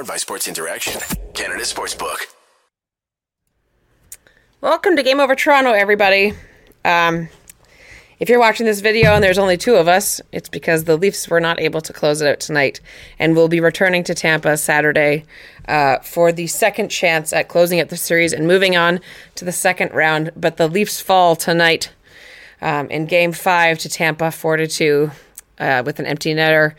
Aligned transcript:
Powered 0.00 0.08
by 0.08 0.16
Sports 0.16 0.48
Interaction, 0.48 0.98
Canada 1.34 1.62
Sportsbook. 1.62 2.20
Welcome 4.62 4.96
to 4.96 5.02
Game 5.02 5.20
Over 5.20 5.34
Toronto, 5.34 5.72
everybody. 5.72 6.32
Um, 6.86 7.28
if 8.18 8.30
you're 8.30 8.38
watching 8.38 8.64
this 8.64 8.80
video 8.80 9.12
and 9.12 9.22
there's 9.22 9.36
only 9.36 9.58
two 9.58 9.74
of 9.74 9.88
us, 9.88 10.18
it's 10.32 10.48
because 10.48 10.84
the 10.84 10.96
Leafs 10.96 11.28
were 11.28 11.38
not 11.38 11.60
able 11.60 11.82
to 11.82 11.92
close 11.92 12.22
it 12.22 12.28
out 12.28 12.40
tonight, 12.40 12.80
and 13.18 13.36
we'll 13.36 13.48
be 13.48 13.60
returning 13.60 14.02
to 14.04 14.14
Tampa 14.14 14.56
Saturday 14.56 15.26
uh, 15.68 15.98
for 15.98 16.32
the 16.32 16.46
second 16.46 16.88
chance 16.88 17.34
at 17.34 17.48
closing 17.48 17.78
out 17.78 17.90
the 17.90 17.96
series 17.98 18.32
and 18.32 18.46
moving 18.46 18.78
on 18.78 19.00
to 19.34 19.44
the 19.44 19.52
second 19.52 19.92
round. 19.92 20.30
But 20.34 20.56
the 20.56 20.66
Leafs 20.66 21.02
fall 21.02 21.36
tonight 21.36 21.92
um, 22.62 22.88
in 22.88 23.04
Game 23.04 23.32
Five 23.32 23.78
to 23.80 23.90
Tampa, 23.90 24.30
four 24.30 24.56
to 24.56 24.66
two, 24.66 25.10
uh, 25.58 25.82
with 25.84 25.98
an 26.00 26.06
empty 26.06 26.34
netter. 26.34 26.72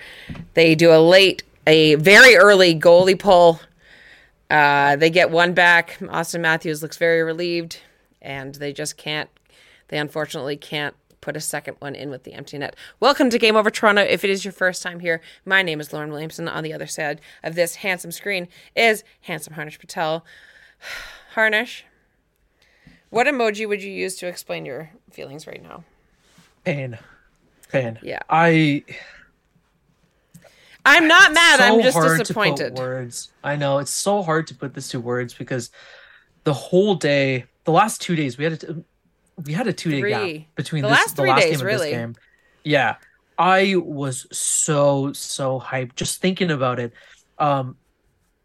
They 0.56 0.73
do 0.73 0.92
a 0.92 0.98
late, 0.98 1.44
a 1.68 1.96
very 1.96 2.36
early 2.36 2.80
goalie 2.80 3.18
pull. 3.18 3.60
Uh, 4.50 4.96
they 4.96 5.10
get 5.10 5.32
one 5.32 5.54
back. 5.54 5.98
Auston 6.00 6.42
Matthews 6.42 6.82
looks 6.82 6.98
very 6.98 7.22
relieved, 7.24 7.80
and 8.22 8.56
they 8.56 8.74
just 8.74 8.98
can't. 8.98 9.30
They 9.88 9.98
unfortunately 9.98 10.58
can't 10.58 10.96
put 11.22 11.38
a 11.38 11.40
second 11.40 11.76
one 11.80 11.94
in 11.94 12.10
with 12.10 12.24
the 12.24 12.34
empty 12.34 12.58
net. 12.58 12.76
Welcome 13.00 13.30
to 13.30 13.38
Game 13.38 13.56
Over 13.56 13.70
Toronto. 13.70 14.02
If 14.02 14.24
it 14.24 14.30
is 14.30 14.44
your 14.44 14.52
first 14.52 14.82
time 14.82 15.00
here, 15.00 15.22
my 15.46 15.62
name 15.62 15.80
is 15.80 15.94
Lauren 15.94 16.12
Williamson. 16.12 16.48
On 16.48 16.64
the 16.64 16.74
other 16.74 16.88
side 16.88 17.22
of 17.44 17.56
this 17.56 17.76
handsome 17.76 18.12
screen 18.12 18.48
is 18.76 19.04
handsome 19.22 19.54
Harnish 19.54 19.80
Patel. 19.80 20.25
Harnish, 21.36 21.86
what 23.09 23.28
emoji 23.28 23.68
would 23.68 23.84
you 23.84 23.92
use 23.92 24.16
to 24.16 24.28
explain 24.28 24.66
your 24.66 24.90
feelings 25.12 25.46
right 25.46 25.62
now? 25.62 25.84
Pain. 26.66 26.98
Pain. 27.70 28.00
Yeah. 28.02 28.20
I 28.30 28.84
I'm 30.86 31.08
not 31.08 31.34
mad. 31.34 31.60
so 31.60 31.64
I'm 31.66 31.82
just 31.82 32.18
disappointed. 32.20 32.78
Words. 32.78 33.32
I 33.44 33.56
know 33.56 33.80
it's 33.80 33.92
so 33.92 34.22
hard 34.24 34.48
to 34.48 34.56
put 34.56 34.74
this 34.74 34.90
to 34.90 35.00
words 35.00 35.34
because 35.34 35.70
the 36.44 36.54
whole 36.54 36.96
day, 36.96 37.46
the 37.66 37.72
last 37.72 38.02
two 38.02 38.16
days, 38.16 38.38
we 38.38 38.44
had 38.46 38.64
a 38.64 38.84
we 39.46 39.54
had 39.54 39.68
a 39.68 39.74
two 39.74 39.92
day 39.92 40.09
gap 40.09 40.46
between 40.56 40.84
The 40.84 40.90
this, 40.90 40.98
last 40.98 41.16
the 41.16 41.24
last 41.24 41.42
days, 41.42 41.58
game 41.58 41.66
really. 41.66 41.90
this 41.90 41.98
game. 41.98 42.16
Yeah, 42.64 42.96
I 43.38 43.76
was 43.78 44.28
so 44.36 45.14
so 45.14 45.59
hyped 45.59 45.96
just 45.96 46.22
thinking 46.22 46.52
about 46.52 46.80
it. 46.80 46.94
Um, 47.38 47.78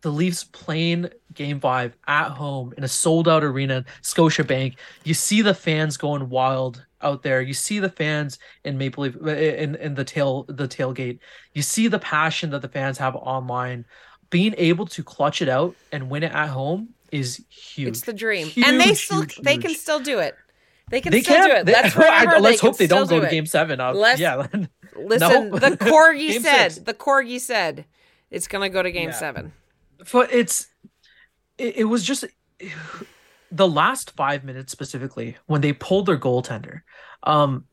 the 0.02 0.10
Leafs 0.10 0.44
playing 0.44 1.08
Game 1.34 1.58
Five 1.60 1.96
at 2.06 2.28
home 2.30 2.72
in 2.76 2.84
a 2.84 2.88
sold 2.88 3.28
out 3.28 3.42
arena, 3.44 3.84
Scotiabank. 4.02 4.76
You 5.04 5.14
see 5.14 5.42
the 5.42 5.54
fans 5.54 5.96
going 5.96 6.28
wild 6.28 6.84
out 7.06 7.22
there. 7.22 7.40
You 7.40 7.54
see 7.54 7.78
the 7.78 7.88
fans 7.88 8.38
in 8.64 8.76
Maple 8.78 9.04
Leaf 9.04 9.16
in 9.26 9.74
in 9.76 9.94
the 9.94 10.04
tail 10.04 10.44
the 10.48 10.68
tailgate. 10.68 11.18
You 11.54 11.62
see 11.62 11.88
the 11.88 11.98
passion 11.98 12.50
that 12.50 12.62
the 12.62 12.68
fans 12.68 12.98
have 12.98 13.14
online. 13.16 13.84
Being 14.30 14.54
able 14.58 14.86
to 14.86 15.04
clutch 15.04 15.40
it 15.40 15.48
out 15.48 15.74
and 15.92 16.10
win 16.10 16.22
it 16.24 16.32
at 16.32 16.48
home 16.48 16.88
is 17.12 17.44
huge. 17.48 17.88
It's 17.88 18.00
the 18.00 18.12
dream, 18.12 18.48
Huge, 18.48 18.66
and 18.66 18.80
they 18.80 18.92
still 18.94 19.20
huge, 19.22 19.36
they 19.36 19.56
can 19.56 19.72
still 19.74 20.00
do 20.00 20.18
it. 20.18 20.34
They 20.90 21.00
can 21.00 21.12
They 21.12 21.22
still 21.22 21.36
can. 21.36 21.48
do 21.50 21.54
it. 21.56 21.66
They- 21.66 21.72
Let's 21.72 21.94
remember. 22.04 22.40
let's 22.40 22.60
they 22.60 22.66
hope 22.66 22.76
they 22.76 22.86
don't 22.88 23.08
go 23.08 23.16
to 23.16 23.20
do 23.20 23.26
it. 23.26 23.30
Game 23.30 23.46
Seven. 23.46 23.80
Uh, 23.80 23.92
Let's- 23.92 24.20
yeah. 24.20 24.46
Listen, 24.96 25.50
No. 25.50 25.58
the 25.58 25.76
corgi 25.76 26.40
said. 26.40 26.72
six. 26.72 26.84
The 26.84 26.94
corgi 26.94 27.38
said 27.40 27.84
it's 28.30 28.48
gonna 28.48 28.68
go 28.68 28.82
to 28.82 28.90
Game 28.90 29.10
Yeah. 29.10 29.14
Seven. 29.24 29.52
but 30.12 30.32
it's 30.32 30.66
it, 31.58 31.76
it 31.82 31.84
was 31.84 32.02
just 32.02 32.24
the 33.50 33.68
last 33.68 34.10
five 34.12 34.44
minutes 34.44 34.72
specifically 34.72 35.36
when 35.46 35.60
they 35.60 35.72
pulled 35.72 36.06
their 36.06 36.18
goaltender 36.18 36.80
um 37.22 37.64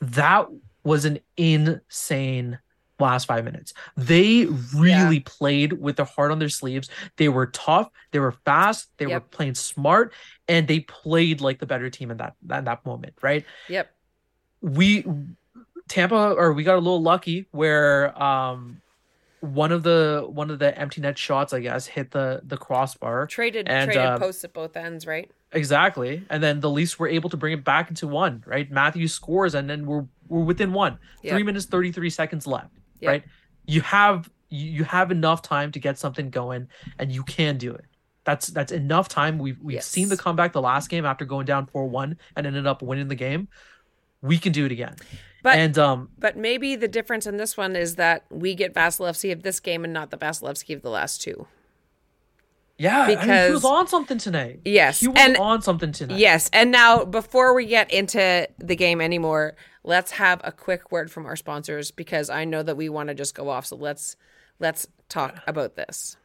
that 0.00 0.46
was 0.84 1.04
an 1.04 1.18
insane 1.36 2.58
last 3.00 3.26
five 3.26 3.44
minutes. 3.44 3.74
They 3.96 4.46
really 4.74 5.20
played 5.20 5.72
with 5.72 5.96
their 5.96 6.06
heart 6.06 6.30
on 6.30 6.38
their 6.38 6.48
sleeves. 6.48 6.88
They 7.16 7.28
were 7.28 7.46
tough. 7.46 7.90
They 8.10 8.18
were 8.18 8.32
fast. 8.44 8.88
They 8.96 9.06
were 9.06 9.20
playing 9.20 9.54
smart 9.54 10.12
and 10.48 10.66
they 10.66 10.80
played 10.80 11.40
like 11.40 11.58
the 11.58 11.66
better 11.66 11.90
team 11.90 12.10
in 12.10 12.16
that 12.18 12.34
that, 12.46 12.64
that 12.64 12.84
moment 12.84 13.14
right? 13.22 13.44
Yep. 13.68 13.90
we 14.60 15.04
Tampa 15.88 16.32
or 16.32 16.52
we 16.52 16.64
got 16.64 16.74
a 16.74 16.80
little 16.80 17.02
lucky 17.02 17.46
where 17.50 18.20
um 18.20 18.80
one 19.40 19.70
of 19.72 19.82
the 19.82 20.24
one 20.28 20.50
of 20.50 20.58
the 20.58 20.76
empty 20.78 21.00
net 21.00 21.16
shots 21.18 21.52
I 21.52 21.60
guess 21.60 21.86
hit 21.86 22.10
the 22.10 22.40
the 22.44 22.56
crossbar 22.56 23.26
Traded 23.26 23.68
And, 23.68 23.90
traded 23.90 24.04
uh, 24.04 24.18
posts 24.18 24.42
at 24.44 24.52
both 24.52 24.76
ends, 24.76 25.06
right? 25.06 25.30
exactly 25.52 26.22
and 26.30 26.42
then 26.42 26.60
the 26.60 26.68
Leafs 26.70 26.98
were 26.98 27.08
able 27.08 27.30
to 27.30 27.36
bring 27.36 27.52
it 27.54 27.64
back 27.64 27.88
into 27.88 28.06
one 28.06 28.42
right 28.46 28.70
Matthews 28.70 29.14
scores 29.14 29.54
and 29.54 29.68
then 29.68 29.86
we're 29.86 30.04
we're 30.28 30.44
within 30.44 30.72
one 30.72 30.98
Yep. 31.22 31.32
three 31.34 31.42
minutes 31.42 31.64
33 31.66 32.10
seconds 32.10 32.46
left 32.46 32.74
Yep. 33.00 33.08
right 33.08 33.24
you 33.66 33.80
have 33.80 34.30
you 34.50 34.84
have 34.84 35.10
enough 35.10 35.40
time 35.42 35.72
to 35.72 35.78
get 35.78 35.98
something 35.98 36.28
going 36.30 36.68
and 36.98 37.10
you 37.12 37.22
can 37.22 37.56
do 37.56 37.72
it 37.74 37.84
that's 38.24 38.48
that's 38.48 38.72
enough 38.72 39.08
time 39.08 39.38
we've 39.38 39.58
we've 39.62 39.76
Yes. 39.76 39.86
seen 39.86 40.08
the 40.10 40.16
comeback 40.18 40.52
the 40.52 40.60
last 40.60 40.90
game 40.90 41.06
after 41.06 41.24
going 41.24 41.46
down 41.46 41.66
4-1 41.66 42.16
and 42.36 42.46
ended 42.46 42.66
up 42.66 42.82
winning 42.82 43.08
the 43.08 43.14
game 43.14 43.48
we 44.22 44.38
can 44.38 44.52
do 44.52 44.64
it 44.66 44.72
again 44.72 44.96
But 45.42 45.58
and 45.58 45.78
um 45.78 46.08
but 46.18 46.36
maybe 46.36 46.76
the 46.76 46.88
difference 46.88 47.26
in 47.26 47.36
this 47.36 47.56
one 47.56 47.76
is 47.76 47.94
that 47.96 48.24
we 48.30 48.54
get 48.54 48.74
Vasilevskiy 48.74 49.32
of 49.32 49.42
this 49.42 49.60
game 49.60 49.84
and 49.84 49.92
not 49.92 50.10
the 50.10 50.18
Vasilevskiy 50.18 50.74
of 50.74 50.82
the 50.82 50.90
last 50.90 51.22
two. 51.22 51.46
Yeah, 52.80 53.00
I 53.02 53.06
mean, 53.08 53.18
he 53.18 53.52
was 53.52 53.64
on 53.64 53.88
something 53.88 54.18
tonight. 54.18 54.60
Yes, 54.64 55.00
he 55.00 55.08
was 55.08 55.18
and- 55.18 55.36
on 55.36 55.62
something 55.62 55.90
tonight. 55.90 56.18
Yes, 56.18 56.48
and 56.52 56.70
now 56.70 57.04
before 57.04 57.52
we 57.52 57.66
get 57.66 57.90
into 57.92 58.48
the 58.58 58.76
game 58.76 59.00
anymore, 59.00 59.56
let's 59.82 60.12
have 60.12 60.40
a 60.44 60.52
quick 60.52 60.92
word 60.92 61.10
from 61.10 61.26
our 61.26 61.34
sponsors 61.34 61.90
because 61.90 62.30
I 62.30 62.44
know 62.44 62.62
that 62.62 62.76
we 62.76 62.88
want 62.88 63.08
to 63.08 63.16
just 63.16 63.34
go 63.34 63.48
off. 63.48 63.66
So 63.66 63.74
let's 63.74 64.14
let's 64.60 64.86
talk 65.08 65.40
about 65.46 65.74
this. 65.74 66.16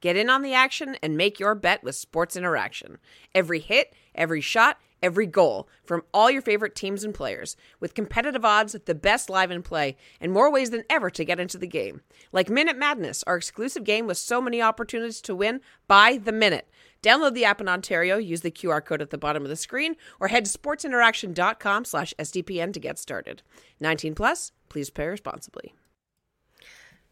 Get 0.00 0.16
in 0.16 0.30
on 0.30 0.40
the 0.40 0.54
action 0.54 0.96
and 1.02 1.14
make 1.16 1.38
your 1.38 1.54
bet 1.54 1.84
with 1.84 1.94
Sports 1.94 2.36
Interaction. 2.36 2.96
Every 3.34 3.60
hit, 3.60 3.92
every 4.14 4.40
shot, 4.40 4.78
every 5.02 5.26
goal 5.26 5.68
from 5.84 6.02
all 6.14 6.30
your 6.30 6.42
favorite 6.42 6.74
teams 6.74 7.04
and 7.04 7.14
players. 7.14 7.56
With 7.80 7.94
competitive 7.94 8.44
odds, 8.44 8.76
the 8.84 8.94
best 8.94 9.28
live 9.28 9.50
in 9.50 9.62
play, 9.62 9.96
and 10.20 10.32
more 10.32 10.50
ways 10.50 10.70
than 10.70 10.84
ever 10.88 11.10
to 11.10 11.24
get 11.24 11.40
into 11.40 11.58
the 11.58 11.66
game. 11.66 12.02
Like 12.32 12.48
Minute 12.48 12.78
Madness, 12.78 13.22
our 13.24 13.36
exclusive 13.36 13.84
game 13.84 14.06
with 14.06 14.18
so 14.18 14.40
many 14.40 14.62
opportunities 14.62 15.20
to 15.22 15.34
win 15.34 15.60
by 15.88 16.16
the 16.16 16.32
minute. 16.32 16.68
Download 17.02 17.34
the 17.34 17.44
app 17.44 17.60
in 17.60 17.68
Ontario, 17.68 18.16
use 18.16 18.42
the 18.42 18.50
QR 18.50 18.84
code 18.84 19.02
at 19.02 19.10
the 19.10 19.18
bottom 19.18 19.42
of 19.42 19.48
the 19.48 19.56
screen, 19.56 19.96
or 20.20 20.28
head 20.28 20.44
to 20.44 20.58
sportsinteraction.com 20.58 21.84
slash 21.84 22.14
SDPN 22.18 22.72
to 22.72 22.80
get 22.80 22.98
started. 22.98 23.42
19 23.80 24.14
plus, 24.14 24.52
please 24.68 24.88
play 24.88 25.08
responsibly. 25.08 25.74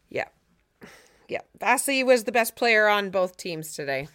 Yeah. 0.09 0.29
Yeah. 1.27 1.41
Vasily 1.59 2.03
was 2.03 2.23
the 2.23 2.31
best 2.31 2.55
player 2.55 2.87
on 2.87 3.09
both 3.09 3.35
teams 3.35 3.73
today. 3.73 4.07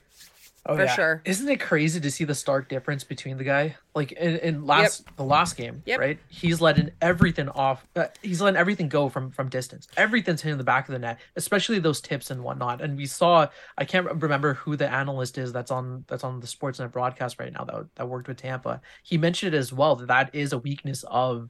Oh, 0.69 0.77
for 0.77 0.88
sure. 0.88 1.22
Isn't 1.25 1.49
it 1.49 1.60
crazy 1.60 2.00
to 2.00 2.10
see 2.10 2.25
the 2.25 2.34
stark 2.34 2.69
difference 2.69 3.04
between 3.04 3.38
the 3.38 3.44
guy? 3.44 3.77
Like 3.94 4.12
in, 4.12 4.37
in 4.38 4.66
last 4.66 5.04
the 5.16 5.25
last 5.25 5.56
game, 5.56 5.82
Yep. 5.87 6.00
right? 6.00 6.19
He's 6.28 6.60
letting 6.60 6.91
everything 7.00 7.49
off. 7.49 7.87
Uh, 7.94 8.06
he's 8.22 8.41
letting 8.41 8.59
everything 8.59 8.88
go 8.88 9.09
from 9.09 9.31
from 9.31 9.49
distance. 9.49 9.88
Everything's 9.97 10.43
hitting 10.43 10.59
the 10.59 10.65
back 10.65 10.88
of 10.88 10.93
the 10.93 10.99
net, 10.99 11.19
especially 11.37 11.78
those 11.78 12.00
tips 12.00 12.31
and 12.31 12.43
whatnot. 12.43 12.81
And 12.81 12.97
we 12.97 13.06
saw. 13.06 13.47
I 13.78 13.84
can't 13.84 14.06
remember 14.21 14.54
who 14.54 14.77
the 14.77 14.88
analyst 14.91 15.38
is 15.38 15.53
that's 15.53 15.71
on 15.71 16.04
that's 16.09 16.25
on 16.25 16.41
the 16.41 16.47
Sportsnet 16.47 16.93
broadcast 16.93 17.38
right 17.38 17.53
now 17.53 17.65
that 17.65 17.87
that 17.94 18.09
worked 18.09 18.28
with 18.28 18.38
Tampa. 18.38 18.81
He 19.03 19.16
mentioned 19.19 19.54
it 19.54 19.59
as 19.59 19.72
well 19.72 19.97
that 19.97 20.09
that 20.09 20.34
is 20.34 20.53
a 20.53 20.59
weakness 20.59 21.04
of 21.09 21.48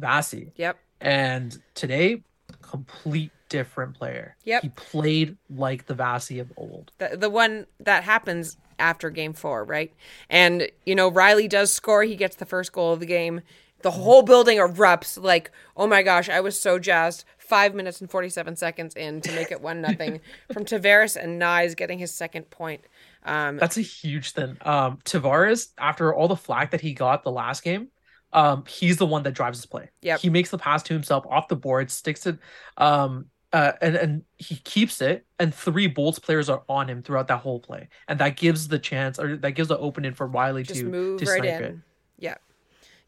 Vasi. 0.00 0.52
Yep. 0.56 0.76
And 1.00 1.56
today, 1.74 2.22
complete 2.62 3.30
different 3.48 3.94
player. 3.94 4.36
Yep. 4.44 4.62
He 4.62 4.68
played 4.70 5.36
like 5.50 5.86
the 5.86 5.94
Vasi 5.94 6.40
of 6.40 6.52
old. 6.56 6.92
the 6.98 7.16
the 7.16 7.30
one 7.30 7.66
that 7.80 8.04
happens 8.04 8.56
after 8.78 9.10
game 9.10 9.32
four, 9.32 9.64
right? 9.64 9.92
And 10.30 10.68
you 10.86 10.94
know, 10.94 11.10
Rielly 11.10 11.48
does 11.48 11.72
score. 11.72 12.02
He 12.04 12.16
gets 12.16 12.36
the 12.36 12.46
first 12.46 12.72
goal 12.72 12.92
of 12.92 13.00
the 13.00 13.06
game. 13.06 13.40
The 13.82 13.92
whole 13.92 14.22
building 14.22 14.58
erupts. 14.58 15.22
Like, 15.22 15.52
oh 15.76 15.86
my 15.86 16.02
gosh, 16.02 16.28
I 16.28 16.40
was 16.40 16.58
so 16.60 16.78
jazzed. 16.78 17.24
Five 17.38 17.74
minutes 17.74 18.00
and 18.00 18.10
forty 18.10 18.28
seven 18.28 18.56
seconds 18.56 18.94
in 18.94 19.22
to 19.22 19.32
make 19.32 19.50
it 19.50 19.62
one 19.62 19.80
nothing 19.80 20.20
from 20.52 20.64
Tavares 20.66 21.16
and 21.16 21.40
Knies 21.40 21.74
getting 21.76 21.98
his 21.98 22.12
second 22.12 22.50
point. 22.50 22.82
Um, 23.24 23.56
That's 23.56 23.78
a 23.78 23.82
huge 23.82 24.32
thing. 24.32 24.58
Um, 24.62 24.98
Tavares, 25.04 25.68
after 25.78 26.14
all 26.14 26.28
the 26.28 26.36
flack 26.36 26.72
that 26.72 26.80
he 26.82 26.92
got 26.92 27.24
the 27.24 27.30
last 27.30 27.62
game, 27.62 27.88
um, 28.32 28.64
he's 28.68 28.96
the 28.98 29.06
one 29.06 29.22
that 29.22 29.32
drives 29.32 29.58
his 29.58 29.66
play. 29.66 29.90
Yeah, 30.02 30.18
He 30.18 30.28
makes 30.30 30.50
the 30.50 30.58
pass 30.58 30.82
to 30.84 30.92
himself 30.94 31.24
off 31.28 31.48
the 31.48 31.56
board, 31.56 31.90
sticks 31.90 32.26
it, 32.26 32.38
um, 32.76 33.26
uh, 33.52 33.72
and 33.80 33.96
and 33.96 34.22
he 34.36 34.56
keeps 34.56 35.00
it. 35.00 35.24
And 35.38 35.54
three 35.54 35.86
Bolts 35.86 36.18
players 36.18 36.48
are 36.50 36.62
on 36.68 36.88
him 36.88 37.02
throughout 37.02 37.28
that 37.28 37.38
whole 37.38 37.60
play, 37.60 37.88
and 38.06 38.18
that 38.20 38.36
gives 38.36 38.68
the 38.68 38.78
chance 38.78 39.18
or 39.18 39.36
that 39.38 39.52
gives 39.52 39.68
the 39.68 39.78
opening 39.78 40.12
for 40.12 40.28
Rielly 40.28 40.66
just 40.66 40.80
to 40.80 40.86
move 40.86 41.20
to 41.20 41.26
right 41.26 41.42
snipe 41.42 41.60
in. 41.60 41.64
it. 41.64 41.76
Yep. 42.18 42.42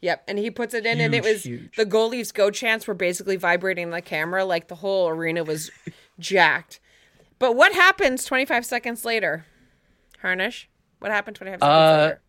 Yep. 0.03 0.25
And 0.29 0.39
he 0.39 0.51
puts 0.51 0.73
it 0.73 0.87
in, 0.87 0.99
and 1.01 1.15
it 1.15 1.23
was 1.23 1.43
huge. 1.43 1.77
the 1.77 1.85
goalie's 1.85 2.33
go 2.33 2.51
chants 2.51 2.87
were 2.87 2.95
basically 2.95 3.37
vibrating 3.37 3.91
the 3.91 4.01
camera. 4.01 4.47
Like 4.47 4.69
the 4.69 4.77
whole 4.77 5.09
arena 5.11 5.45
was 5.45 5.71
jacked. 6.19 6.81
But 7.39 7.55
what 7.57 7.75
happens 7.75 8.25
25 8.25 8.65
seconds 8.65 9.05
later? 9.05 9.45
Harnish? 10.23 10.69
What 11.01 11.11
happened 11.11 11.37
25 11.37 11.61
seconds 11.61 11.69
Uh, 11.71 12.03
later? 12.07 12.21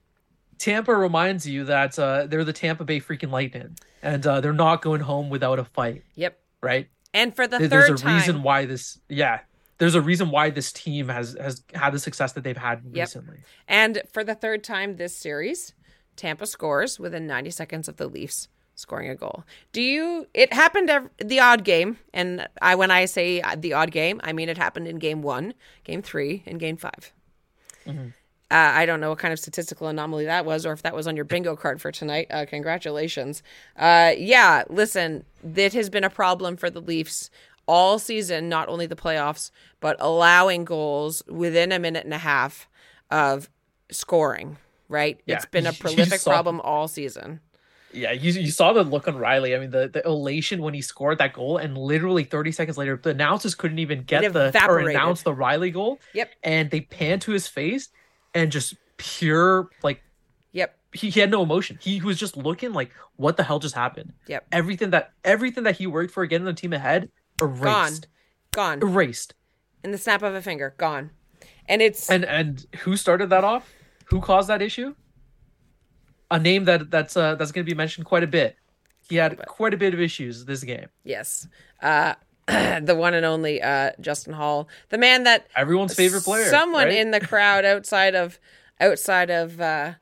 Tampa 0.62 0.96
reminds 0.96 1.48
you 1.48 1.64
that 1.66 1.98
uh, 1.98 2.28
they're 2.28 2.44
the 2.44 2.54
Tampa 2.54 2.84
Bay 2.86 3.00
freaking 3.00 3.32
Lightning, 3.32 3.76
and 4.04 4.26
uh, 4.28 4.42
they're 4.42 4.54
not 4.54 4.82
going 4.84 5.02
home 5.02 5.30
without 5.30 5.58
a 5.58 5.66
fight, 5.66 6.04
Yep. 6.16 6.40
right? 6.62 6.88
And 7.14 7.36
for 7.36 7.48
the 7.48 7.58
There- 7.58 7.68
third 7.70 7.90
There's 7.90 8.02
a 8.02 8.04
time, 8.04 8.16
reason 8.18 8.44
why 8.44 8.66
this. 8.66 9.00
Yeah, 9.10 9.40
there's 9.80 9.96
a 9.96 10.02
reason 10.02 10.30
why 10.30 10.52
this 10.52 10.72
team 10.72 11.10
has 11.10 11.36
has 11.42 11.64
had 11.74 11.92
the 11.94 12.00
success 12.00 12.34
that 12.34 12.44
they've 12.44 12.56
had 12.56 12.84
Yep. 12.86 12.94
recently. 13.06 13.38
And 13.68 14.02
for 14.14 14.24
the 14.24 14.36
third 14.36 14.64
time 14.64 14.98
this 14.98 15.16
series, 15.18 15.74
Tampa 16.16 16.46
scores 16.46 17.00
within 17.00 17.26
90 17.26 17.50
seconds 17.50 17.88
of 17.90 17.98
the 17.98 18.08
Leafs 18.08 18.48
scoring 18.76 19.10
a 19.10 19.16
goal. 19.16 19.44
Do 19.74 19.82
you? 19.82 20.28
It 20.34 20.54
happened 20.54 20.90
ev- 20.92 21.10
the 21.18 21.40
odd 21.40 21.64
game, 21.64 21.98
and 22.14 22.48
I 22.62 22.76
when 22.76 22.92
I 22.92 23.06
say 23.06 23.42
the 23.58 23.74
odd 23.74 23.90
game, 23.92 24.22
I 24.24 24.32
mean 24.32 24.48
it 24.48 24.58
happened 24.60 24.88
in 24.88 24.98
game 25.00 25.22
one, 25.24 25.56
game 25.84 26.02
three, 26.04 26.44
and 26.46 26.60
game 26.60 26.78
5 26.78 27.12
Uh, 28.52 28.74
I 28.76 28.86
don't 28.86 29.00
know 29.00 29.10
what 29.10 29.20
kind 29.20 29.32
of 29.32 29.40
statistical 29.40 29.88
anomaly 29.88 30.26
that 30.26 30.46
was, 30.46 30.66
or 30.66 30.74
if 30.74 30.82
that 30.82 30.94
was 30.94 31.08
on 31.08 31.16
your 31.16 31.24
bingo 31.24 31.56
card 31.56 31.80
for 31.80 31.90
tonight. 31.90 32.28
Uh, 32.30 32.46
congratulations. 32.46 33.42
Uh, 33.78 34.12
yeah, 34.18 34.64
listen, 34.70 35.24
that 35.42 35.72
has 35.72 35.90
been 35.90 36.04
a 36.04 36.10
problem 36.10 36.58
for 36.58 36.70
the 36.70 36.82
Leafs 36.82 37.30
all 37.66 37.98
season, 37.98 38.50
not 38.50 38.68
only 38.68 38.86
the 38.88 38.96
playoffs, 38.96 39.52
but 39.80 39.96
allowing 40.02 40.66
goals 40.66 41.24
within 41.30 41.72
a 41.72 41.80
minute 41.80 42.04
and 42.04 42.14
a 42.14 42.18
half 42.18 42.68
of 43.10 43.50
scoring. 43.90 44.58
Right? 44.90 45.22
Yeah, 45.26 45.38
it's 45.38 45.46
been 45.46 45.66
a 45.66 45.72
prolific 45.80 46.20
saw- 46.20 46.32
problem 46.32 46.60
all 46.60 46.90
season. 46.90 47.40
Yeah, 47.94 48.12
you, 48.12 48.34
you 48.34 48.52
saw 48.52 48.74
the 48.74 48.84
look 48.84 49.08
on 49.08 49.16
Rielly. 49.16 49.56
I 49.56 49.60
mean, 49.60 49.72
the, 49.72 49.88
the 49.88 50.06
elation 50.06 50.62
when 50.62 50.74
he 50.74 50.82
scored 50.82 51.20
that 51.20 51.32
goal, 51.34 51.58
and 51.58 51.78
literally 51.78 52.26
30 52.26 52.52
seconds 52.52 52.78
later, 52.78 53.00
the 53.02 53.12
announcers 53.12 53.56
couldn't 53.56 53.80
even 53.80 54.04
get 54.04 54.34
the 54.34 54.54
or 54.68 54.80
announce 54.80 55.22
the 55.22 55.34
Rielly 55.34 55.72
goal. 55.72 56.00
Yep. 56.14 56.32
And 56.44 56.70
they 56.70 56.82
panned 56.82 57.22
to 57.24 57.32
his 57.32 57.48
face 57.48 57.90
and 58.34 58.52
just 58.52 58.76
pure 58.98 59.70
like 59.84 60.02
Yep. 60.54 60.78
he, 60.94 61.10
he 61.10 61.20
had 61.20 61.32
no 61.32 61.42
emotion. 61.44 61.78
He 61.82 62.02
was 62.02 62.18
just 62.20 62.36
looking 62.36 62.74
like, 62.74 62.92
what 63.16 63.38
the 63.38 63.44
hell 63.44 63.60
just 63.60 63.76
happened? 63.76 64.14
Yep. 64.28 64.48
Everything 64.52 64.90
that 64.92 65.12
everything 65.24 65.64
that 65.64 65.78
he 65.78 65.88
worked 65.88 66.12
for 66.12 66.26
getting 66.26 66.46
the 66.46 66.54
team 66.54 66.74
ahead, 66.74 67.10
Gone. 67.38 67.94
Gone. 68.52 68.80
Erased. 68.82 69.34
In 69.84 69.92
the 69.92 69.98
snap 69.98 70.22
of 70.24 70.36
a 70.36 70.42
finger. 70.42 70.76
Gone. 70.78 71.12
And 71.68 71.82
it's 71.82 72.10
And 72.10 72.26
and 72.26 72.66
who 72.82 72.98
started 72.98 73.30
that 73.30 73.44
off? 73.44 73.72
Who 74.06 74.20
caused 74.22 74.50
that 74.50 74.62
issue? 74.62 74.94
A 76.30 76.38
name 76.40 76.66
that 76.66 76.92
that's 76.92 77.16
uh 77.18 77.36
that's 77.36 77.52
gonna 77.52 77.64
be 77.66 77.74
mentioned 77.74 78.06
quite 78.06 78.24
a 78.24 78.28
bit. 78.28 78.56
He 79.10 79.16
had 79.16 79.38
quite 79.48 79.74
a 79.74 79.78
bit 79.78 79.94
of 79.94 80.00
issues 80.00 80.46
this 80.46 80.64
game. 80.64 80.88
yes. 81.04 81.48
Uh 81.82 82.14
the 82.82 82.96
one 82.96 83.14
and 83.14 83.26
only 83.26 83.62
uh 83.62 83.92
Justin 84.00 84.34
Holl. 84.34 84.68
The 84.90 84.98
man 84.98 85.24
that 85.24 85.48
Everyone's 85.56 85.94
favorite 85.94 86.24
player. 86.24 86.50
Someone 86.50 86.86
right? 86.86 86.98
in 86.98 87.12
the 87.12 87.20
crowd 87.20 87.66
outside 87.66 88.16
of 88.16 88.40
outside 88.80 89.30
of 89.30 89.62
uh, 89.62 89.94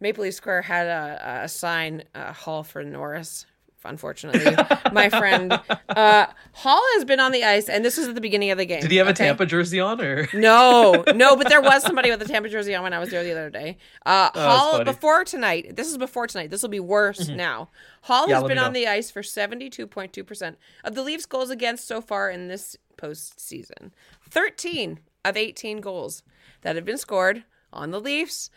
Maple 0.00 0.24
Leaf 0.24 0.34
Square 0.34 0.62
had 0.62 0.86
a, 0.86 1.42
a 1.44 1.48
sign 1.48 2.02
uh, 2.14 2.32
Holl 2.32 2.64
for 2.64 2.82
Norris. 2.82 3.46
Unfortunately, 3.84 4.56
my 4.92 5.08
friend 5.10 5.52
uh, 5.88 6.26
Holl 6.52 6.82
has 6.94 7.04
been 7.04 7.20
on 7.20 7.32
the 7.32 7.44
ice, 7.44 7.68
and 7.68 7.84
this 7.84 7.96
was 7.96 8.08
at 8.08 8.14
the 8.14 8.20
beginning 8.20 8.50
of 8.50 8.58
the 8.58 8.64
game. 8.66 8.80
Did 8.80 8.90
he 8.90 8.96
have 8.98 9.08
a? 9.08 9.12
Tampa 9.12 9.46
jersey 9.46 9.80
on 9.80 10.00
or 10.00 10.28
No, 10.32 11.04
no, 11.14 11.36
but 11.36 11.48
there 11.48 11.60
was 11.60 11.82
somebody 11.82 12.10
with 12.10 12.20
a 12.22 12.24
Tampa 12.26 12.48
jersey 12.48 12.74
on 12.74 12.82
when 12.82 12.92
I 12.92 12.98
was 12.98 13.10
there 13.10 13.22
the 13.22 13.32
other 13.32 13.50
day. 13.50 13.78
Uh, 14.04 14.30
that's 14.34 14.46
Holl 14.46 14.84
before 14.84 15.24
tonight. 15.24 15.76
This 15.76 15.88
is 15.88 15.98
before 15.98 16.26
tonight. 16.26 16.50
This 16.50 16.62
will 16.62 16.68
be 16.68 16.80
worse 16.80 17.28
now. 17.28 17.68
Holl 18.02 18.22
Mm-hmm. 18.22 18.30
Yeah, 18.30 18.40
has 18.40 18.48
been 18.48 18.58
on 18.58 18.72
know. 18.72 18.80
the 18.80 18.86
ice 18.86 19.10
for 19.10 19.22
seventy-two 19.22 19.86
point 19.86 20.12
two 20.12 20.24
percent 20.24 20.58
of 20.82 20.94
the 20.94 21.02
Leafs' 21.02 21.26
goals 21.26 21.50
against 21.50 21.86
so 21.86 22.00
far 22.00 22.30
in 22.30 22.48
this 22.48 22.76
postseason. 22.96 23.90
Thirteen 24.28 25.00
of 25.24 25.36
eighteen 25.36 25.80
goals 25.80 26.22
that 26.62 26.76
have 26.76 26.84
been 26.84 26.98
scored 26.98 27.44
on 27.72 27.90
the 27.90 28.00
Leafs. 28.00 28.50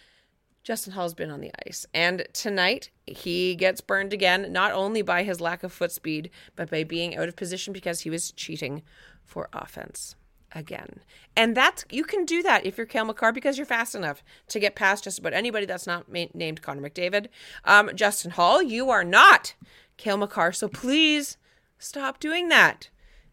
Justin 0.68 0.92
Holl's 0.92 1.14
been 1.14 1.32
on 1.32 1.40
the 1.40 1.52
ice. 1.66 1.86
And 1.94 2.28
tonight, 2.34 2.90
he 3.06 3.56
gets 3.56 3.80
burned 3.80 4.12
again, 4.12 4.52
not 4.52 4.74
only 4.74 5.02
by 5.02 5.24
his 5.24 5.40
lack 5.40 5.64
of 5.64 5.72
foot 5.72 5.94
speed, 5.94 6.30
but 6.58 6.70
by 6.70 6.84
being 6.84 7.16
out 7.16 7.30
of 7.30 7.38
position 7.38 7.72
because 7.72 8.02
he 8.02 8.10
was 8.10 8.34
cheating 8.34 8.84
for 9.24 9.48
offense 9.54 10.18
again. 10.52 11.00
And 11.38 11.56
that's, 11.56 11.86
you 11.90 12.04
can 12.04 12.26
do 12.26 12.44
that 12.44 12.66
if 12.66 12.78
you're 12.78 12.86
Cale 12.86 13.06
Makar 13.06 13.32
because 13.32 13.58
you're 13.58 13.66
fast 13.66 13.96
enough 13.96 14.22
to 14.50 14.60
get 14.60 14.76
past 14.76 15.06
just 15.06 15.20
about 15.20 15.32
anybody 15.32 15.66
that's 15.66 15.88
not 15.88 16.12
ma- 16.12 16.26
named 16.34 16.62
Connor 16.62 16.90
McDavid. 16.90 17.28
Um, 17.64 17.90
Justin 17.96 18.32
Holl, 18.32 18.62
you 18.62 18.90
are 18.90 19.06
not 19.06 19.54
Cale 19.96 20.18
Makar. 20.18 20.52
So 20.52 20.68
please 20.68 21.38
stop 21.80 22.20
doing 22.20 22.50
that. 22.50 22.90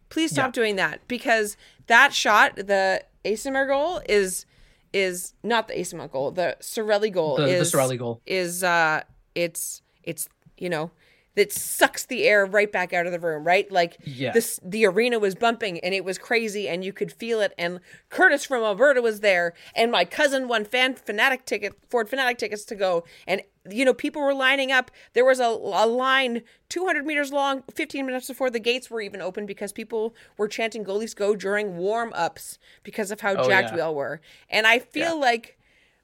Please 0.08 0.30
stop 0.30 0.50
Yeah. 0.50 0.62
doing 0.62 0.76
that 0.76 1.00
because 1.08 1.56
that 1.88 2.14
shot, 2.14 2.54
the 2.54 3.02
Eyssimont 3.24 3.66
goal, 3.66 4.02
is 4.08 4.46
is 4.94 5.34
not 5.42 5.68
the 5.68 5.74
Eyssimont 5.74 6.10
goal. 6.12 6.30
The 6.30 6.56
Cirelli 6.60 7.12
goal 7.12 7.36
The- 7.36 7.44
the 7.46 7.56
is 7.58 7.72
Cirelli 7.72 7.98
goal. 7.98 8.20
is 8.26 8.62
uh 8.62 9.02
it's 9.34 9.82
it's 10.04 10.28
you 10.56 10.70
know 10.70 10.90
that 11.36 11.52
sucks 11.52 12.06
the 12.06 12.24
air 12.24 12.46
right 12.46 12.70
back 12.70 12.92
out 12.92 13.06
of 13.06 13.12
the 13.12 13.18
room, 13.18 13.44
right? 13.44 13.70
Like 13.72 13.96
Yeah. 14.04 14.32
this 14.32 14.60
the 14.62 14.86
arena 14.86 15.18
was 15.18 15.34
bumping 15.34 15.80
and 15.80 15.92
it 15.94 16.04
was 16.04 16.16
crazy 16.18 16.68
and 16.68 16.84
you 16.84 16.92
could 16.92 17.10
feel 17.12 17.40
it 17.40 17.52
and 17.58 17.80
Curtis 18.08 18.44
from 18.44 18.62
Alberta 18.62 19.02
was 19.02 19.20
there 19.20 19.54
and 19.74 19.90
my 19.90 20.04
cousin 20.04 20.46
won 20.48 20.64
fan 20.64 20.94
fanatic 20.94 21.44
ticket 21.44 21.74
Ford 21.88 22.08
fanatic 22.08 22.38
tickets 22.38 22.64
to 22.66 22.74
go 22.74 23.04
and 23.26 23.42
you 23.70 23.84
know 23.84 23.94
people 23.94 24.22
were 24.22 24.34
lining 24.34 24.70
up 24.70 24.90
there 25.14 25.24
was 25.24 25.40
a, 25.40 25.44
a 25.46 25.86
line 25.86 26.42
200 26.68 27.04
meters 27.06 27.32
long 27.32 27.62
15 27.74 28.04
minutes 28.06 28.28
before 28.28 28.50
the 28.50 28.60
gates 28.60 28.90
were 28.90 29.00
even 29.00 29.20
open 29.22 29.46
because 29.46 29.72
people 29.72 30.14
were 30.36 30.46
chanting 30.46 30.84
goalies 30.84 31.16
go 31.16 31.34
during 31.34 31.76
warm-ups 31.76 32.58
because 32.82 33.10
of 33.10 33.20
how 33.22 33.34
Oh, 33.36 33.48
jacked 33.48 33.70
yeah. 33.70 33.74
we 33.76 33.80
all 33.80 33.94
were 33.94 34.20
and 34.50 34.66
i 34.66 34.78
feel 34.78 35.18
like 35.18 35.58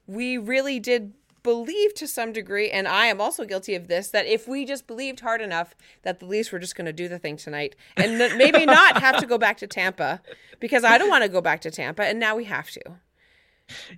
we 0.07 0.37
really 0.37 0.79
did 0.79 1.13
believe 1.43 1.93
to 1.95 2.07
some 2.07 2.31
degree, 2.33 2.69
and 2.69 2.87
I 2.87 3.07
am 3.07 3.19
also 3.19 3.45
guilty 3.45 3.75
of 3.75 3.87
this, 3.87 4.09
that 4.09 4.25
if 4.25 4.47
we 4.47 4.65
just 4.65 4.87
believed 4.87 5.21
hard 5.21 5.41
enough 5.41 5.75
that 6.03 6.19
the 6.19 6.25
Leafs 6.25 6.51
were 6.51 6.59
just 6.59 6.75
going 6.75 6.85
to 6.85 6.93
do 6.93 7.07
the 7.07 7.19
thing 7.19 7.37
tonight 7.37 7.75
and 7.97 8.17
maybe 8.37 8.65
not 8.65 9.01
have 9.01 9.17
to 9.17 9.25
go 9.25 9.37
back 9.37 9.57
to 9.57 9.67
Tampa, 9.67 10.21
because 10.59 10.83
I 10.83 10.97
don't 10.97 11.09
want 11.09 11.23
to 11.23 11.29
go 11.29 11.41
back 11.41 11.61
to 11.61 11.71
Tampa, 11.71 12.03
and 12.03 12.19
now 12.19 12.35
we 12.35 12.45
have 12.45 12.69
to. 12.71 12.81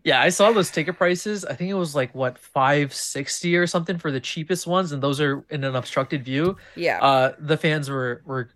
Yeah, 0.03 0.21
I 0.21 0.29
saw 0.29 0.51
those 0.51 0.69
ticket 0.69 0.97
prices. 0.97 1.45
I 1.45 1.55
think 1.55 1.71
it 1.71 1.75
was 1.75 1.95
like 1.95 2.13
what 2.13 2.37
five 2.37 2.93
sixty 2.93 3.55
or 3.57 3.65
something 3.65 3.97
for 3.97 4.11
the 4.11 4.19
cheapest 4.19 4.67
ones, 4.67 4.91
and 4.91 5.01
those 5.01 5.19
are 5.19 5.43
in 5.49 5.63
an 5.63 5.75
obstructed 5.75 6.23
view. 6.23 6.57
Yeah. 6.75 7.03
Uh, 7.03 7.33
the 7.39 7.57
fans 7.57 7.89
were 7.89 8.21
were 8.25 8.49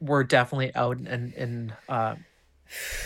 were 0.00 0.24
definitely 0.24 0.74
out 0.74 0.96
and 0.96 1.32
and 1.34 1.72
uh, 1.88 2.16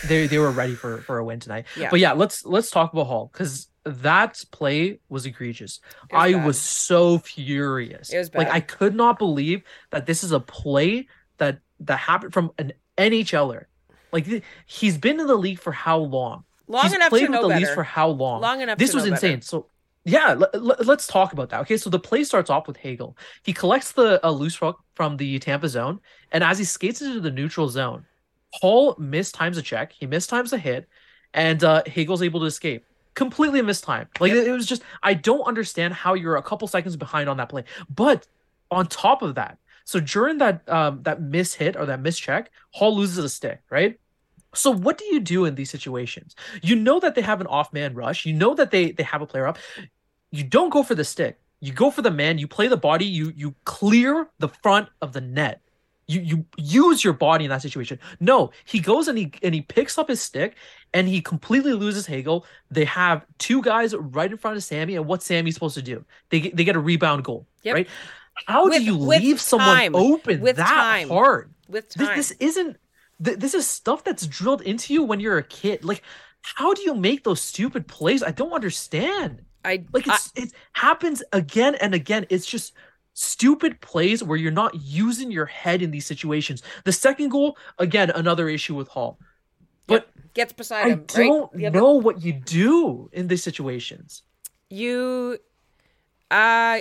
they 0.08 0.26
they 0.26 0.38
were 0.38 0.50
ready 0.50 0.74
for 0.74 1.02
for 1.02 1.18
a 1.18 1.24
win 1.24 1.40
tonight. 1.40 1.66
Yeah. 1.76 1.90
But 1.90 2.00
yeah, 2.00 2.12
let's 2.12 2.46
let's 2.46 2.70
talk 2.70 2.94
about 2.94 3.06
Hall 3.06 3.28
because 3.30 3.68
that 3.84 4.42
play 4.52 5.00
was 5.08 5.26
egregious. 5.26 5.80
Was 6.10 6.22
I 6.22 6.32
bad. 6.32 6.46
was 6.46 6.60
so 6.60 7.18
furious. 7.18 8.12
It 8.12 8.18
was 8.18 8.34
like. 8.34 8.48
I 8.48 8.60
could 8.60 8.94
not 8.94 9.18
believe 9.18 9.62
that 9.90 10.06
this 10.06 10.22
is 10.22 10.32
a 10.32 10.40
play 10.40 11.08
that 11.38 11.58
that 11.80 11.98
happened 11.98 12.32
from 12.32 12.52
an 12.58 12.72
NHLer. 12.96 13.64
Like 14.12 14.26
th- 14.26 14.42
he's 14.66 14.98
been 14.98 15.18
in 15.20 15.26
the 15.26 15.36
league 15.36 15.58
for 15.58 15.72
how 15.72 15.98
long? 15.98 16.44
Long 16.68 16.84
he's 16.84 16.92
enough 16.94 17.08
played 17.08 17.26
to 17.26 17.32
with 17.32 17.40
know 17.40 17.48
the 17.48 17.54
Leafs 17.56 17.62
better. 17.70 17.74
for 17.74 17.82
how 17.82 18.08
long? 18.08 18.40
Long 18.40 18.60
enough 18.60 18.78
This 18.78 18.90
to 18.90 18.96
was 18.96 19.04
know 19.04 19.12
better. 19.12 19.26
insane. 19.26 19.40
So 19.42 19.66
yeah, 20.04 20.34
let, 20.34 20.88
us 20.88 21.06
talk 21.06 21.32
about 21.32 21.50
that. 21.50 21.60
Okay, 21.62 21.76
so 21.76 21.88
the 21.88 21.98
play 21.98 22.24
starts 22.24 22.50
off 22.50 22.66
with 22.66 22.76
Hagel. 22.76 23.16
He 23.44 23.52
collects 23.52 23.92
the 23.92 24.20
a 24.26 24.30
loose 24.32 24.60
rock 24.60 24.82
from 24.94 25.16
the 25.16 25.38
Tampa 25.38 25.68
zone, 25.68 26.00
and 26.32 26.42
as 26.42 26.58
he 26.58 26.64
skates 26.64 27.00
into 27.02 27.20
the 27.20 27.30
neutral 27.30 27.68
zone, 27.68 28.04
Holl 28.54 28.96
mistimes 28.96 29.58
a 29.58 29.62
check. 29.62 29.92
He 29.92 30.06
mistimes 30.06 30.52
a 30.52 30.58
hit, 30.58 30.88
and 31.34 31.62
uh, 31.62 31.82
Hagel's 31.86 32.22
able 32.22 32.40
to 32.40 32.46
escape. 32.46 32.84
Completely 33.14 33.60
mistimed. 33.62 34.08
Like 34.20 34.32
it 34.32 34.50
was 34.50 34.66
just 34.66 34.82
I 35.02 35.14
don't 35.14 35.42
understand 35.42 35.94
how 35.94 36.14
you're 36.14 36.36
a 36.36 36.42
couple 36.42 36.66
seconds 36.68 36.96
behind 36.96 37.28
on 37.28 37.36
that 37.36 37.48
play. 37.48 37.64
But 37.94 38.26
on 38.70 38.86
top 38.86 39.22
of 39.22 39.34
that, 39.34 39.58
so 39.84 40.00
during 40.00 40.38
that 40.38 40.66
um 40.68 41.02
that 41.02 41.20
miss 41.20 41.54
hit 41.54 41.76
or 41.76 41.86
that 41.86 42.00
miss 42.00 42.18
check, 42.18 42.50
Holl 42.70 42.96
loses 42.96 43.24
a 43.24 43.28
stick, 43.28 43.60
right? 43.70 43.98
So 44.54 44.70
what 44.70 44.98
do 44.98 45.04
you 45.06 45.20
do 45.20 45.44
in 45.44 45.54
these 45.54 45.70
situations? 45.70 46.34
You 46.62 46.76
know 46.76 47.00
that 47.00 47.14
they 47.14 47.22
have 47.22 47.40
an 47.40 47.46
off 47.46 47.72
man 47.72 47.94
rush. 47.94 48.26
You 48.26 48.32
know 48.32 48.54
that 48.54 48.70
they 48.70 48.92
they 48.92 49.02
have 49.02 49.22
a 49.22 49.26
player 49.26 49.46
up. 49.46 49.58
You 50.30 50.44
don't 50.44 50.70
go 50.70 50.82
for 50.82 50.94
the 50.94 51.04
stick. 51.04 51.38
You 51.60 51.72
go 51.72 51.90
for 51.90 52.02
the 52.02 52.10
man. 52.10 52.38
You 52.38 52.48
play 52.48 52.68
the 52.68 52.76
body. 52.76 53.04
You 53.04 53.32
you 53.36 53.54
clear 53.64 54.28
the 54.38 54.48
front 54.48 54.88
of 55.00 55.12
the 55.12 55.20
net. 55.20 55.60
You 56.08 56.20
you 56.20 56.44
use 56.56 57.04
your 57.04 57.12
body 57.12 57.44
in 57.44 57.50
that 57.50 57.62
situation. 57.62 57.98
No, 58.20 58.50
he 58.64 58.80
goes 58.80 59.08
and 59.08 59.16
he 59.16 59.32
and 59.42 59.54
he 59.54 59.62
picks 59.62 59.96
up 59.98 60.08
his 60.08 60.20
stick 60.20 60.56
and 60.92 61.08
he 61.08 61.20
completely 61.20 61.72
loses 61.74 62.06
Hagel. 62.06 62.44
They 62.70 62.84
have 62.86 63.24
two 63.38 63.62
guys 63.62 63.94
right 63.94 64.30
in 64.30 64.36
front 64.36 64.56
of 64.56 64.64
Sammy, 64.64 64.96
and 64.96 65.06
what's 65.06 65.24
Sammy 65.24 65.50
supposed 65.52 65.74
to 65.76 65.82
do? 65.82 66.04
They 66.30 66.40
get, 66.40 66.56
they 66.56 66.64
get 66.64 66.76
a 66.76 66.80
rebound 66.80 67.24
goal, 67.24 67.46
Yep. 67.62 67.74
right? 67.74 67.88
How 68.46 68.64
With- 68.64 68.74
do 68.74 68.82
you 68.82 68.96
leave 68.98 69.40
someone 69.40 69.94
open 69.94 70.40
With 70.40 70.56
that 70.56 70.68
time. 70.68 71.08
hard? 71.08 71.52
With 71.68 71.88
This, 71.90 72.08
time. 72.08 72.16
this 72.16 72.30
isn't. 72.32 72.76
Th- 73.24 73.38
this 73.38 73.54
is 73.54 73.66
stuff 73.68 74.02
that's 74.02 74.26
drilled 74.26 74.62
into 74.62 74.92
you 74.92 75.04
when 75.04 75.20
you're 75.20 75.38
a 75.38 75.42
kid. 75.44 75.84
Like, 75.84 76.02
how 76.42 76.74
do 76.74 76.82
you 76.82 76.94
make 76.94 77.22
those 77.22 77.40
stupid 77.40 77.86
plays? 77.86 78.22
I 78.22 78.32
don't 78.32 78.52
understand. 78.52 79.42
I 79.64 79.84
Like, 79.92 80.08
I- 80.08 80.14
it's 80.16 80.32
it 80.34 80.52
happens 80.72 81.22
again 81.32 81.76
and 81.76 81.94
again. 81.94 82.26
It's 82.30 82.46
just 82.46 82.72
stupid 83.14 83.80
plays 83.80 84.22
where 84.22 84.38
you're 84.38 84.50
not 84.50 84.74
using 84.74 85.30
your 85.30 85.46
head 85.46 85.82
in 85.82 85.90
these 85.90 86.06
situations. 86.06 86.62
The 86.84 86.92
second 86.92 87.28
goal, 87.30 87.56
again, 87.78 88.10
another 88.10 88.48
issue 88.48 88.74
with 88.74 88.88
Holl. 88.88 89.18
But 89.86 90.08
gets 90.34 90.52
beside 90.52 90.88
him. 90.88 91.04
I 91.14 91.26
don't 91.26 91.50
right? 91.54 91.72
Know 91.72 91.92
what 91.92 92.22
you 92.22 92.32
do 92.32 93.10
in 93.12 93.28
these 93.28 93.42
situations. 93.42 94.22
you 94.70 95.38
uh 96.30 96.80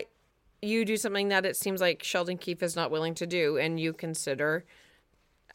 you 0.61 0.85
do 0.85 0.95
something 0.95 1.29
that 1.29 1.45
it 1.45 1.55
seems 1.57 1.81
like 1.81 2.03
Sheldon 2.03 2.37
Keefe 2.37 2.63
is 2.63 2.75
not 2.75 2.91
willing 2.91 3.15
to 3.15 3.25
do 3.25 3.57
and 3.57 3.79
you 3.79 3.93
consider 3.93 4.63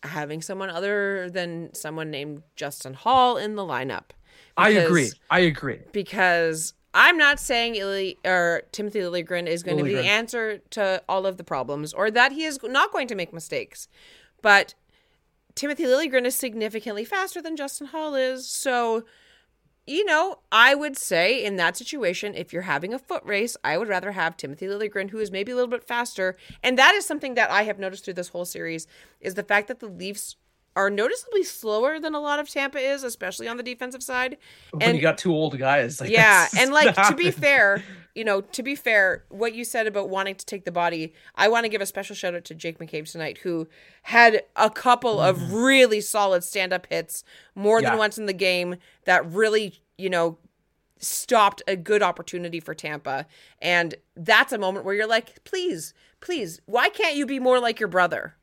having 0.02 0.42
someone 0.42 0.68
other 0.68 1.30
than 1.30 1.72
someone 1.72 2.10
named 2.10 2.42
Justin 2.56 2.94
Holl 2.94 3.36
in 3.36 3.54
the 3.54 3.62
lineup. 3.62 4.10
I 4.56 4.70
agree. 4.70 5.10
I 5.30 5.40
agree. 5.40 5.80
because 5.92 6.74
I'm 6.98 7.18
not 7.18 7.38
saying 7.38 7.74
Illy, 7.74 8.16
or 8.24 8.62
Timothy 8.72 9.00
Liljegren 9.00 9.46
is 9.46 9.62
going 9.62 9.76
to 9.76 9.84
be 9.84 9.92
the 9.92 10.06
answer 10.06 10.62
to 10.70 11.02
all 11.06 11.26
of 11.26 11.36
the 11.36 11.44
problems 11.44 11.92
or 11.92 12.10
that 12.10 12.32
he 12.32 12.44
is 12.44 12.58
not 12.62 12.90
going 12.90 13.06
to 13.08 13.14
make 13.14 13.34
mistakes. 13.34 13.86
But 14.40 14.74
Timothy 15.54 15.84
Liljegren 15.84 16.24
is 16.24 16.34
significantly 16.34 17.04
faster 17.04 17.42
than 17.42 17.54
Justin 17.54 17.88
Holl 17.88 18.14
is. 18.14 18.48
So, 18.48 19.04
you 19.86 20.06
know, 20.06 20.38
I 20.50 20.74
would 20.74 20.96
say 20.96 21.44
in 21.44 21.56
that 21.56 21.76
situation, 21.76 22.34
if 22.34 22.54
you're 22.54 22.62
having 22.62 22.94
a 22.94 22.98
foot 22.98 23.22
race, 23.26 23.58
I 23.62 23.76
would 23.76 23.88
rather 23.88 24.12
have 24.12 24.38
Timothy 24.38 24.64
Liljegren, 24.64 25.10
who 25.10 25.18
is 25.18 25.30
maybe 25.30 25.52
a 25.52 25.54
little 25.54 25.70
bit 25.70 25.84
faster. 25.84 26.38
And 26.62 26.78
that 26.78 26.94
is 26.94 27.04
something 27.04 27.34
that 27.34 27.50
I 27.50 27.64
have 27.64 27.78
noticed 27.78 28.06
through 28.06 28.14
this 28.14 28.28
whole 28.28 28.46
series 28.46 28.86
is 29.20 29.34
the 29.34 29.42
fact 29.42 29.68
that 29.68 29.80
the 29.80 29.88
Leafs 29.88 30.36
are 30.76 30.90
noticeably 30.90 31.42
slower 31.42 31.98
than 31.98 32.14
a 32.14 32.20
lot 32.20 32.38
of 32.38 32.48
Tampa 32.48 32.78
is, 32.78 33.02
especially 33.02 33.48
on 33.48 33.56
the 33.56 33.62
defensive 33.62 34.02
side. 34.02 34.36
when 34.72 34.94
you 34.94 35.00
got 35.00 35.16
two 35.16 35.32
old 35.32 35.58
guys, 35.58 36.00
like 36.00 36.10
Yeah, 36.10 36.46
and 36.56 36.70
like 36.70 36.94
to 37.08 37.16
be 37.16 37.30
fair, 37.30 37.82
you 38.14 38.24
know, 38.24 38.42
to 38.42 38.62
be 38.62 38.76
fair, 38.76 39.24
what 39.30 39.54
you 39.54 39.64
said 39.64 39.86
about 39.86 40.10
wanting 40.10 40.34
to 40.34 40.44
take 40.44 40.66
the 40.66 40.70
body, 40.70 41.14
I 41.34 41.48
want 41.48 41.64
to 41.64 41.70
give 41.70 41.80
a 41.80 41.86
special 41.86 42.14
shout 42.14 42.34
out 42.34 42.44
to 42.44 42.54
Jake 42.54 42.78
McCabe 42.78 43.10
tonight, 43.10 43.38
who 43.38 43.66
had 44.02 44.42
a 44.54 44.68
couple 44.68 45.18
of 45.18 45.52
really 45.52 46.02
solid 46.02 46.44
stand 46.44 46.72
up 46.72 46.86
hits 46.86 47.24
more 47.54 47.80
than 47.80 47.86
Mm-hmm. 47.86 47.98
Once 47.98 48.18
in 48.18 48.26
the 48.26 48.34
game 48.34 48.76
that 49.04 49.24
really, 49.30 49.80
you 49.96 50.10
know, 50.10 50.36
stopped 50.98 51.62
a 51.66 51.76
good 51.76 52.02
opportunity 52.02 52.60
for 52.60 52.74
Tampa. 52.74 53.26
And 53.62 53.94
that's 54.16 54.52
a 54.52 54.58
moment 54.58 54.84
where 54.84 54.94
you're 54.94 55.06
like, 55.06 55.42
please, 55.44 55.94
please, 56.20 56.60
why 56.66 56.88
can't 56.88 57.16
you 57.16 57.26
be 57.26 57.38
more 57.38 57.58
like 57.58 57.80
your 57.80 57.88
brother? 57.88 58.34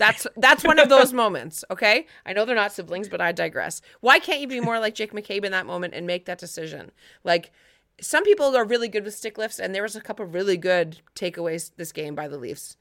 That's 0.00 0.26
that's 0.38 0.64
one 0.64 0.78
of 0.78 0.88
those 0.88 1.12
moments, 1.12 1.62
okay? 1.70 2.06
I 2.24 2.32
know 2.32 2.46
they're 2.46 2.56
not 2.56 2.72
siblings, 2.72 3.10
but 3.10 3.20
I 3.20 3.32
digress. 3.32 3.82
Why 4.00 4.18
can't 4.18 4.40
you 4.40 4.48
be 4.48 4.58
more 4.58 4.80
like 4.80 4.94
Jake 4.94 5.12
McCabe 5.12 5.44
in 5.44 5.52
that 5.52 5.66
moment 5.66 5.92
and 5.92 6.06
make 6.06 6.24
that 6.24 6.38
decision? 6.38 6.90
Like 7.22 7.52
some 8.00 8.24
people 8.24 8.56
are 8.56 8.64
really 8.64 8.88
good 8.88 9.04
with 9.04 9.14
stick 9.14 9.36
lifts, 9.36 9.58
and 9.58 9.74
there 9.74 9.82
was 9.82 9.96
a 9.96 10.00
couple 10.00 10.24
of 10.24 10.32
really 10.32 10.56
good 10.56 11.02
takeaways 11.14 11.72
this 11.76 11.92
game 11.92 12.14
by 12.14 12.28
the 12.28 12.38
Leafs. 12.38 12.78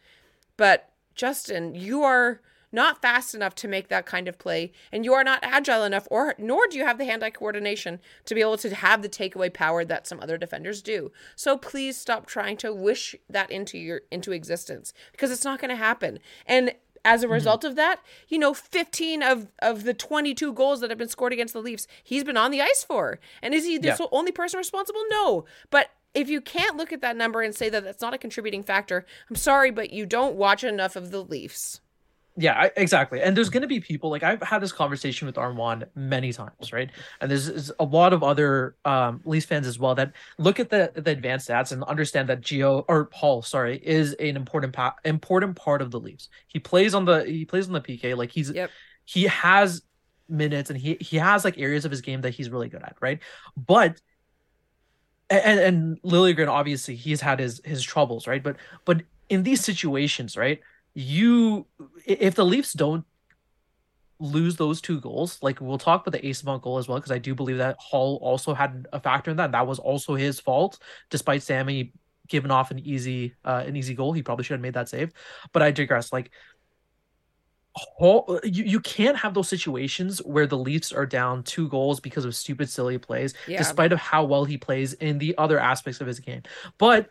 But 0.55 0.93
Justin, 1.13 1.75
you 1.75 2.03
are 2.03 2.39
not 2.71 3.01
fast 3.01 3.35
enough 3.35 3.55
to 3.55 3.67
make 3.67 3.89
that 3.89 4.05
kind 4.05 4.29
of 4.29 4.38
play, 4.38 4.71
and 4.89 5.03
you 5.03 5.13
are 5.13 5.23
not 5.23 5.39
agile 5.41 5.83
enough, 5.83 6.07
or 6.09 6.35
nor 6.38 6.67
do 6.67 6.77
you 6.77 6.85
have 6.85 6.97
the 6.97 7.05
hand-eye 7.05 7.31
coordination 7.31 7.99
to 8.25 8.35
be 8.35 8.41
able 8.41 8.57
to 8.57 8.73
have 8.73 9.01
the 9.01 9.09
takeaway 9.09 9.53
power 9.53 9.83
that 9.83 10.07
some 10.07 10.21
other 10.21 10.38
defenders 10.38 10.81
do. 10.81 11.11
So 11.35 11.57
please 11.57 11.97
stop 11.97 12.27
trying 12.27 12.55
to 12.57 12.73
wish 12.73 13.13
that 13.29 13.51
into 13.51 13.77
your 13.77 14.01
into 14.09 14.31
existence 14.31 14.93
because 15.11 15.31
it's 15.31 15.43
not 15.43 15.59
going 15.59 15.69
to 15.69 15.75
happen. 15.75 16.19
And 16.45 16.73
as 17.06 17.22
a 17.24 17.25
Mm-hmm. 17.25 17.34
result 17.34 17.63
of 17.63 17.75
that, 17.75 18.00
you 18.27 18.38
know, 18.39 18.53
15 18.53 19.22
of 19.24 19.48
of 19.60 19.84
the 19.84 19.94
22 19.94 20.53
goals 20.53 20.82
that 20.82 20.89
have 20.89 20.98
been 21.00 21.10
scored 21.10 21.34
against 21.34 21.53
the 21.53 21.62
Leafs, 21.62 21.88
he's 22.03 22.24
been 22.24 22.38
on 22.38 22.51
the 22.51 22.62
ice 22.62 22.84
for. 22.84 23.20
And 23.41 23.53
is 23.53 23.65
he 23.65 23.77
the 23.77 23.89
Yeah. 23.89 24.06
only 24.12 24.32
person 24.32 24.58
responsible? 24.58 25.01
No. 25.10 25.46
But 25.70 25.91
if 26.13 26.27
you 26.29 26.41
can't 26.41 26.75
look 26.77 26.91
at 26.91 27.01
that 27.01 27.15
number 27.15 27.41
and 27.41 27.53
say 27.56 27.70
that 27.70 27.84
that's 27.84 28.01
not 28.01 28.13
a 28.13 28.18
contributing 28.18 28.63
factor, 28.63 29.06
I'm 29.29 29.36
sorry, 29.36 29.70
but 29.72 29.91
you 29.91 30.06
don't 30.06 30.36
watch 30.36 30.63
enough 30.63 30.96
of 30.96 31.12
the 31.12 31.24
Leafs. 31.24 31.82
Yeah, 32.41 32.53
I, 32.58 32.72
exactly. 32.77 33.22
And 33.22 33.36
there's 33.36 33.50
going 33.50 33.63
to 33.63 33.67
be 33.67 33.81
people 33.81 34.10
like 34.10 34.24
I've 34.24 34.41
had 34.41 34.62
this 34.62 34.72
conversation 34.72 35.25
with 35.25 35.36
Armaan 35.36 35.84
many 35.93 36.31
times, 36.31 36.72
right? 36.72 36.89
And 37.19 37.29
there's, 37.29 37.48
there's 37.48 37.69
a 37.81 37.84
lot 37.84 38.13
of 38.13 38.24
other 38.24 38.77
um, 38.86 39.19
Leafs 39.25 39.46
fans 39.46 39.67
as 39.67 39.77
well 39.77 39.93
that 39.96 40.13
look 40.38 40.58
at 40.58 40.69
the 40.69 40.89
the 40.96 41.12
advanced 41.12 41.50
stats 41.50 41.74
and 41.74 41.84
understand 41.84 42.29
that 42.29 42.39
Geo 42.39 42.86
or 42.88 43.05
Paul, 43.08 43.41
sorry, 43.41 43.77
is 43.84 44.13
an 44.13 44.38
important 44.38 44.72
pa- 44.72 44.96
important 45.03 45.58
part 45.58 45.81
of 45.81 45.91
the 45.91 46.00
Leafs. 46.00 46.29
He 46.48 46.60
plays 46.60 46.93
on 46.93 47.03
the 47.03 47.25
he 47.25 47.43
plays 47.43 47.67
on 47.67 47.74
the 47.74 47.81
PK 47.81 48.15
like 48.15 48.31
he's 48.31 48.53
Yep. 48.53 48.72
he 49.03 49.24
has 49.24 49.81
minutes 50.29 50.69
and 50.69 50.79
he 50.79 50.96
he 51.01 51.17
has 51.17 51.43
like 51.43 51.58
areas 51.58 51.84
of 51.84 51.91
his 51.91 52.00
game 52.01 52.22
that 52.22 52.34
he's 52.34 52.50
really 52.50 52.69
good 52.69 52.84
at, 52.84 52.96
right? 53.01 53.19
But 53.58 54.00
and 55.29 55.60
and 55.60 56.01
Liljegren 56.01 56.48
obviously 56.48 56.96
he's 56.96 57.22
had 57.22 57.39
his 57.39 57.62
his 57.63 57.84
troubles, 57.84 58.27
right? 58.27 58.41
But 58.43 58.58
but 58.86 59.03
in 59.29 59.43
these 59.43 59.62
situations, 59.63 60.36
right? 60.38 60.60
You 60.93 61.67
if 62.05 62.36
the 62.36 62.46
Leafs 62.46 62.74
don't 62.74 63.05
lose 64.19 64.58
those 64.58 64.81
two 64.81 65.00
goals, 65.00 65.38
like 65.41 65.62
we'll 65.62 65.77
talk 65.77 66.05
about 66.05 66.19
the 66.19 66.27
Eyssimont 66.27 66.62
goal 66.62 66.77
as 66.77 66.88
well, 66.88 66.98
because 66.98 67.12
I 67.12 67.19
do 67.19 67.34
believe 67.34 67.58
that 67.58 67.77
Holl 67.79 68.19
also 68.22 68.53
had 68.53 68.88
a 68.91 69.00
factor 69.00 69.31
in 69.31 69.38
that. 69.38 69.51
That 69.53 69.65
was 69.67 69.79
also 69.79 70.15
his 70.15 70.39
fault, 70.39 70.79
despite 71.10 71.41
Sammy 71.43 71.93
giving 72.27 72.51
off 72.51 72.69
an 72.69 72.79
easy 72.79 73.34
uh 73.46 73.63
an 73.65 73.75
easy 73.75 73.93
goal. 73.93 74.13
He 74.13 74.22
probably 74.22 74.43
should 74.43 74.55
have 74.55 74.62
made 74.62 74.74
that 74.74 74.89
save. 74.89 75.12
But 75.53 75.62
I 75.62 75.72
digress. 75.72 76.12
Like 76.12 76.31
Holl, 77.75 78.39
you, 78.43 78.63
you 78.65 78.79
can't 78.81 79.15
have 79.15 79.34
those 79.34 79.48
situations 79.48 80.19
where 80.25 80.48
the 80.48 80.58
Leafs 80.58 80.91
are 80.91 81.05
down 81.05 81.43
two 81.43 81.69
goals 81.69 82.00
because 82.00 82.25
of 82.25 82.36
stupid, 82.36 82.69
silly 82.69 82.98
plays, 82.98 83.34
Yeah. 83.48 83.60
despite 83.60 83.93
of 83.93 84.00
how 84.00 84.25
well 84.25 84.43
he 84.43 84.58
plays 84.58 84.93
in 84.93 85.17
the 85.17 85.38
other 85.38 85.60
aspects 85.60 86.01
of 86.01 86.08
his 86.08 86.19
game. 86.19 86.41
But 86.77 87.08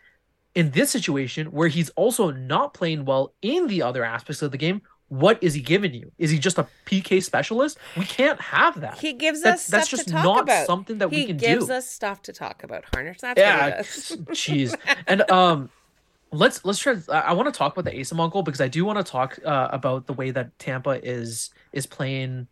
in 0.55 0.71
this 0.71 0.89
situation, 0.89 1.47
where 1.47 1.67
he's 1.67 1.89
also 1.91 2.31
not 2.31 2.73
playing 2.73 3.05
well 3.05 3.33
in 3.41 3.67
the 3.67 3.81
other 3.81 4.03
aspects 4.03 4.41
of 4.41 4.51
the 4.51 4.57
game, 4.57 4.81
what 5.09 5.41
is 5.43 5.55
he 5.55 5.61
giving 5.61 5.93
you? 5.93 6.11
Is 6.17 6.29
he 6.29 6.37
just 6.37 6.57
a 6.57 6.67
PK 6.85 7.21
specialist? 7.23 7.77
We 7.97 8.05
can't 8.05 8.39
have 8.39 8.79
that. 8.81 8.99
He 8.99 9.13
gives 9.13 9.41
That's- 9.41 9.61
us 9.65 9.67
that's 9.67 9.87
stuff 9.87 9.97
just 9.97 10.07
to 10.09 10.13
talk 10.13 10.23
not 10.23 10.43
about. 10.43 10.67
something 10.67 10.99
that 10.99 11.09
we 11.09 11.25
can 11.25 11.37
do. 11.37 11.45
he 11.47 11.53
gives 11.53 11.69
us 11.69 11.89
stuff 11.89 12.21
to 12.23 12.33
talk 12.33 12.63
about, 12.63 12.85
Harnish. 12.93 13.19
That's 13.19 13.39
yeah, 13.39 13.69
what 13.69 13.79
it 13.79 13.79
is. 13.79 14.17
jeez. 14.29 14.75
And 15.07 15.29
um, 15.31 15.69
let's 16.31 16.63
let's 16.63 16.79
try. 16.79 16.95
I, 17.09 17.19
I 17.19 17.33
want 17.33 17.51
to 17.51 17.57
talk 17.57 17.73
about 17.73 17.85
the 17.85 17.97
Ace 17.97 18.11
goal 18.11 18.43
because 18.43 18.61
I 18.61 18.67
do 18.67 18.85
want 18.85 19.03
to 19.03 19.09
talk 19.11 19.39
uh, 19.43 19.69
about 19.71 20.05
the 20.05 20.13
way 20.13 20.31
that 20.31 20.57
Tampa 20.59 21.03
is 21.03 21.49
is 21.73 21.85
playing 21.85 22.47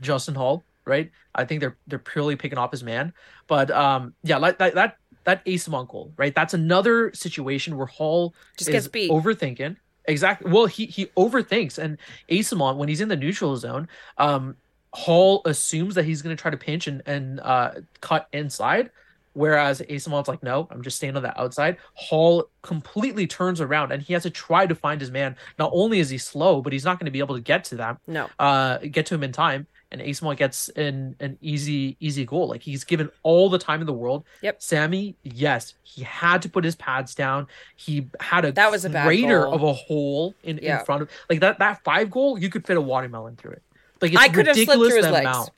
Justin 0.00 0.34
Holl. 0.34 0.64
Right, 0.86 1.10
I 1.34 1.44
think 1.44 1.60
they're 1.60 1.76
they're 1.86 1.98
purely 2.00 2.34
picking 2.34 2.58
off 2.58 2.72
his 2.72 2.82
man. 2.82 3.12
But 3.46 3.70
um, 3.70 4.14
yeah, 4.24 4.38
like 4.38 4.58
that 4.58 4.74
that 4.74 4.96
that 5.30 5.42
Ace 5.46 5.66
goal, 5.68 6.12
right? 6.16 6.34
That's 6.34 6.54
another 6.54 7.12
situation 7.14 7.76
where 7.76 7.86
Holl 7.86 8.34
Just 8.56 8.68
is 8.68 8.72
gets 8.74 8.88
beat. 8.88 9.10
overthinking. 9.10 9.76
Exactly. 10.06 10.50
Well, 10.50 10.66
he 10.66 10.86
he 10.86 11.06
overthinks, 11.16 11.78
and 11.78 11.98
Eyssimont 12.30 12.76
when 12.76 12.88
he's 12.88 13.00
in 13.00 13.08
the 13.08 13.16
neutral 13.16 13.56
zone, 13.56 13.88
um, 14.18 14.56
Holl 14.92 15.42
assumes 15.44 15.94
that 15.94 16.04
he's 16.04 16.20
going 16.22 16.36
to 16.36 16.40
try 16.40 16.50
to 16.50 16.56
pinch 16.56 16.86
and 16.88 17.02
and 17.06 17.38
uh, 17.40 17.72
cut 18.00 18.26
inside, 18.32 18.90
whereas 19.34 19.80
Eyssimont's 19.82 20.26
like, 20.26 20.42
no, 20.42 20.66
I'm 20.70 20.82
just 20.82 20.96
staying 20.96 21.16
on 21.16 21.22
the 21.22 21.38
outside. 21.40 21.76
Holl 21.94 22.48
completely 22.62 23.26
turns 23.26 23.60
around, 23.60 23.92
and 23.92 24.02
he 24.02 24.14
has 24.14 24.24
to 24.24 24.30
try 24.30 24.66
to 24.66 24.74
find 24.74 25.00
his 25.00 25.10
man. 25.12 25.36
Not 25.58 25.70
only 25.72 26.00
is 26.00 26.10
he 26.10 26.18
slow, 26.18 26.60
but 26.60 26.72
he's 26.72 26.84
not 26.84 26.98
going 26.98 27.06
to 27.06 27.12
be 27.12 27.20
able 27.20 27.36
to 27.36 27.42
get 27.42 27.62
to 27.64 27.76
them, 27.76 27.98
No. 28.08 28.28
uh, 28.40 28.78
get 28.78 29.06
to 29.06 29.14
him 29.14 29.22
in 29.22 29.32
time. 29.32 29.66
And 29.92 30.00
Eyssimont 30.00 30.36
gets 30.36 30.68
an 30.70 31.16
an 31.18 31.36
easy 31.40 31.96
easy 31.98 32.24
goal. 32.24 32.46
Like 32.48 32.62
he's 32.62 32.84
given 32.84 33.10
all 33.24 33.50
the 33.50 33.58
time 33.58 33.80
in 33.80 33.86
the 33.86 33.92
world. 33.92 34.24
Yep. 34.40 34.62
Sammy, 34.62 35.16
yes, 35.24 35.74
he 35.82 36.02
had 36.04 36.42
to 36.42 36.48
put 36.48 36.62
his 36.62 36.76
pads 36.76 37.14
down. 37.14 37.48
He 37.74 38.08
had 38.20 38.44
a 38.44 38.52
That 38.52 38.70
was 38.70 38.84
a 38.84 38.90
crater 38.90 39.46
of 39.46 39.62
a 39.64 39.72
hole 39.72 40.34
in, 40.44 40.60
Yeah. 40.62 40.78
in 40.78 40.84
front 40.84 41.02
of 41.02 41.10
like 41.28 41.40
that 41.40 41.58
that 41.58 41.82
five 41.82 42.08
goal. 42.10 42.38
You 42.38 42.48
could 42.50 42.64
fit 42.66 42.76
a 42.76 42.80
watermelon 42.80 43.34
through 43.36 43.52
it. 43.52 43.62
Like 44.00 44.12
it's 44.12 44.22
I 44.22 44.28
could 44.28 44.46
have 44.46 44.54
slipped 44.54 44.68
ridiculous 44.70 44.88
through 44.90 44.96
his 44.98 45.06
the 45.06 45.12
legs. 45.12 45.26
amount. 45.26 45.50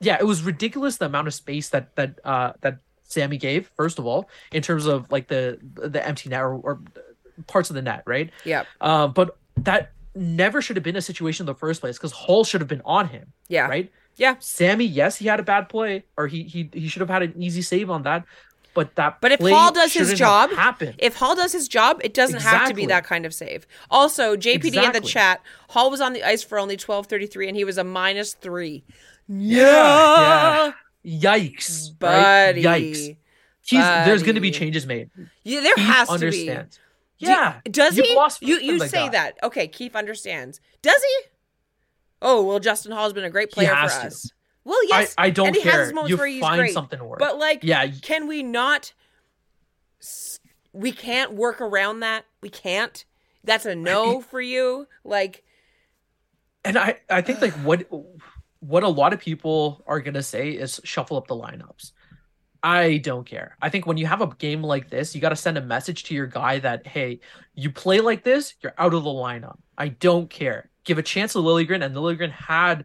Yeah, 0.00 0.16
it 0.20 0.24
was 0.26 0.42
ridiculous 0.42 0.96
the 0.96 1.06
amount 1.06 1.28
of 1.28 1.34
space 1.34 1.68
that 1.68 1.94
that 1.94 2.18
uh 2.24 2.54
that 2.62 2.78
Sammy 3.04 3.36
gave. 3.38 3.70
First 3.76 4.00
of 4.00 4.06
all, 4.06 4.28
in 4.50 4.62
terms 4.62 4.86
of 4.86 5.10
like 5.12 5.28
the 5.28 5.58
the 5.62 6.04
empty 6.04 6.28
net 6.28 6.42
or, 6.42 6.54
or 6.54 6.80
parts 7.46 7.70
of 7.70 7.76
the 7.76 7.82
net, 7.82 8.02
right? 8.04 8.30
Yeah. 8.44 8.64
Uh, 8.80 9.06
but 9.06 9.36
that 9.58 9.92
never 10.16 10.60
should 10.62 10.76
have 10.76 10.82
been 10.84 10.96
a 10.96 11.02
situation 11.02 11.42
in 11.42 11.46
the 11.46 11.54
first 11.54 11.80
place 11.80 11.96
because 11.98 12.12
Holl 12.12 12.44
should 12.44 12.60
have 12.60 12.68
been 12.68 12.82
on 12.84 13.08
him, 13.08 13.32
Yeah. 13.48 13.66
right? 13.68 13.90
Yeah. 14.16 14.36
Sammy, 14.40 14.84
yes, 14.86 15.16
he 15.16 15.26
had 15.26 15.38
a 15.40 15.42
bad 15.42 15.68
play, 15.68 16.04
or 16.16 16.26
he 16.26 16.42
he 16.44 16.70
he 16.72 16.88
should 16.88 17.00
have 17.00 17.10
had 17.10 17.22
an 17.22 17.34
easy 17.42 17.60
save 17.62 17.90
on 17.90 18.02
that. 18.04 18.24
But 18.72 18.94
that 18.96 19.20
But 19.22 19.32
if 19.32 19.40
Holl 19.40 19.72
does 19.72 19.92
his 19.94 20.12
job, 20.14 20.50
have 20.50 20.58
happened. 20.58 20.94
if 20.98 21.16
Holl 21.16 21.34
does 21.34 21.52
his 21.52 21.66
job, 21.68 22.00
it 22.04 22.12
doesn't 22.14 22.42
have 22.42 22.68
to 22.68 22.74
be 22.74 22.84
that 22.86 23.04
kind 23.04 23.24
of 23.26 23.32
save. 23.34 23.66
Also, 23.90 24.36
JPD 24.36 24.84
in 24.84 24.92
the 24.92 25.00
chat, 25.00 25.40
Holl 25.70 25.90
was 25.90 26.00
on 26.02 26.12
the 26.12 26.22
ice 26.22 26.42
for 26.42 26.58
only 26.58 26.76
twelve 26.76 27.06
thirty 27.06 27.26
three, 27.26 27.48
and 27.48 27.56
he 27.56 27.64
was 27.64 27.78
a 27.78 27.84
minus 27.84 28.34
three. 28.34 28.84
yeah, 29.28 30.72
yeah. 31.02 31.36
Yikes, 31.36 31.90
right? 32.02 32.52
buddy. 32.52 32.62
Yikes. 32.62 33.16
He's 33.62 33.80
there's 33.80 34.22
going 34.22 34.34
to 34.36 34.40
be 34.40 34.50
changes 34.50 34.86
made. 34.86 35.10
Yeah, 35.42 35.60
there 35.60 35.74
He 35.76 35.82
has 35.82 36.08
to 36.08 36.14
understands. 36.14 36.76
be. 36.76 36.82
Yeah. 37.18 37.60
Do- 37.64 37.70
does 37.72 37.96
You've 37.96 38.06
he? 38.06 38.46
You 38.46 38.58
you 38.58 38.78
say 38.80 39.08
that. 39.08 39.38
Okay, 39.42 39.68
Keith 39.68 39.96
understands. 39.96 40.60
Does 40.82 41.02
he? 41.02 41.28
Oh 42.22 42.44
well, 42.44 42.58
Justin 42.58 42.92
Holl's 42.92 43.12
been 43.12 43.24
a 43.24 43.30
great 43.30 43.50
player 43.50 43.68
for 43.68 43.74
to. 43.74 44.06
us. 44.06 44.30
Well, 44.64 44.84
yes, 44.88 45.14
I, 45.16 45.26
I 45.26 45.30
don't 45.30 45.48
and 45.48 45.56
he 45.56 45.62
care. 45.62 45.72
has 45.72 45.80
his 45.88 45.94
moments 45.94 46.10
you 46.10 46.16
where 46.16 46.26
he's 46.26 46.40
find 46.40 46.58
great. 46.58 46.72
something 46.72 46.98
to 46.98 47.04
work. 47.04 47.20
But 47.20 47.38
like, 47.38 47.62
yeah, 47.62 47.86
can 47.86 48.26
we 48.26 48.42
not? 48.42 48.92
We 50.72 50.92
can't 50.92 51.32
work 51.34 51.60
around 51.60 52.00
that. 52.00 52.24
We 52.40 52.48
can't. 52.48 53.04
That's 53.44 53.64
a 53.64 53.74
no 53.76 54.20
for 54.20 54.40
you. 54.40 54.88
Like, 55.04 55.44
and 56.64 56.76
I 56.76 56.98
I 57.08 57.22
think 57.22 57.40
like 57.40 57.52
what 57.54 57.86
what 58.60 58.82
a 58.82 58.88
lot 58.88 59.12
of 59.12 59.20
people 59.20 59.84
are 59.86 60.00
gonna 60.00 60.22
say 60.22 60.50
is 60.50 60.80
shuffle 60.82 61.16
up 61.16 61.28
the 61.28 61.36
lineups. 61.36 61.92
I 62.62 62.98
don't 62.98 63.26
care. 63.26 63.56
I 63.60 63.68
think 63.68 63.86
when 63.86 63.96
you 63.96 64.06
have 64.06 64.22
a 64.22 64.28
game 64.28 64.62
like 64.62 64.90
this, 64.90 65.14
you 65.14 65.20
got 65.20 65.30
to 65.30 65.36
send 65.36 65.58
a 65.58 65.62
message 65.62 66.04
to 66.04 66.14
your 66.14 66.26
guy 66.26 66.58
that 66.60 66.86
hey, 66.86 67.20
you 67.54 67.70
play 67.70 68.00
like 68.00 68.24
this, 68.24 68.54
you're 68.60 68.74
out 68.78 68.94
of 68.94 69.04
the 69.04 69.10
lineup. 69.10 69.58
I 69.78 69.88
don't 69.88 70.28
care. 70.28 70.70
Give 70.84 70.98
a 70.98 71.02
chance 71.02 71.32
to 71.32 71.38
Liljegren, 71.38 71.84
and 71.84 71.94
Liljegren 71.94 72.30
had 72.30 72.84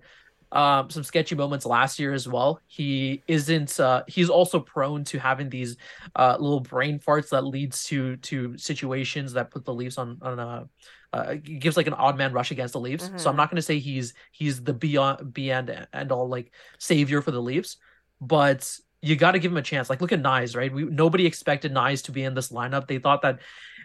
um, 0.52 0.90
some 0.90 1.04
sketchy 1.04 1.36
moments 1.36 1.66
last 1.66 2.00
year 2.00 2.14
as 2.14 2.28
well. 2.28 2.60
He 2.68 3.24
isn't. 3.28 3.80
Uh, 3.80 4.04
he's 4.08 4.30
also 4.30 4.60
prone 4.60 5.04
to 5.06 5.20
having 5.20 5.50
these 5.50 5.78
uh, 6.16 6.36
little 6.40 6.60
brain 6.60 7.00
farts 7.00 7.30
that 7.30 7.44
leads 7.44 7.86
to 7.86 8.18
to 8.18 8.58
situations 8.58 9.34
that 9.34 9.52
put 9.52 9.66
the 9.66 9.74
Leafs 9.74 9.98
on 9.98 10.18
on 10.22 10.40
a. 10.40 10.70
Uh, 11.14 11.34
gives 11.34 11.76
like 11.76 11.88
an 11.88 11.94
odd 11.94 12.18
man 12.18 12.32
rush 12.32 12.52
against 12.52 12.72
the 12.72 12.80
Leafs. 12.80 13.04
Mm-hmm. 13.04 13.18
So 13.18 13.30
I'm 13.30 13.36
not 13.36 13.50
going 13.50 13.58
to 13.58 13.62
say 13.62 13.80
he's 13.80 14.14
he's 14.32 14.64
the 14.64 14.74
beyond 14.74 15.34
beyond 15.34 15.88
and 15.92 16.12
all 16.12 16.30
like 16.30 16.54
savior 16.80 17.22
for 17.22 17.32
the 17.32 17.42
Leafs, 17.42 17.76
but 18.22 18.78
you 19.02 19.16
got 19.16 19.32
to 19.32 19.40
give 19.40 19.52
him 19.52 19.58
a 19.58 19.62
chance. 19.64 19.90
Like 19.90 20.02
look 20.02 20.12
at 20.12 20.22
Knies, 20.22 20.56
right? 20.56 20.72
We 20.72 20.86
nobody 20.86 21.26
expected 21.26 21.74
Knies 21.74 22.04
to 22.04 22.12
be 22.12 22.24
in 22.24 22.34
this 22.34 22.50
lineup. 22.50 22.88
They 22.88 23.00
thought 23.00 23.22
that 23.24 23.40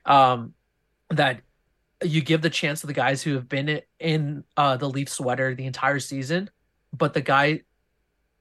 um 0.05 0.55
that 1.11 1.41
you 2.03 2.21
give 2.21 2.43
the 2.43 2.51
chance 2.51 2.83
to 2.83 2.87
the 2.87 2.93
guys 2.93 3.23
who 3.23 3.35
have 3.35 3.49
been 3.49 3.81
in 3.99 4.45
uh 4.57 4.77
the 4.77 4.89
Leaf 4.89 5.09
sweater 5.09 5.55
the 5.55 5.67
entire 5.67 5.99
season 5.99 6.51
but 6.93 7.15
the 7.15 7.21
guy 7.21 7.63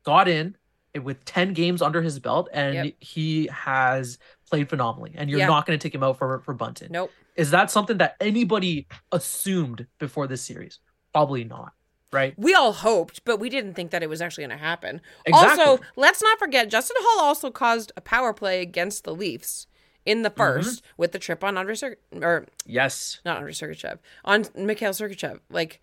got 0.04 0.28
in 0.28 0.56
with 1.02 1.24
10 1.26 1.54
games 1.54 1.82
under 1.82 2.02
his 2.02 2.20
belt 2.20 2.48
and 2.54 2.76
yep. 2.76 2.94
he 3.00 3.48
has 3.48 4.18
played 4.50 4.70
phenomenally 4.70 5.14
and 5.16 5.30
you're 5.30 5.40
yep. 5.40 5.50
not 5.50 5.66
going 5.66 5.78
to 5.78 5.84
take 5.84 5.94
him 5.94 6.04
out 6.04 6.18
for 6.18 6.42
for 6.42 6.54
bunting 6.54 6.90
nope 6.92 7.12
is 7.36 7.52
that 7.52 7.70
something 7.70 7.98
that 7.98 8.16
anybody 8.20 8.88
assumed 9.12 9.86
before 10.00 10.28
this 10.28 10.42
series 10.42 10.80
probably 11.14 11.44
not 11.44 11.74
right 12.16 12.34
we 12.38 12.54
all 12.54 12.72
hoped 12.72 13.24
but 13.26 13.40
we 13.40 13.50
didn't 13.50 13.74
think 13.74 13.92
that 13.92 14.02
it 14.02 14.10
was 14.10 14.22
actually 14.22 14.44
going 14.44 14.58
to 14.58 14.64
happen 14.64 15.02
exactly. 15.26 15.64
also 15.64 15.84
let's 15.96 16.22
not 16.22 16.40
forget 16.40 16.70
justin 16.70 16.96
Holl 17.00 17.24
also 17.24 17.52
caused 17.52 17.92
a 17.96 18.02
power 18.02 18.34
play 18.34 18.62
against 18.62 19.04
the 19.04 19.14
leafs 19.14 19.68
in 20.06 20.22
the 20.22 20.30
1st 20.30 20.60
mm-hmm. 20.60 20.86
with 20.98 21.12
the 21.12 21.20
trip 21.20 21.44
on 21.44 21.58
Andrei 21.58 21.76
Ser- 21.76 21.98
or 22.22 22.46
yes, 22.66 23.20
not 23.26 23.38
Andrei 23.38 23.54
Sergachev 23.54 23.98
on 24.24 24.46
Mikhail 24.56 24.92
Sergachev. 24.92 25.40
Like 25.50 25.82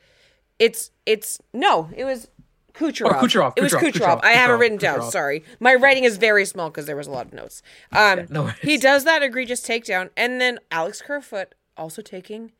it's 0.59 0.91
it's 1.07 1.41
no, 1.53 1.91
it 1.97 2.05
was 2.05 2.29
Kucherov. 2.75 3.17
Oh, 3.17 3.25
Kucherov. 3.25 3.53
It 3.57 3.63
was 3.63 3.73
Kucherov. 3.73 3.93
Kucherov. 3.93 4.25
I 4.25 4.33
have 4.33 4.51
it 4.51 4.55
written 4.55 4.79
down. 4.79 5.03
Sorry, 5.11 5.45
my 5.61 5.75
writing 5.75 6.05
is 6.05 6.17
very 6.17 6.47
small 6.47 6.71
because 6.71 6.87
there 6.87 6.97
was 6.97 7.07
a 7.07 7.11
lot 7.11 7.27
of 7.27 7.33
notes. 7.33 7.63
Um, 7.91 8.21
yeah, 8.21 8.27
no 8.31 8.47
he 8.63 8.79
does 8.79 9.05
that 9.05 9.23
egregious 9.23 9.61
takedown, 9.67 10.11
and 10.17 10.41
then 10.41 10.59
Alex 10.71 11.03
Kerfoot 11.03 11.55
also 11.77 12.01
taking 12.01 12.53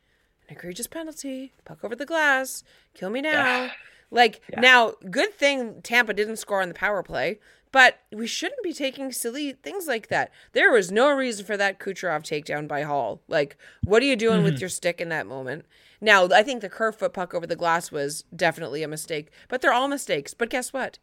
an 0.47 0.55
egregious 0.55 0.87
penalty, 0.87 1.53
puck 1.65 1.79
over 1.83 1.95
the 1.95 2.05
glass, 2.05 2.63
kill 2.93 3.09
me 3.09 3.21
now. 3.21 3.31
Yeah. 3.31 3.71
Like 4.11 4.41
yeah. 4.51 4.59
now, 4.59 4.93
good 5.09 5.33
thing 5.33 5.81
Tampa 5.81 6.13
didn't 6.13 6.37
score 6.37 6.61
on 6.61 6.67
the 6.67 6.75
power 6.75 7.01
play, 7.01 7.39
but 7.71 7.99
we 8.11 8.27
shouldn't 8.27 8.61
be 8.61 8.71
taking 8.71 9.11
silly 9.11 9.53
things 9.53 9.87
like 9.87 10.07
that. 10.09 10.31
There 10.51 10.71
was 10.71 10.91
no 10.91 11.11
reason 11.11 11.45
for 11.45 11.57
that 11.57 11.79
Kucherov 11.79 12.21
takedown 12.21 12.67
by 12.67 12.83
Holl. 12.83 13.21
Like, 13.27 13.57
what 13.83 14.03
are 14.03 14.05
you 14.05 14.15
doing 14.15 14.37
mm-hmm. 14.37 14.45
with 14.45 14.59
your 14.59 14.69
stick 14.69 15.01
in 15.01 15.09
that 15.09 15.25
moment? 15.25 15.65
Now, 15.99 16.29
I 16.29 16.43
think 16.43 16.61
the 16.61 16.69
Kerfoot 16.69 17.13
puck 17.13 17.33
over 17.33 17.47
the 17.47 17.55
glass 17.55 17.91
was 17.91 18.25
definitely 18.35 18.83
a 18.83 18.87
mistake, 18.87 19.31
but 19.47 19.61
they're 19.61 19.73
all 19.73 19.87
mistakes. 19.87 20.35
But 20.35 20.51
guess 20.51 20.71
what? 20.71 20.99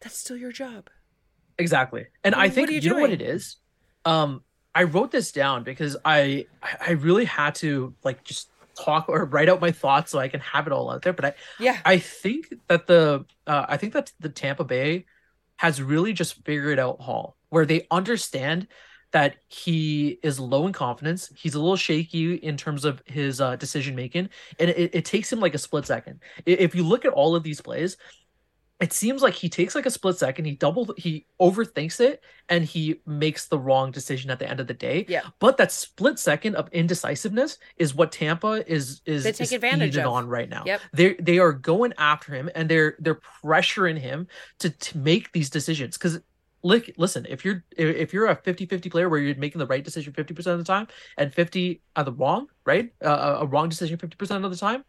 That's 0.00 0.16
still 0.16 0.36
your 0.38 0.52
job. 0.52 0.88
Exactly. 1.58 2.06
And 2.24 2.34
I, 2.34 2.44
I 2.44 2.48
think 2.48 2.70
you, 2.70 2.78
you 2.78 2.90
know 2.90 3.00
what 3.00 3.10
it 3.10 3.20
is? 3.20 3.56
Um, 4.06 4.42
I 4.74 4.84
wrote 4.84 5.10
this 5.10 5.32
down 5.32 5.64
because 5.64 5.96
I 6.04 6.46
I 6.62 6.92
really 6.92 7.24
had 7.24 7.54
to 7.56 7.94
like 8.04 8.24
just 8.24 8.50
talk 8.80 9.08
or 9.08 9.24
write 9.24 9.48
out 9.48 9.60
my 9.60 9.70
thoughts 9.70 10.10
so 10.10 10.18
I 10.18 10.28
can 10.28 10.40
have 10.40 10.66
it 10.66 10.72
all 10.72 10.90
out 10.90 11.02
there. 11.02 11.12
But 11.12 11.24
I 11.24 11.34
yeah 11.58 11.78
I 11.84 11.98
think 11.98 12.52
that 12.68 12.86
the 12.86 13.24
uh, 13.46 13.66
I 13.68 13.76
think 13.76 13.92
that 13.92 14.12
the 14.20 14.28
Tampa 14.28 14.64
Bay 14.64 15.06
has 15.56 15.82
really 15.82 16.12
just 16.12 16.42
figured 16.44 16.78
out 16.78 17.00
Holl, 17.00 17.36
where 17.50 17.66
they 17.66 17.86
understand 17.90 18.66
that 19.12 19.36
he 19.48 20.18
is 20.22 20.38
low 20.38 20.66
in 20.66 20.72
confidence. 20.72 21.30
He's 21.36 21.54
a 21.54 21.60
little 21.60 21.76
shaky 21.76 22.34
in 22.34 22.56
terms 22.56 22.84
of 22.84 23.02
his 23.06 23.40
uh, 23.40 23.56
decision 23.56 23.94
making, 23.94 24.30
and 24.58 24.70
it, 24.70 24.94
it 24.94 25.04
takes 25.04 25.32
him 25.32 25.40
like 25.40 25.54
a 25.54 25.58
split 25.58 25.86
second. 25.86 26.20
If 26.46 26.74
you 26.74 26.84
look 26.84 27.04
at 27.04 27.12
all 27.12 27.34
of 27.34 27.42
these 27.42 27.60
plays, 27.60 27.96
it 28.80 28.94
seems 28.94 29.20
like 29.20 29.34
he 29.34 29.48
takes 29.48 29.74
like 29.74 29.84
a 29.84 29.90
split 29.90 30.18
second, 30.18 30.46
he 30.46 30.52
double 30.52 30.94
he 30.96 31.26
overthinks 31.40 32.00
it, 32.00 32.22
and 32.48 32.64
he 32.64 33.00
makes 33.06 33.46
the 33.46 33.58
wrong 33.58 33.90
decision 33.90 34.30
at 34.30 34.38
the 34.38 34.48
end 34.48 34.58
of 34.58 34.66
the 34.66 34.74
day. 34.74 35.04
Yeah. 35.08 35.22
But 35.38 35.58
that 35.58 35.70
split 35.70 36.18
second 36.18 36.56
of 36.56 36.68
indecisiveness 36.72 37.58
is 37.76 37.94
what 37.94 38.10
Tampa 38.10 38.64
is 38.70 39.02
is, 39.04 39.24
they 39.24 39.32
take 39.32 39.52
advantage 39.52 39.96
of. 39.96 40.06
on 40.06 40.28
right 40.28 40.48
now. 40.48 40.62
Yep. 40.64 40.80
They 40.94 41.14
they 41.14 41.38
are 41.38 41.52
going 41.52 41.92
after 41.98 42.34
him 42.34 42.50
and 42.54 42.68
they're 42.68 42.96
they're 42.98 43.20
pressuring 43.44 43.98
him 43.98 44.26
to 44.60 44.70
to 44.70 44.98
make 44.98 45.32
these 45.32 45.50
decisions 45.50 45.98
because 45.98 46.18
look 46.62 46.90
listen 46.96 47.26
if 47.28 47.44
you're 47.44 47.64
if 47.76 48.12
you're 48.12 48.26
a 48.26 48.36
50-50 48.36 48.90
player 48.90 49.08
where 49.08 49.18
you're 49.18 49.34
making 49.36 49.58
the 49.58 49.66
right 49.66 49.82
decision 49.82 50.12
50% 50.12 50.46
of 50.46 50.58
the 50.58 50.64
time 50.64 50.86
and 51.16 51.32
50 51.32 51.80
are 51.96 52.04
the 52.04 52.12
wrong 52.12 52.48
right 52.66 52.92
uh, 53.02 53.38
a 53.40 53.46
wrong 53.46 53.70
decision 53.70 53.96
50% 53.96 54.44
of 54.44 54.50
the 54.50 54.56
time 54.58 54.84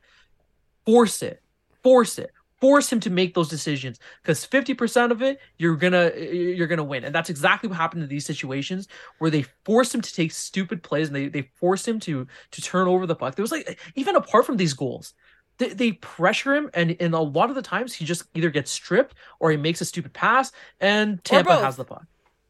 force 0.86 1.22
it 1.22 1.42
force 1.82 2.20
it 2.20 2.32
force 2.62 2.92
him 2.92 3.00
to 3.00 3.10
make 3.10 3.34
those 3.34 3.50
decisions 3.50 4.00
because 4.22 4.46
50% 4.46 5.12
of 5.12 5.22
it 5.22 5.40
you're 5.58 5.76
gonna 5.76 6.12
you're 6.16 6.68
gonna 6.68 6.84
win 6.84 7.04
and 7.04 7.14
that's 7.14 7.30
exactly 7.30 7.68
what 7.68 7.78
happened 7.78 8.04
in 8.04 8.10
these 8.10 8.26
situations 8.26 8.88
where 9.18 9.32
they 9.32 9.44
forced 9.66 9.94
him 9.94 10.02
to 10.02 10.14
take 10.14 10.32
stupid 10.32 10.84
plays 10.84 11.08
and 11.08 11.16
they, 11.16 11.28
they 11.28 11.50
forced 11.56 11.88
him 11.88 12.00
to 12.02 12.28
to 12.52 12.62
turn 12.62 12.88
over 12.88 13.06
the 13.08 13.16
puck 13.16 13.36
there 13.36 13.44
was 13.44 13.52
like 13.52 13.80
even 13.96 14.16
apart 14.16 14.46
from 14.46 14.58
these 14.58 14.74
goals 14.74 15.14
they, 15.62 15.70
they 15.70 15.92
pressure 15.94 16.56
him, 16.56 16.70
and 16.74 16.96
and 17.00 17.14
a 17.14 17.20
lot 17.20 17.50
of 17.50 17.56
the 17.56 17.62
times 17.62 17.94
he 17.94 18.04
just 18.04 18.24
either 18.34 18.50
gets 18.50 18.72
stripped 18.72 19.16
or 19.40 19.52
he 19.52 19.58
makes 19.58 19.80
a 19.80 19.86
stupid 19.86 20.12
pass, 20.12 20.52
and 20.80 21.24
Tampa 21.24 21.60
has 21.60 21.76
the 21.76 21.86
puck, 21.86 22.06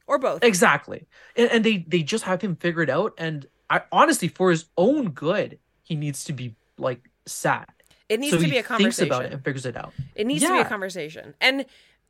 or 0.08 0.18
both. 0.18 0.44
Exactly, 0.44 1.06
and, 1.36 1.52
and 1.52 1.66
they 1.66 1.86
they 1.88 2.04
just 2.04 2.24
have 2.24 2.42
him 2.42 2.56
figured 2.56 2.90
out. 2.90 3.14
And 3.18 3.46
I 3.70 3.82
honestly, 3.92 4.30
for 4.30 4.50
his 4.50 4.66
own 4.78 5.10
good, 5.10 5.60
he 5.84 5.96
needs 5.96 6.24
to 6.26 6.34
be 6.34 6.56
like 6.78 7.02
sad. 7.26 7.68
It 8.12 8.20
needs 8.20 8.36
so 8.36 8.42
to 8.42 8.50
be 8.50 8.58
a 8.58 8.64
conversation. 8.64 8.92
Thinks 8.92 9.16
about 9.16 9.26
it 9.26 9.32
and 9.32 9.44
figures 9.44 9.66
it 9.66 9.78
out. 9.78 9.94
It 10.16 10.28
needs 10.28 10.44
yeah. 10.44 10.50
to 10.50 10.56
be 10.56 10.60
a 10.60 10.66
conversation, 10.66 11.34
and 11.40 11.66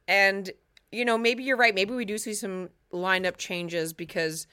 and 0.07 0.49
you 0.91 1.05
know 1.05 1.15
maybe 1.15 1.43
you're 1.43 1.57
right. 1.57 1.75
Maybe 1.75 1.93
we 1.93 2.05
do 2.05 2.17
see 2.17 2.33
some 2.33 2.69
lineup 2.91 3.37
changes 3.37 3.93
because 3.93 4.47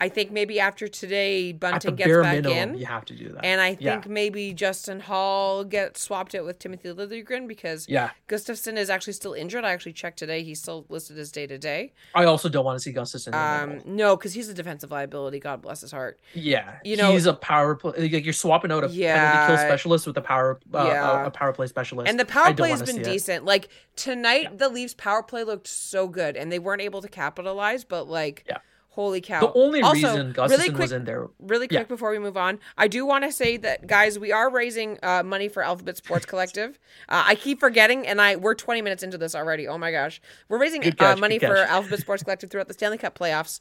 I 0.00 0.08
think 0.08 0.32
maybe 0.32 0.58
after 0.58 0.88
today, 0.88 1.52
Bunting 1.52 1.94
gets 1.94 2.10
back 2.10 2.36
minimum, 2.36 2.70
in. 2.70 2.78
You 2.78 2.86
have 2.86 3.04
to 3.04 3.14
do 3.14 3.28
that. 3.34 3.44
And 3.44 3.60
I 3.60 3.74
think 3.74 4.06
yeah. 4.06 4.10
maybe 4.10 4.54
Justin 4.54 4.98
Holl 4.98 5.62
gets 5.64 6.00
swapped 6.00 6.34
out 6.34 6.46
with 6.46 6.58
Timothy 6.58 6.88
Liljegren 6.88 7.46
because 7.46 7.86
yeah. 7.86 8.10
Gustafsson 8.26 8.78
is 8.78 8.88
actually 8.88 9.12
still 9.12 9.34
injured. 9.34 9.62
I 9.62 9.72
actually 9.72 9.92
checked 9.92 10.18
today; 10.18 10.42
he's 10.42 10.58
still 10.58 10.86
listed 10.88 11.18
as 11.18 11.30
day 11.30 11.46
to 11.46 11.58
day. 11.58 11.92
I 12.14 12.24
also 12.24 12.48
don't 12.48 12.64
want 12.64 12.78
to 12.78 12.82
see 12.82 12.94
Gustafsson. 12.94 13.34
Um, 13.34 13.82
no, 13.84 14.16
because 14.16 14.32
he's 14.32 14.48
a 14.48 14.54
defensive 14.54 14.90
liability. 14.90 15.38
God 15.38 15.60
bless 15.60 15.82
his 15.82 15.92
heart. 15.92 16.18
Yeah, 16.32 16.78
you 16.82 16.96
know 16.96 17.12
he's 17.12 17.26
a 17.26 17.34
power 17.34 17.74
play. 17.74 17.92
Like 18.10 18.24
you're 18.24 18.32
swapping 18.32 18.72
out 18.72 18.84
a 18.84 18.88
yeah, 18.88 19.32
penalty 19.32 19.48
kill 19.48 19.66
specialist 19.68 20.06
with 20.06 20.16
a 20.16 20.22
power 20.22 20.58
uh, 20.72 20.84
yeah. 20.86 21.24
a, 21.24 21.26
a, 21.26 21.30
power 21.30 21.52
play 21.52 21.66
specialist. 21.66 22.08
And 22.08 22.18
the 22.18 22.24
power 22.24 22.54
play 22.54 22.70
has 22.70 22.82
been 22.82 23.02
decent. 23.02 23.42
It. 23.42 23.44
Like 23.44 23.68
tonight, 23.96 24.44
yeah. 24.44 24.50
the 24.56 24.70
Leafs 24.70 24.94
power 24.94 25.22
play 25.22 25.44
looked 25.44 25.66
so 25.66 26.08
good, 26.08 26.38
and 26.38 26.50
they 26.50 26.58
weren't 26.58 26.80
able 26.80 27.02
to 27.02 27.08
capitalize. 27.08 27.84
But 27.84 28.08
like, 28.08 28.44
yeah 28.48 28.58
Holy 29.00 29.22
cow. 29.22 29.40
The 29.40 29.52
only 29.54 29.80
also, 29.80 29.94
reason 29.94 30.34
Gustafsson 30.34 30.50
really 30.50 30.68
quick, 30.68 30.78
was 30.78 30.92
in 30.92 31.04
there. 31.04 31.30
Really 31.38 31.66
quick 31.68 31.80
yeah. 31.80 31.84
before 31.84 32.10
we 32.10 32.18
move 32.18 32.36
on, 32.36 32.58
I 32.76 32.86
do 32.86 33.06
want 33.06 33.24
to 33.24 33.32
say 33.32 33.56
that, 33.56 33.86
guys, 33.86 34.18
we 34.18 34.30
are 34.30 34.50
raising 34.50 34.98
uh, 35.02 35.22
money 35.22 35.48
for 35.48 35.62
Alphabet 35.62 35.96
Sports 35.96 36.26
Collective. 36.30 36.78
uh, 37.08 37.24
I 37.26 37.34
keep 37.34 37.60
forgetting, 37.60 38.06
and 38.06 38.20
I 38.20 38.36
we're 38.36 38.54
20 38.54 38.82
minutes 38.82 39.02
into 39.02 39.16
this 39.16 39.34
already. 39.34 39.66
Oh 39.66 39.78
my 39.78 39.90
gosh. 39.90 40.20
We're 40.50 40.60
raising 40.60 40.82
uh, 40.82 40.90
catch, 40.90 41.16
uh, 41.16 41.18
money 41.18 41.38
for 41.38 41.56
Alphabet 41.56 42.00
Sports 42.00 42.24
Collective 42.24 42.50
throughout 42.50 42.68
the 42.68 42.74
Stanley 42.74 42.98
Cup 42.98 43.18
playoffs. 43.18 43.58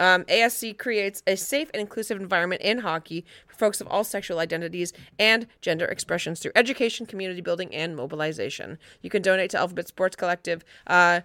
Um, 0.00 0.24
ASC 0.24 0.76
creates 0.76 1.22
a 1.26 1.36
safe 1.36 1.70
and 1.72 1.80
inclusive 1.80 2.20
environment 2.20 2.62
in 2.62 2.78
hockey 2.78 3.24
for 3.46 3.54
folks 3.54 3.80
of 3.80 3.86
all 3.86 4.02
sexual 4.02 4.40
identities 4.40 4.92
and 5.20 5.46
gender 5.60 5.84
expressions 5.84 6.40
through 6.40 6.52
education, 6.56 7.06
community 7.06 7.42
building, 7.42 7.72
and 7.72 7.94
mobilization. 7.94 8.78
You 9.02 9.10
can 9.10 9.22
donate 9.22 9.50
to 9.50 9.58
Alphabet 9.58 9.86
Sports 9.86 10.16
Collective. 10.16 10.64
Uh, 10.86 11.20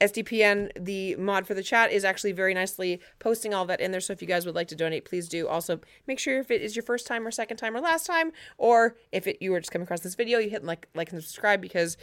SDPN, 0.00 0.70
the 0.78 1.14
mod 1.16 1.46
for 1.46 1.54
the 1.54 1.62
chat, 1.62 1.92
is 1.92 2.04
actually 2.04 2.32
very 2.32 2.54
nicely 2.54 3.00
posting 3.18 3.52
all 3.52 3.64
that 3.66 3.80
in 3.80 3.90
there. 3.90 4.00
So 4.00 4.12
if 4.12 4.22
you 4.22 4.28
guys 4.28 4.46
would 4.46 4.54
like 4.54 4.68
to 4.68 4.76
donate, 4.76 5.04
please 5.04 5.28
do. 5.28 5.46
Also, 5.46 5.80
make 6.06 6.18
sure 6.18 6.38
if 6.38 6.50
it 6.50 6.62
is 6.62 6.74
your 6.74 6.82
first 6.82 7.06
time 7.06 7.26
or 7.26 7.30
second 7.30 7.58
time 7.58 7.76
or 7.76 7.80
last 7.80 8.06
time, 8.06 8.32
or 8.58 8.96
if 9.12 9.26
it, 9.26 9.38
you 9.40 9.50
were 9.50 9.60
just 9.60 9.70
coming 9.70 9.84
across 9.84 10.00
this 10.00 10.14
video, 10.14 10.38
you 10.38 10.50
hit 10.50 10.64
like, 10.64 10.88
like 10.94 11.12
and 11.12 11.22
subscribe 11.22 11.60
because 11.60 11.96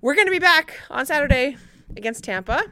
we're 0.00 0.14
going 0.14 0.26
to 0.26 0.32
be 0.32 0.38
back 0.38 0.80
on 0.90 1.06
Saturday 1.06 1.56
against 1.96 2.24
Tampa. 2.24 2.64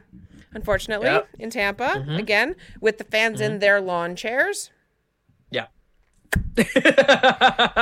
Unfortunately, 0.53 1.07
yep. 1.07 1.27
in 1.37 1.49
Tampa 1.49 1.83
mm-hmm. 1.83 2.15
again 2.15 2.55
with 2.79 2.97
the 2.97 3.03
fans 3.03 3.41
mm-hmm. 3.41 3.55
in 3.55 3.59
their 3.59 3.81
lawn 3.81 4.15
chairs. 4.15 4.71
Yeah. 5.51 5.67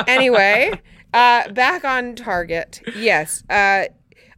anyway, 0.07 0.81
uh, 1.13 1.51
back 1.51 1.85
on 1.85 2.15
target. 2.15 2.81
Yes. 2.95 3.43
Uh, 3.47 3.85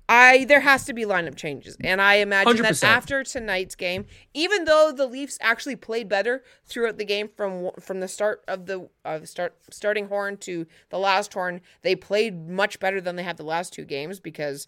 I 0.07 0.45
there 0.45 0.59
has 0.59 0.85
to 0.85 0.93
be 0.93 1.03
lineup 1.03 1.35
changes, 1.35 1.77
and 1.81 2.01
I 2.01 2.15
imagine 2.15 2.57
100%. 2.57 2.81
that 2.81 2.83
after 2.83 3.23
tonight's 3.23 3.75
game, 3.75 4.05
even 4.33 4.65
though 4.65 4.91
the 4.95 5.07
Leafs 5.07 5.37
actually 5.41 5.75
played 5.75 6.07
better 6.07 6.43
throughout 6.65 6.97
the 6.97 7.05
game 7.05 7.29
from 7.35 7.71
from 7.79 7.99
the 8.01 8.07
start 8.07 8.43
of 8.47 8.67
the 8.67 8.87
uh, 9.03 9.21
start 9.25 9.55
starting 9.71 10.07
horn 10.07 10.37
to 10.37 10.67
the 10.89 10.99
last 10.99 11.33
horn, 11.33 11.61
they 11.81 11.95
played 11.95 12.47
much 12.47 12.79
better 12.79 13.01
than 13.01 13.15
they 13.15 13.23
have 13.23 13.37
the 13.37 13.43
last 13.43 13.73
two 13.73 13.85
games 13.85 14.19
because 14.19 14.67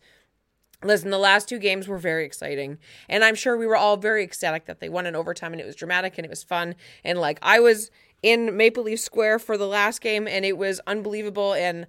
Listen, 0.83 1.09
the 1.09 1.17
last 1.17 1.49
two 1.49 1.57
games 1.57 1.87
were 1.87 1.97
very 1.97 2.23
exciting. 2.23 2.77
And 3.09 3.23
I'm 3.23 3.33
sure 3.33 3.57
we 3.57 3.65
were 3.65 3.75
all 3.75 3.97
very 3.97 4.23
ecstatic 4.23 4.65
that 4.65 4.79
they 4.79 4.89
won 4.89 5.07
in 5.07 5.15
overtime 5.15 5.51
and 5.51 5.59
it 5.59 5.65
was 5.65 5.75
dramatic 5.75 6.17
and 6.17 6.25
it 6.25 6.29
was 6.29 6.43
fun. 6.43 6.75
And 7.03 7.19
like 7.19 7.39
I 7.41 7.59
was 7.59 7.89
in 8.21 8.55
Maple 8.55 8.83
Leaf 8.83 8.99
Square 8.99 9.39
for 9.39 9.57
the 9.57 9.65
last 9.65 10.01
game 10.01 10.27
and 10.27 10.45
it 10.45 10.55
was 10.55 10.79
unbelievable 10.85 11.53
and 11.53 11.87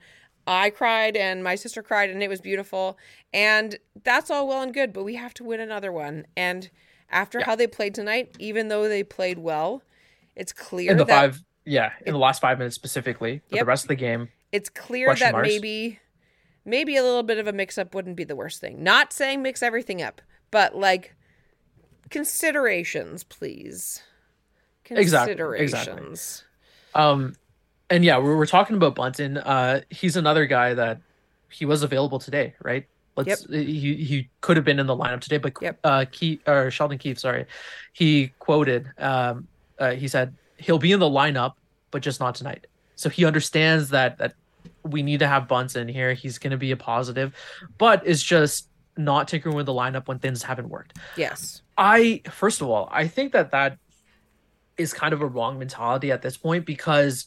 I 0.48 0.70
cried 0.70 1.16
and 1.16 1.44
my 1.44 1.54
sister 1.54 1.82
cried 1.82 2.08
and 2.10 2.22
it 2.22 2.28
was 2.28 2.40
beautiful. 2.40 2.98
And 3.32 3.76
that's 4.02 4.30
all 4.30 4.48
well 4.48 4.62
and 4.62 4.72
good, 4.72 4.92
but 4.92 5.04
we 5.04 5.16
have 5.16 5.34
to 5.34 5.44
win 5.44 5.60
another 5.60 5.92
one. 5.92 6.26
And 6.36 6.70
after 7.10 7.40
yeah. 7.40 7.44
how 7.44 7.54
they 7.54 7.66
played 7.66 7.94
tonight, 7.94 8.34
even 8.38 8.68
though 8.68 8.88
they 8.88 9.02
played 9.02 9.38
well, 9.38 9.82
it's 10.34 10.52
clear 10.52 10.92
in 10.92 10.96
the 10.96 11.04
that, 11.04 11.20
five 11.20 11.44
yeah, 11.66 11.92
in 12.00 12.08
it, 12.08 12.12
the 12.12 12.18
last 12.18 12.40
five 12.40 12.58
minutes 12.58 12.74
specifically, 12.74 13.42
for 13.48 13.56
yep, 13.56 13.62
the 13.62 13.66
rest 13.66 13.84
of 13.84 13.88
the 13.88 13.94
game. 13.94 14.30
It's 14.52 14.70
clear 14.70 15.14
that 15.14 15.32
marks. 15.32 15.48
maybe 15.48 15.98
maybe 16.64 16.96
a 16.96 17.02
little 17.02 17.22
bit 17.22 17.38
of 17.38 17.46
a 17.46 17.52
mix 17.52 17.76
up 17.76 17.94
wouldn't 17.94 18.16
be 18.16 18.24
the 18.24 18.36
worst 18.36 18.60
thing. 18.60 18.82
Not 18.82 19.12
saying 19.12 19.42
mix 19.42 19.62
everything 19.62 20.00
up, 20.00 20.22
but 20.50 20.74
like 20.74 21.14
considerations, 22.08 23.22
please. 23.24 24.02
Considerations. 24.84 25.74
Exactly. 25.74 26.06
exactly. 26.06 26.46
Um, 26.94 27.34
and 27.90 28.04
yeah, 28.04 28.18
we 28.18 28.34
were 28.34 28.46
talking 28.46 28.76
about 28.76 28.94
Bunting. 28.94 29.38
Uh, 29.38 29.80
he's 29.90 30.16
another 30.16 30.46
guy 30.46 30.74
that 30.74 31.00
he 31.50 31.64
was 31.64 31.82
available 31.82 32.18
today, 32.18 32.54
right? 32.62 32.86
Let's. 33.16 33.46
Yep. 33.48 33.66
He 33.66 33.94
he 33.96 34.28
could 34.40 34.56
have 34.56 34.64
been 34.64 34.78
in 34.78 34.86
the 34.86 34.96
lineup 34.96 35.20
today, 35.20 35.38
but 35.38 35.54
yep. 35.60 35.78
uh, 35.84 36.04
Keith 36.10 36.40
or 36.46 36.70
Sheldon 36.70 36.98
Keefe, 36.98 37.18
sorry, 37.18 37.46
he 37.92 38.32
quoted. 38.38 38.90
Um, 38.98 39.48
uh, 39.78 39.92
he 39.92 40.08
said 40.08 40.34
he'll 40.58 40.78
be 40.78 40.92
in 40.92 41.00
the 41.00 41.08
lineup, 41.08 41.54
but 41.90 42.02
just 42.02 42.20
not 42.20 42.34
tonight. 42.34 42.66
So 42.96 43.08
he 43.08 43.24
understands 43.24 43.90
that 43.90 44.18
that 44.18 44.34
we 44.82 45.02
need 45.02 45.20
to 45.20 45.26
have 45.26 45.48
Bunts 45.48 45.76
in 45.76 45.88
here. 45.88 46.14
He's 46.14 46.38
going 46.38 46.50
to 46.50 46.56
be 46.56 46.70
a 46.70 46.76
positive, 46.76 47.34
but 47.78 48.02
it's 48.04 48.22
just 48.22 48.68
not 48.96 49.28
tinkering 49.28 49.54
with 49.54 49.66
the 49.66 49.72
lineup 49.72 50.08
when 50.08 50.18
things 50.18 50.42
haven't 50.42 50.68
worked. 50.68 50.98
Yes. 51.16 51.62
I 51.76 52.22
first 52.30 52.60
of 52.60 52.68
all, 52.68 52.88
I 52.92 53.06
think 53.06 53.32
that 53.32 53.52
that 53.52 53.78
is 54.76 54.92
kind 54.92 55.12
of 55.12 55.22
a 55.22 55.26
wrong 55.26 55.58
mentality 55.58 56.12
at 56.12 56.22
this 56.22 56.36
point 56.36 56.66
because 56.66 57.26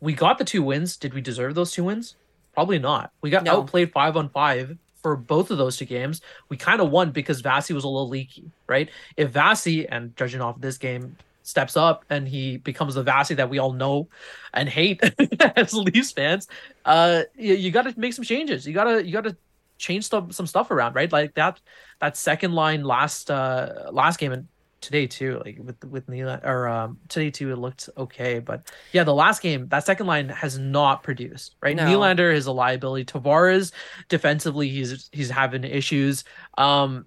we 0.00 0.12
got 0.12 0.38
the 0.38 0.44
two 0.44 0.62
wins. 0.62 0.96
Did 0.96 1.14
we 1.14 1.20
deserve 1.20 1.54
those 1.54 1.72
two 1.72 1.84
wins? 1.84 2.16
Probably 2.54 2.78
not. 2.78 3.12
We 3.20 3.30
got 3.30 3.44
no. 3.44 3.58
outplayed 3.58 3.92
five 3.92 4.16
on 4.16 4.30
five 4.30 4.76
for 5.02 5.16
both 5.16 5.50
of 5.50 5.58
those 5.58 5.76
two 5.76 5.84
games. 5.84 6.20
We 6.48 6.56
kind 6.56 6.80
of 6.80 6.90
won 6.90 7.12
because 7.12 7.40
Vasi 7.42 7.72
was 7.72 7.84
a 7.84 7.88
little 7.88 8.08
leaky, 8.08 8.50
right? 8.66 8.88
If 9.16 9.32
Vasi 9.32 9.86
and 9.88 10.16
judging 10.16 10.40
off 10.40 10.60
this 10.60 10.78
game, 10.78 11.16
steps 11.48 11.78
up 11.78 12.04
and 12.10 12.28
he 12.28 12.58
becomes 12.58 12.94
the 12.94 13.02
Vasi 13.02 13.34
that 13.36 13.48
we 13.48 13.58
all 13.58 13.72
know 13.72 14.06
and 14.52 14.68
hate 14.68 15.00
as 15.56 15.72
Leafs 15.72 16.12
fans, 16.12 16.46
uh, 16.84 17.22
you, 17.36 17.54
you 17.54 17.70
got 17.70 17.82
to 17.82 17.94
make 17.98 18.12
some 18.12 18.24
changes. 18.24 18.66
You 18.66 18.74
gotta 18.74 19.04
you 19.04 19.12
gotta 19.12 19.36
change 19.78 20.08
some 20.08 20.30
some 20.30 20.46
stuff 20.46 20.70
around, 20.70 20.94
right? 20.94 21.10
Like 21.10 21.34
that 21.34 21.60
that 22.00 22.16
second 22.16 22.52
line 22.52 22.84
last 22.84 23.30
uh 23.30 23.88
last 23.90 24.18
game 24.18 24.32
and 24.32 24.46
today 24.80 25.06
too, 25.06 25.40
like 25.44 25.58
with 25.60 25.84
with 25.84 26.06
Nylander 26.06 26.44
or 26.44 26.68
um 26.68 26.98
today 27.08 27.30
too, 27.30 27.52
it 27.52 27.58
looked 27.58 27.88
okay, 27.96 28.38
but 28.38 28.70
yeah, 28.92 29.04
the 29.04 29.14
last 29.14 29.42
game 29.42 29.68
that 29.68 29.84
second 29.84 30.06
line 30.06 30.28
has 30.28 30.58
not 30.58 31.02
produced, 31.02 31.56
right? 31.60 31.76
No. 31.76 31.84
Nylander 31.84 32.32
is 32.32 32.46
a 32.46 32.52
liability. 32.52 33.04
Tavares 33.04 33.72
defensively, 34.08 34.68
he's 34.68 35.08
he's 35.12 35.30
having 35.30 35.64
issues, 35.64 36.24
um, 36.56 37.06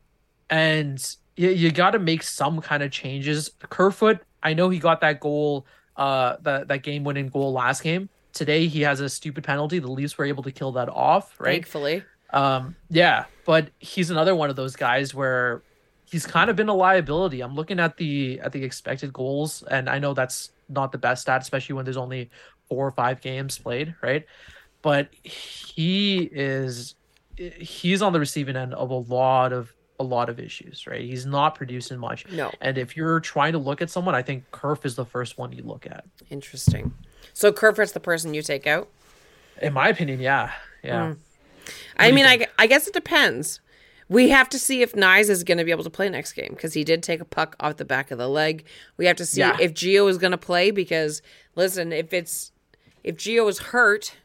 and 0.49 1.15
you, 1.35 1.49
you 1.49 1.71
got 1.71 1.91
to 1.91 1.99
make 1.99 2.23
some 2.23 2.61
kind 2.61 2.83
of 2.83 2.91
changes. 2.91 3.49
Kerfoot 3.69 4.19
I 4.43 4.53
know 4.53 4.69
he 4.69 4.79
got 4.79 5.01
that 5.01 5.19
goal, 5.19 5.65
uh, 5.95 6.37
that 6.41 6.67
that 6.67 6.83
game 6.83 7.03
winning 7.03 7.29
goal 7.29 7.53
last 7.53 7.83
game. 7.83 8.09
Today 8.33 8.67
he 8.67 8.81
has 8.81 8.99
a 8.99 9.09
stupid 9.09 9.43
penalty. 9.43 9.79
The 9.79 9.91
Leafs 9.91 10.17
were 10.17 10.25
able 10.25 10.43
to 10.43 10.51
kill 10.51 10.71
that 10.73 10.89
off, 10.89 11.39
right? 11.39 11.53
Thankfully. 11.53 12.03
Um, 12.31 12.75
yeah, 12.89 13.25
but 13.45 13.69
he's 13.79 14.09
another 14.09 14.35
one 14.35 14.49
of 14.49 14.55
those 14.55 14.75
guys 14.75 15.13
where 15.13 15.63
he's 16.11 16.27
kind 16.27 16.49
of 16.49 16.55
been 16.55 16.67
a 16.67 16.73
liability. 16.73 17.41
I'm 17.41 17.55
looking 17.55 17.79
at 17.79 17.97
the 17.97 18.39
at 18.41 18.51
the 18.51 18.63
expected 18.63 19.13
goals, 19.13 19.63
and 19.63 19.89
I 19.89 19.97
know 19.97 20.13
that's 20.13 20.51
not 20.69 20.91
the 20.91 20.97
best 20.97 21.23
stat, 21.23 21.41
especially 21.41 21.73
when 21.73 21.85
there's 21.85 21.97
only 21.97 22.29
four 22.67 22.85
or 22.85 22.91
five 22.91 23.21
games 23.21 23.57
played, 23.57 23.95
right? 24.01 24.25
But 24.81 25.13
he 25.23 26.29
is 26.31 26.95
he's 27.37 28.01
on 28.01 28.13
the 28.13 28.19
receiving 28.19 28.55
end 28.55 28.73
of 28.73 28.91
a 28.91 28.95
lot 28.95 29.53
of 29.53 29.73
a 29.99 30.03
lot 30.03 30.29
of 30.29 30.39
issues, 30.39 30.85
right? 30.87 31.01
He's 31.01 31.25
not 31.25 31.55
producing 31.55 31.97
much. 31.97 32.27
No. 32.29 32.51
And 32.59 32.77
if 32.77 32.97
you're 32.97 33.19
trying 33.19 33.53
to 33.53 33.59
look 33.59 33.81
at 33.81 33.89
someone, 33.89 34.15
I 34.15 34.23
think 34.23 34.49
Kerf 34.51 34.85
is 34.85 34.95
the 34.95 35.05
first 35.05 35.37
one 35.37 35.53
you 35.53 35.63
look 35.63 35.85
at. 35.85 36.03
Interesting. 36.29 36.93
So 37.33 37.53
Kerf 37.53 37.79
is 37.79 37.91
the 37.91 37.99
person 37.99 38.33
you 38.33 38.41
take 38.41 38.65
out? 38.65 38.89
In 39.61 39.73
my 39.73 39.89
opinion, 39.89 40.19
yeah. 40.19 40.51
Yeah. 40.83 41.13
Mm. 41.13 41.17
I 41.97 42.11
mean, 42.11 42.25
I, 42.25 42.47
I 42.57 42.65
guess 42.65 42.87
it 42.87 42.95
depends. 42.95 43.59
We 44.11 44.27
have 44.27 44.49
to 44.49 44.59
see 44.59 44.81
if 44.81 44.91
Knies 44.91 45.29
is 45.29 45.45
going 45.45 45.57
to 45.57 45.63
be 45.63 45.71
able 45.71 45.85
to 45.85 45.89
play 45.89 46.09
next 46.09 46.33
game 46.33 46.49
because 46.49 46.73
he 46.73 46.83
did 46.83 47.01
take 47.01 47.21
a 47.21 47.25
puck 47.25 47.55
off 47.61 47.77
the 47.77 47.85
back 47.85 48.11
of 48.11 48.17
the 48.17 48.27
leg. 48.27 48.65
We 48.97 49.05
have 49.05 49.15
to 49.15 49.25
see 49.25 49.39
yeah. 49.39 49.55
if 49.57 49.73
Gio 49.73 50.09
is 50.09 50.17
going 50.17 50.31
to 50.31 50.37
play 50.37 50.69
because, 50.69 51.21
listen, 51.55 51.93
if 51.93 52.11
it's 52.11 52.51
if 53.05 53.15
Gio 53.15 53.47
is 53.47 53.59
hurt, 53.59 54.17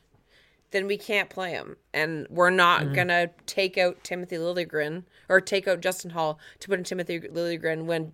then 0.72 0.88
we 0.88 0.98
can't 0.98 1.30
play 1.30 1.52
him. 1.52 1.76
And 1.94 2.26
we're 2.28 2.50
not 2.50 2.82
mm-hmm. 2.82 2.94
going 2.94 3.08
to 3.08 3.30
take 3.46 3.78
out 3.78 4.02
Timothy 4.02 4.34
Liljegren 4.34 5.04
or 5.28 5.40
take 5.40 5.68
out 5.68 5.80
Justin 5.82 6.10
Holl 6.10 6.40
to 6.58 6.68
put 6.68 6.80
in 6.80 6.84
Timothy 6.84 7.20
Liljegren 7.20 7.84
when 7.84 8.10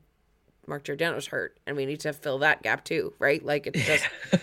Mark 0.66 0.84
Giordano's 0.84 1.28
hurt. 1.28 1.56
And 1.66 1.74
we 1.74 1.86
need 1.86 2.00
to 2.00 2.12
fill 2.12 2.38
that 2.40 2.62
gap 2.62 2.84
too, 2.84 3.14
right? 3.18 3.42
Like 3.42 3.66
it's 3.66 3.86
just. 3.86 4.04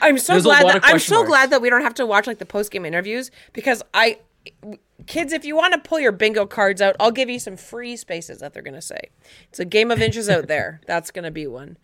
I'm 0.00 0.16
so 0.16 0.34
There's 0.34 0.44
glad 0.44 0.64
that 0.66 0.80
I'm 0.84 1.00
so 1.00 1.16
marks. 1.16 1.28
glad 1.28 1.50
that 1.50 1.60
we 1.60 1.70
don't 1.70 1.82
have 1.82 1.94
to 1.94 2.06
watch 2.06 2.28
like 2.28 2.38
the 2.38 2.46
post 2.46 2.70
game 2.70 2.84
interviews 2.84 3.32
because 3.52 3.82
I 3.92 4.18
kids 5.06 5.32
if 5.32 5.44
you 5.44 5.56
want 5.56 5.74
to 5.74 5.80
pull 5.80 6.00
your 6.00 6.12
bingo 6.12 6.46
cards 6.46 6.80
out 6.80 6.96
I'll 6.98 7.10
give 7.10 7.28
you 7.28 7.38
some 7.38 7.56
free 7.56 7.96
spaces 7.96 8.38
that 8.40 8.52
they're 8.52 8.62
going 8.62 8.74
to 8.74 8.82
say. 8.82 9.10
It's 9.48 9.58
a 9.58 9.64
game 9.64 9.90
of 9.90 10.00
inches 10.00 10.28
out 10.28 10.48
there. 10.48 10.80
That's 10.86 11.10
going 11.10 11.24
to 11.24 11.30
be 11.30 11.46
one. 11.46 11.76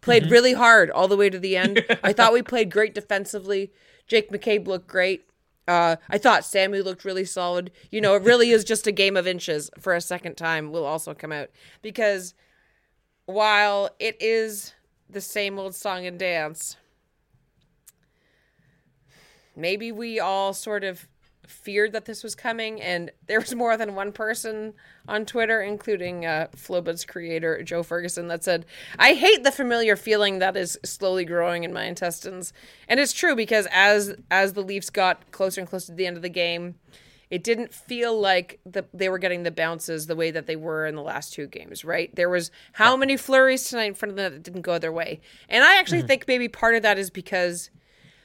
Played 0.00 0.24
mm-hmm. 0.24 0.32
really 0.32 0.52
hard 0.54 0.90
all 0.90 1.08
the 1.08 1.16
way 1.16 1.30
to 1.30 1.38
the 1.38 1.56
end. 1.56 1.84
I 2.02 2.12
thought 2.12 2.32
we 2.32 2.42
played 2.42 2.70
great 2.70 2.94
defensively. 2.94 3.72
Jake 4.06 4.30
McCabe 4.30 4.66
looked 4.66 4.88
great. 4.88 5.26
Uh, 5.68 5.96
I 6.10 6.18
thought 6.18 6.44
Sammy 6.44 6.80
looked 6.80 7.04
really 7.04 7.24
solid. 7.24 7.70
You 7.90 8.00
know, 8.00 8.16
it 8.16 8.22
really 8.22 8.50
is 8.50 8.64
just 8.64 8.86
a 8.86 8.92
game 8.92 9.16
of 9.16 9.26
inches 9.26 9.70
for 9.78 9.94
a 9.94 10.00
second 10.00 10.34
time 10.36 10.72
will 10.72 10.84
also 10.84 11.14
come 11.14 11.30
out 11.30 11.50
because 11.82 12.34
while 13.26 13.90
it 14.00 14.16
is 14.20 14.74
the 15.08 15.20
same 15.20 15.58
old 15.58 15.74
song 15.74 16.04
and 16.04 16.18
dance, 16.18 16.76
maybe 19.54 19.92
we 19.92 20.18
all 20.18 20.52
sort 20.52 20.82
of 20.82 21.06
feared 21.52 21.92
that 21.92 22.06
this 22.06 22.22
was 22.22 22.34
coming, 22.34 22.80
and 22.80 23.10
there 23.26 23.40
was 23.40 23.54
more 23.54 23.76
than 23.76 23.94
one 23.94 24.12
person 24.12 24.74
on 25.06 25.26
Twitter, 25.26 25.62
including 25.62 26.26
uh, 26.26 26.48
Flowbud's 26.56 27.04
creator 27.04 27.62
Joe 27.62 27.82
Ferguson, 27.82 28.28
that 28.28 28.42
said, 28.42 28.66
"I 28.98 29.14
hate 29.14 29.44
the 29.44 29.52
familiar 29.52 29.96
feeling 29.96 30.38
that 30.38 30.56
is 30.56 30.78
slowly 30.84 31.24
growing 31.24 31.64
in 31.64 31.72
my 31.72 31.84
intestines." 31.84 32.52
And 32.88 32.98
it's 32.98 33.12
true 33.12 33.36
because 33.36 33.68
as 33.70 34.16
as 34.30 34.54
the 34.54 34.62
Leafs 34.62 34.90
got 34.90 35.30
closer 35.30 35.60
and 35.60 35.68
closer 35.68 35.88
to 35.88 35.94
the 35.94 36.06
end 36.06 36.16
of 36.16 36.22
the 36.22 36.28
game, 36.28 36.76
it 37.30 37.44
didn't 37.44 37.72
feel 37.72 38.18
like 38.18 38.60
the, 38.66 38.84
they 38.92 39.08
were 39.08 39.18
getting 39.18 39.42
the 39.42 39.50
bounces 39.50 40.06
the 40.06 40.16
way 40.16 40.30
that 40.30 40.46
they 40.46 40.56
were 40.56 40.86
in 40.86 40.94
the 40.94 41.02
last 41.02 41.32
two 41.32 41.46
games, 41.46 41.84
right? 41.84 42.14
There 42.14 42.28
was 42.28 42.50
how 42.72 42.96
many 42.96 43.16
flurries 43.16 43.64
tonight 43.64 43.84
in 43.84 43.94
front 43.94 44.10
of 44.10 44.16
them 44.16 44.32
that 44.32 44.42
didn't 44.42 44.62
go 44.62 44.78
their 44.78 44.92
way, 44.92 45.20
and 45.48 45.64
I 45.64 45.78
actually 45.78 45.98
mm-hmm. 45.98 46.08
think 46.08 46.28
maybe 46.28 46.48
part 46.48 46.74
of 46.74 46.82
that 46.82 46.98
is 46.98 47.10
because 47.10 47.70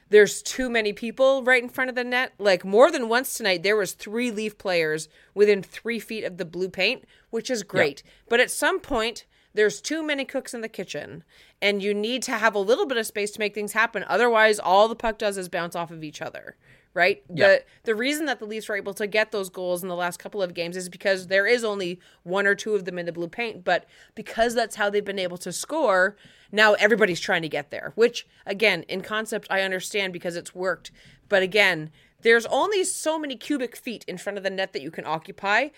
there's 0.09 0.41
too 0.41 0.69
many 0.69 0.93
people 0.93 1.43
right 1.43 1.61
in 1.61 1.69
front 1.69 1.89
of 1.89 1.95
the 1.95 2.03
net. 2.03 2.33
Like 2.37 2.63
more 2.63 2.91
than 2.91 3.09
once 3.09 3.33
tonight, 3.33 3.63
there 3.63 3.75
was 3.75 3.93
three 3.93 4.31
Leaf 4.31 4.57
players 4.57 5.09
within 5.33 5.61
three 5.61 5.99
feet 5.99 6.23
of 6.23 6.37
the 6.37 6.45
blue 6.45 6.69
paint, 6.69 7.05
which 7.29 7.49
is 7.49 7.63
great. 7.63 8.03
Yep. 8.03 8.13
But 8.29 8.39
at 8.39 8.51
some 8.51 8.79
point, 8.79 9.25
there's 9.53 9.81
too 9.81 10.03
many 10.03 10.23
cooks 10.23 10.53
in 10.53 10.61
the 10.61 10.69
kitchen, 10.69 11.23
and 11.61 11.81
you 11.81 11.93
need 11.93 12.21
to 12.23 12.33
have 12.33 12.53
a 12.53 12.59
little 12.59 12.85
bit 12.85 12.97
of 12.97 13.07
space 13.07 13.31
to 13.31 13.39
make 13.39 13.55
things 13.55 13.73
happen. 13.73 14.05
Otherwise, 14.07 14.59
all 14.59 14.87
the 14.87 14.95
puck 14.95 15.17
does 15.17 15.37
is 15.37 15.49
bounce 15.49 15.75
off 15.75 15.91
of 15.91 16.03
each 16.03 16.21
other 16.21 16.55
right? 16.97 17.23
The 17.29 17.63
the 17.83 17.93
reason 17.95 18.25
that 18.25 18.39
the 18.39 18.45
Leafs 18.45 18.67
were 18.67 18.75
able 18.75 18.95
to 18.95 19.05
get 19.05 19.31
those 19.31 19.49
goals 19.49 19.83
in 19.83 19.87
the 19.87 19.95
last 19.95 20.17
couple 20.17 20.41
of 20.41 20.55
games 20.55 20.75
is 20.75 20.89
because 20.89 21.27
there 21.27 21.45
is 21.45 21.63
only 21.63 21.99
one 22.23 22.47
or 22.47 22.55
two 22.55 22.73
of 22.73 22.85
them 22.85 22.97
in 22.97 23.05
the 23.05 23.11
blue 23.11 23.27
paint, 23.27 23.63
but 23.63 23.85
because 24.15 24.55
that's 24.55 24.75
how 24.75 24.89
they've 24.89 25.05
been 25.05 25.19
able 25.19 25.37
to 25.37 25.53
score, 25.53 26.17
now 26.51 26.73
everybody's 26.73 27.19
trying 27.19 27.43
to 27.43 27.49
get 27.49 27.69
there. 27.69 27.93
Which 27.93 28.27
again, 28.47 28.83
in 28.89 29.01
concept 29.01 29.47
I 29.49 29.61
understand 29.61 30.11
because 30.11 30.35
it's 30.35 30.55
worked, 30.55 30.91
but 31.29 31.43
again, 31.43 31.91
there's 32.23 32.47
only 32.47 32.83
so 32.83 33.19
many 33.19 33.35
cubic 33.35 33.77
feet 33.77 34.03
in 34.07 34.17
front 34.17 34.37
of 34.37 34.43
the 34.43 34.49
net 34.49 34.73
that 34.73 34.81
you 34.81 34.89
can 34.89 35.05
occupy 35.05 35.69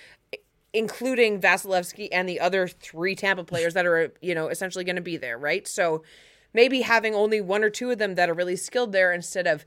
including 0.71 1.41
Vasilevskiy 1.41 2.09
and 2.11 2.29
the 2.29 2.39
other 2.39 2.67
three 2.67 3.15
Tampa 3.15 3.43
players 3.43 3.73
that 3.73 3.87
are, 3.87 4.13
you 4.21 4.35
know, 4.35 4.49
essentially 4.49 4.83
going 4.83 4.97
to 4.97 5.01
be 5.01 5.17
there, 5.17 5.35
right? 5.35 5.67
So 5.67 6.03
maybe 6.53 6.81
having 6.81 7.15
only 7.15 7.41
one 7.41 7.63
or 7.63 7.69
two 7.69 7.91
of 7.91 7.97
them 7.97 8.15
that 8.15 8.29
are 8.29 8.33
really 8.33 8.55
skilled 8.55 8.91
there 8.91 9.11
instead 9.11 9.47
of 9.47 9.65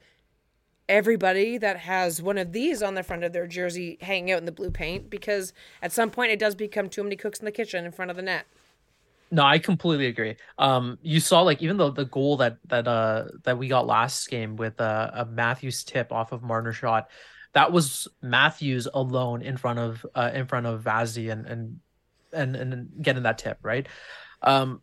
everybody 0.88 1.58
that 1.58 1.78
has 1.78 2.20
one 2.20 2.38
of 2.38 2.52
these 2.52 2.82
on 2.82 2.94
the 2.94 3.02
front 3.02 3.24
of 3.24 3.32
their 3.32 3.46
jersey 3.46 3.98
hanging 4.00 4.32
out 4.32 4.38
in 4.38 4.44
the 4.44 4.52
blue 4.52 4.70
paint 4.70 5.08
because 5.08 5.52
at 5.80 5.92
some 5.92 6.10
point 6.10 6.32
it 6.32 6.38
does 6.38 6.54
become 6.54 6.88
too 6.88 7.02
many 7.02 7.16
cooks 7.16 7.38
in 7.38 7.44
the 7.44 7.52
kitchen 7.52 7.84
in 7.84 7.92
front 7.92 8.10
of 8.10 8.16
the 8.16 8.22
net. 8.22 8.46
No, 9.30 9.44
I 9.44 9.58
completely 9.58 10.06
agree. 10.06 10.36
Um, 10.58 10.98
you 11.00 11.18
saw 11.18 11.40
like 11.40 11.62
even 11.62 11.78
though 11.78 11.90
the 11.90 12.04
goal 12.04 12.36
that 12.36 12.58
that 12.68 12.86
uh 12.86 13.24
that 13.44 13.56
we 13.56 13.66
got 13.66 13.86
last 13.86 14.28
game 14.28 14.56
with 14.56 14.78
uh, 14.78 15.10
a 15.14 15.24
Matthews 15.24 15.84
tip 15.84 16.12
off 16.12 16.32
of 16.32 16.42
Marner 16.42 16.74
shot, 16.74 17.08
that 17.54 17.72
was 17.72 18.08
Matthews 18.20 18.86
alone 18.92 19.40
in 19.40 19.56
front 19.56 19.78
of 19.78 20.04
uh, 20.14 20.30
in 20.34 20.46
front 20.46 20.66
of 20.66 20.82
Vazzy 20.82 21.32
and 21.32 21.46
and 21.46 21.80
and 22.34 22.56
and 22.56 22.90
getting 23.00 23.22
that 23.22 23.38
tip 23.38 23.58
right. 23.62 23.86
Um, 24.42 24.82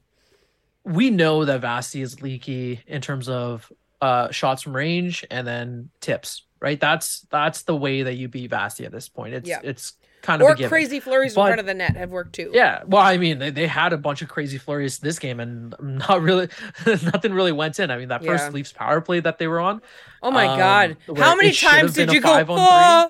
we 0.83 1.12
know 1.12 1.45
that 1.45 1.62
Vazzy 1.62 2.01
is 2.01 2.23
leaky 2.23 2.81
in 2.88 3.01
terms 3.01 3.29
of 3.29 3.71
uh 4.01 4.31
shots 4.31 4.62
from 4.63 4.75
range 4.75 5.25
and 5.29 5.45
then 5.47 5.89
tips, 6.01 6.43
right? 6.59 6.79
That's 6.79 7.21
that's 7.29 7.63
the 7.63 7.75
way 7.75 8.03
that 8.03 8.15
you 8.15 8.27
beat 8.27 8.51
Vazzy 8.51 8.85
at 8.85 8.91
this 8.91 9.09
point. 9.09 9.33
It's 9.33 9.49
Yeah. 9.49 9.59
it's 9.63 9.93
kind 10.21 10.41
of 10.41 10.49
Or 10.49 10.67
crazy 10.67 10.99
flurries 10.99 11.33
But- 11.33 11.41
in 11.43 11.47
front 11.47 11.59
of 11.62 11.65
the 11.65 11.73
net 11.73 11.95
have 11.95 12.12
worked 12.12 12.33
too. 12.33 12.51
Yeah, 12.53 12.83
well, 12.85 13.01
I 13.01 13.17
mean, 13.17 13.39
they, 13.39 13.51
they 13.51 13.67
had 13.67 13.93
a 13.93 13.97
bunch 13.97 14.21
of 14.21 14.27
crazy 14.27 14.57
flurries 14.57 14.99
this 14.99 15.17
game, 15.17 15.39
and 15.39 15.73
not 15.81 16.21
really, 16.21 16.49
nothing 16.85 17.31
really 17.33 17.53
went 17.53 17.79
in. 17.79 17.89
I 17.89 17.97
mean, 17.97 18.09
that 18.09 18.23
first 18.25 18.45
Yeah. 18.45 18.49
Leafs 18.51 18.73
power 18.73 18.99
play 18.99 19.21
that 19.21 19.38
they 19.38 19.47
were 19.47 19.62
on, 19.62 19.81
Oh 20.21 20.29
my 20.31 20.47
Um, 20.47 20.57
god! 20.57 20.97
How 21.17 21.35
many 21.38 21.49
it 21.49 21.55
should 21.55 21.69
have 21.69 21.79
times 21.81 21.93
did 21.93 22.12
you 22.12 22.19
go? 22.19 22.45
"Ah"? 22.49 23.09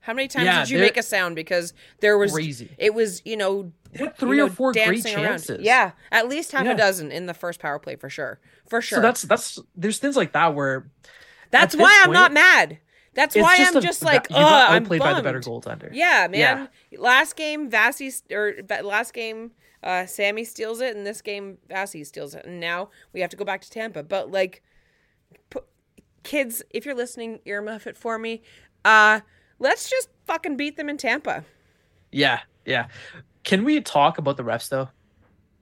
How 0.00 0.14
many 0.14 0.28
times 0.28 0.46
Yeah, 0.46 0.60
did 0.60 0.70
you 0.70 0.78
make 0.78 0.96
a 0.96 1.02
sound 1.02 1.36
because 1.36 1.72
there 2.00 2.16
was 2.18 2.32
crazy. 2.32 2.70
It 2.78 2.94
was 2.94 3.22
you 3.24 3.36
know 3.36 3.70
They 3.92 3.98
had 4.04 4.08
you 4.08 4.12
three 4.18 4.36
know, 4.38 4.46
or 4.46 4.50
four 4.50 4.72
great 4.72 4.84
dancing 4.86 5.16
around. 5.16 5.24
chances. 5.24 5.60
Yeah, 5.62 5.92
at 6.12 6.28
least 6.28 6.52
half 6.52 6.64
Yeah. 6.64 6.72
a 6.72 6.76
dozen 6.76 7.10
in 7.10 7.26
the 7.26 7.34
first 7.34 7.60
power 7.60 7.78
play 7.78 7.96
for 7.96 8.08
sure. 8.10 8.40
For 8.68 8.80
sure. 8.80 8.98
So 8.98 9.02
that's 9.02 9.22
that's 9.22 9.58
there's 9.74 9.98
things 9.98 10.16
like 10.16 10.32
that 10.32 10.54
where 10.54 10.90
that's 11.50 11.74
why 11.76 11.92
I'm 12.00 12.06
point, 12.06 12.14
not 12.14 12.32
mad. 12.32 12.78
That's 13.14 13.34
why 13.34 13.56
just 13.56 13.72
I'm 13.72 13.78
a- 13.78 13.80
just 13.80 14.02
like, 14.04 14.30
you 14.30 14.36
oh, 14.36 14.44
I'm 14.44 14.82
outplayed 14.84 15.00
by 15.00 15.14
the 15.14 15.22
better 15.22 15.40
goaltender. 15.40 15.90
Yeah, 15.92 16.28
man. 16.30 16.68
Last 16.96 17.34
game, 17.34 17.68
Vassy 17.68 18.12
or 18.30 18.54
last 18.84 19.12
game, 19.12 19.50
uh, 19.82 20.06
Sammy 20.06 20.44
steals 20.44 20.80
it, 20.80 20.94
and 20.96 21.04
this 21.04 21.20
game, 21.20 21.58
Vassy 21.68 22.04
steals 22.04 22.36
it, 22.36 22.44
and 22.46 22.60
now 22.60 22.90
we 23.12 23.20
have 23.20 23.30
to 23.30 23.36
go 23.36 23.44
back 23.44 23.62
to 23.62 23.70
Tampa. 23.70 24.04
But 24.04 24.30
like, 24.30 24.62
pu- 25.50 25.64
kids, 26.22 26.62
if 26.70 26.86
you're 26.86 26.94
listening, 26.94 27.40
earmuff 27.44 27.88
it 27.88 27.96
for 27.96 28.16
me. 28.16 28.42
Uh, 28.84 29.20
let's 29.58 29.90
just 29.90 30.08
fucking 30.26 30.56
beat 30.56 30.76
them 30.76 30.88
in 30.88 30.96
Tampa. 30.96 31.44
yeah, 32.12 32.40
yeah. 32.64 32.86
Can 33.44 33.64
we 33.64 33.80
talk 33.80 34.18
about 34.18 34.36
the 34.36 34.42
refs 34.42 34.68
though? 34.68 34.88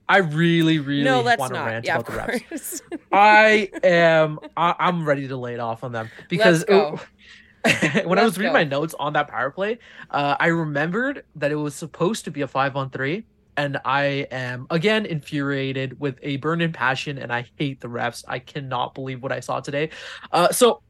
I 0.09 0.19
really, 0.19 0.79
really 0.79 1.05
no, 1.05 1.21
let's 1.21 1.39
want 1.39 1.53
to 1.55 1.61
rant 1.61 1.85
Yeah, 1.85 1.99
about 1.99 2.07
the 2.07 2.13
refs. 2.13 2.81
I 3.13 3.71
am. 3.83 4.39
I, 4.57 4.75
I'm 4.79 5.07
ready 5.07 5.29
to 5.29 5.37
lay 5.37 5.55
it 5.55 5.61
off 5.61 5.85
on 5.85 5.93
them 5.93 6.09
because 6.29 6.65
when 6.69 8.19
I 8.19 8.25
was 8.25 8.39
reading 8.39 8.53
go. 8.53 8.59
my 8.59 8.65
notes 8.65 8.95
on 8.99 9.13
that 9.13 9.29
power 9.29 9.51
play, 9.51 9.79
uh, 10.11 10.37
I 10.41 10.47
remembered 10.47 11.25
that 11.37 11.53
it 11.53 11.57
was 11.57 11.75
supposed 11.75 12.25
to 12.25 12.31
be 12.31 12.41
a 12.41 12.49
five 12.49 12.75
on 12.75 12.89
three, 12.89 13.27
and 13.59 13.79
I 13.85 14.27
am 14.31 14.67
again 14.71 15.05
infuriated 15.05 16.01
with 16.01 16.19
a 16.23 16.39
burn 16.39 16.63
in 16.63 16.73
passion, 16.73 17.19
and 17.19 17.31
I 17.31 17.47
hate 17.59 17.81
the 17.81 17.89
refs. 17.89 18.25
I 18.27 18.39
cannot 18.39 18.95
believe 18.95 19.23
what 19.23 19.33
I 19.33 19.41
saw 19.41 19.61
today. 19.61 19.91
Uh, 20.33 20.51
so. 20.51 20.83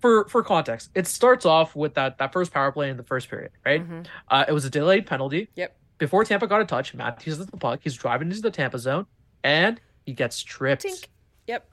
For, 0.00 0.28
for 0.28 0.42
context, 0.42 0.90
it 0.94 1.06
starts 1.06 1.46
off 1.46 1.74
with 1.74 1.94
that, 1.94 2.18
that 2.18 2.30
first 2.30 2.52
power 2.52 2.70
play 2.70 2.90
in 2.90 2.98
the 2.98 3.04
first 3.04 3.30
period, 3.30 3.52
right? 3.64 3.82
Mhm. 3.82 4.06
Uh, 4.28 4.44
it 4.46 4.52
was 4.52 4.66
a 4.66 4.68
delayed 4.68 5.06
penalty. 5.06 5.48
Yep. 5.56 5.74
Before 6.04 6.22
Tampa 6.22 6.46
got 6.46 6.60
a 6.60 6.66
touch, 6.66 6.92
Matthews 6.92 7.40
at 7.40 7.50
the 7.50 7.56
puck. 7.56 7.80
He's 7.82 7.94
driving 7.94 8.28
into 8.28 8.42
the 8.42 8.50
Tampa 8.50 8.78
zone, 8.78 9.06
and 9.42 9.80
he 10.04 10.12
gets 10.12 10.42
tripped 10.42 10.84
Tink. 10.84 11.06
Yep. 11.46 11.66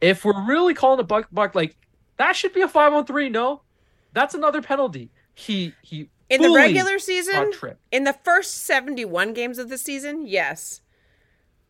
if 0.00 0.24
we're 0.24 0.46
really 0.46 0.74
calling 0.74 0.96
the 0.96 1.02
buck 1.02 1.26
buck 1.32 1.56
like 1.56 1.76
that 2.18 2.36
should 2.36 2.52
be 2.52 2.60
a 2.60 2.68
five 2.68 2.92
on 2.92 3.04
three 3.04 3.28
no 3.28 3.62
that's 4.12 4.34
another 4.34 4.62
penalty 4.62 5.10
he 5.34 5.74
he 5.82 6.08
In 6.30 6.40
the 6.40 6.52
regular 6.52 7.00
season, 7.00 7.52
in 7.90 8.04
the 8.04 8.12
first 8.24 8.58
71 8.58 9.32
games 9.32 9.58
of 9.58 9.68
the 9.68 9.76
season, 9.78 10.24
yes. 10.24 10.80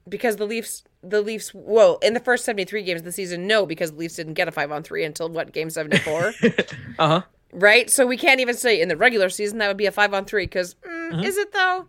Because 0.07 0.37
the 0.37 0.45
Leafs 0.45 0.85
the 1.03 1.23
Leafs 1.23 1.55
well, 1.55 1.99
in 2.03 2.13
the 2.13 2.21
first 2.21 2.45
73 2.45 2.83
games 2.83 3.01
of 3.01 3.07
the 3.07 3.13
season, 3.13 3.47
no, 3.47 3.65
because 3.65 3.93
the 3.93 3.97
Leafs 3.97 4.17
didn't 4.17 4.35
get 4.35 4.47
a 4.47 4.53
5 4.53 4.73
on 4.73 4.83
3 4.83 5.05
until 5.05 5.31
what, 5.31 5.55
game 5.55 5.71
74? 5.71 6.35
uh-huh 6.99 7.23
right? 7.53 7.91
So 7.91 8.07
we 8.07 8.17
can't 8.17 8.41
even 8.41 8.57
say 8.57 8.81
in 8.81 8.89
the 8.89 8.97
regular 8.97 9.29
season 9.29 9.59
that 9.59 9.69
would 9.69 9.77
be 9.77 9.87
a 9.87 9.93
5 9.93 10.15
on 10.15 10.25
3 10.25 10.47
cuz 10.47 10.75
Mm-hmm. 11.13 11.25
is 11.25 11.37
it 11.37 11.53
though? 11.53 11.89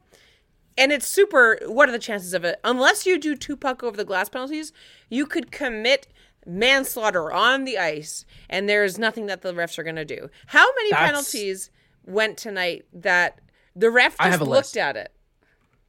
And 0.78 0.92
it's 0.92 1.08
super 1.08 1.60
what 1.66 1.88
are 1.90 1.92
the 1.92 2.00
chances 2.00 2.34
of 2.34 2.44
it? 2.44 2.60
Unless 2.64 3.06
you 3.06 3.20
do 3.20 3.36
two 3.36 3.56
puck 3.56 3.84
over 3.84 3.96
the 3.98 4.06
glass 4.06 4.30
penalties, 4.30 4.72
you 5.10 5.26
could 5.26 5.52
commit 5.52 6.08
manslaughter 6.46 7.32
on 7.32 7.64
the 7.64 7.78
ice 7.78 8.26
and 8.50 8.68
there's 8.68 8.98
nothing 8.98 9.28
that 9.28 9.42
the 9.42 9.54
refs 9.54 9.78
are 9.78 9.84
going 9.84 9.96
to 9.96 10.06
do. 10.06 10.30
How 10.48 10.66
many 10.76 10.90
That's- 10.92 11.08
penalties 11.10 11.70
went 12.06 12.38
tonight 12.38 12.86
that 12.94 13.40
the 13.76 13.90
ref 13.90 14.18
just 14.18 14.40
looked 14.42 14.50
list. 14.52 14.78
at 14.78 14.96
it? 14.98 15.12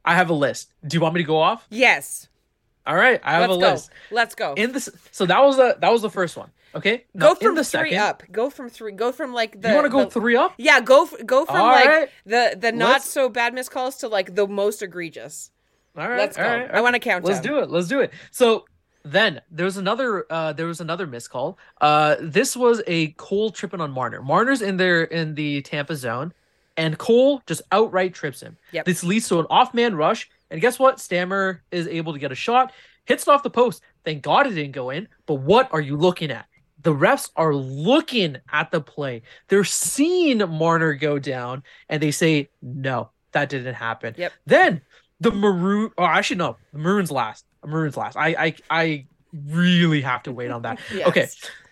i 0.05 0.13
have 0.15 0.29
a 0.29 0.33
list 0.33 0.71
do 0.87 0.95
you 0.95 1.01
want 1.01 1.13
me 1.15 1.19
to 1.21 1.27
go 1.27 1.37
off 1.37 1.67
Yes. 1.69 2.29
all 2.87 2.95
right 2.95 3.19
i 3.23 3.33
have 3.33 3.49
Let's 3.49 3.57
a 3.57 3.59
go. 3.59 3.71
list 3.71 3.89
Let's 4.11 4.35
go. 4.35 4.53
in 4.53 4.71
this 4.71 4.87
so 5.11 5.25
that 5.25 5.43
was 5.43 5.57
the 5.57 5.75
that 5.81 5.91
was 5.91 6.01
the 6.03 6.09
first 6.09 6.37
one 6.37 6.51
okay 6.75 7.05
go 7.17 7.29
Now, 7.29 7.35
from 7.35 7.55
the 7.55 7.63
three 7.63 7.91
second 7.91 7.97
up. 7.99 8.23
Go 8.31 8.49
from 8.49 8.69
three. 8.69 8.91
Go 8.91 9.11
from 9.11 9.33
like 9.33 9.59
the. 9.61 9.69
you 9.69 9.75
want 9.75 9.85
to 9.85 9.89
go 9.89 10.03
the- 10.05 10.11
three 10.11 10.35
up 10.35 10.53
Yeah, 10.57 10.81
go 10.81 11.07
go 11.25 11.45
from 11.45 11.57
All 11.57 11.67
like 11.67 11.87
right. 11.87 12.09
the 12.25 12.57
the 12.59 12.71
not 12.71 12.89
Let's- 12.93 13.09
so 13.09 13.29
bad 13.29 13.53
miscalls 13.53 13.99
to 13.99 14.07
like 14.07 14.35
the 14.35 14.47
most 14.47 14.81
egregious. 14.81 15.51
all 15.97 16.07
right 16.09 16.17
Let's 16.17 16.37
go. 16.37 16.43
all 16.43 16.49
right, 16.49 16.69
all 16.69 16.77
I 16.77 16.81
want 16.81 16.93
to 16.95 16.99
count. 16.99 17.23
Let's 17.25 17.39
them. 17.39 17.53
do 17.53 17.59
it. 17.59 17.69
Let's 17.69 17.87
do 17.87 18.01
it. 18.01 18.11
So 18.31 18.65
then 19.03 19.39
there 19.51 19.65
was 19.65 19.77
another 19.77 20.25
uh 20.31 20.51
there 20.53 20.65
was 20.67 20.81
another 20.81 21.05
miscall. 21.07 21.57
Uh 21.79 22.15
this 22.19 22.55
was 22.55 22.81
a 22.87 23.07
Cole 23.11 23.51
tripping 23.51 23.79
on 23.81 23.91
Marner. 23.91 24.21
Marner's 24.21 24.61
in 24.61 24.77
there 24.77 25.03
in 25.03 25.35
the 25.35 25.61
Tampa 25.61 25.95
zone 25.95 26.33
and 26.77 26.97
Cole 26.97 27.41
just 27.47 27.61
outright 27.71 28.13
trips 28.13 28.41
him. 28.41 28.57
Yep. 28.73 28.85
This 28.85 29.03
leads 29.03 29.27
to 29.29 29.39
an 29.39 29.45
off-man 29.49 29.95
rush 29.95 30.29
and 30.51 30.59
guess 30.59 30.77
what? 30.79 30.99
Stammer 30.99 31.63
is 31.71 31.87
able 31.87 32.13
to 32.13 32.19
get 32.19 32.31
a 32.31 32.35
shot, 32.35 32.71
hits 33.05 33.23
it 33.23 33.29
off 33.29 33.43
the 33.43 33.49
post. 33.49 33.81
Thank 34.03 34.21
God 34.23 34.45
it 34.47 34.51
didn't 34.51 34.73
go 34.73 34.89
in. 34.89 35.07
But 35.25 35.35
what 35.35 35.69
are 35.71 35.81
you 35.81 35.95
looking 35.97 36.29
at? 36.31 36.45
The 36.85 36.93
refs 36.93 37.29
are 37.35 37.53
looking 37.53 38.37
at 38.53 38.69
the 38.71 38.79
play. 38.79 39.23
They're 39.47 39.63
seeing 39.63 40.37
Marner 40.37 40.93
go 40.93 41.17
down 41.19 41.63
and 41.89 42.01
they 42.01 42.11
say, 42.11 42.49
"No, 42.61 43.09
that 43.31 43.49
didn't 43.49 43.73
happen." 43.73 44.13
Yep. 44.17 44.31
Then 44.45 44.81
the 45.19 45.31
maroon 45.31 45.91
oh 45.97 46.03
actually 46.05 46.35
no 46.35 46.57
the 46.73 46.77
maroons 46.79 47.09
last 47.09 47.45
maroons 47.65 47.95
last 47.95 48.17
i 48.17 48.35
i 48.37 48.55
i 48.69 49.05
really 49.47 50.01
have 50.01 50.21
to 50.23 50.31
wait 50.33 50.51
on 50.51 50.61
that 50.63 50.77
Yes. 50.93 51.07
okay 51.07 51.27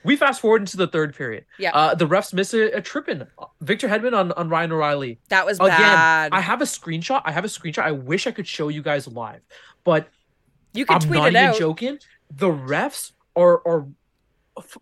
we 0.06 0.15
fast 0.15 0.39
forward 0.39 0.62
into 0.62 0.78
the 0.78 0.88
third 0.88 1.13
period 1.13 1.43
Yeah. 1.60 1.71
uh 1.76 1.93
the 1.93 2.08
refs 2.08 2.34
miss 2.34 2.54
a, 2.54 2.71
a 2.71 2.82
tripping 2.82 3.28
victor 3.60 3.89
hedman 3.89 4.13
on 4.17 4.32
on 4.32 4.47
ryan 4.47 4.71
o'reilly 4.71 5.19
That 5.28 5.45
was 5.45 5.60
again 5.60 5.71
bad. 5.78 6.32
i 6.32 6.39
have 6.39 6.62
a 6.62 6.65
screenshot 6.65 7.21
i 7.26 7.34
have 7.34 7.43
a 7.43 7.49
screenshot 7.49 7.84
i 7.84 7.91
wish 7.91 8.28
i 8.28 8.32
could 8.32 8.47
show 8.47 8.69
you 8.69 8.82
guys 8.82 9.10
live 9.10 9.41
but 9.84 10.08
you 10.73 10.86
can 10.86 10.95
i'm 10.95 11.02
tweet 11.02 11.19
not 11.19 11.26
it 11.28 11.32
even 11.32 11.43
out. 11.49 11.58
joking 11.58 11.99
the 12.32 12.47
refs 12.49 13.12
are 13.36 13.62
are 13.67 13.86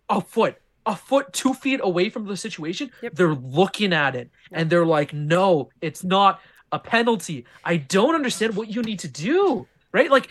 a 0.08 0.20
foot 0.20 0.56
a 0.84 0.96
foot 0.96 1.32
two 1.32 1.54
feet 1.54 1.80
away 1.82 2.08
from 2.10 2.26
the 2.26 2.36
situation 2.36 2.90
Yep. 3.02 3.14
they're 3.14 3.34
looking 3.34 3.92
at 3.92 4.14
it 4.16 4.30
and 4.50 4.68
they're 4.68 4.84
like 4.86 5.12
no 5.12 5.70
it's 5.80 6.02
not 6.04 6.40
a 6.72 6.78
penalty 6.78 7.44
i 7.64 7.76
don't 7.76 8.14
understand 8.14 8.56
what 8.56 8.68
you 8.68 8.82
need 8.82 8.98
to 9.00 9.08
do 9.08 9.66
right 9.92 10.10
like 10.10 10.28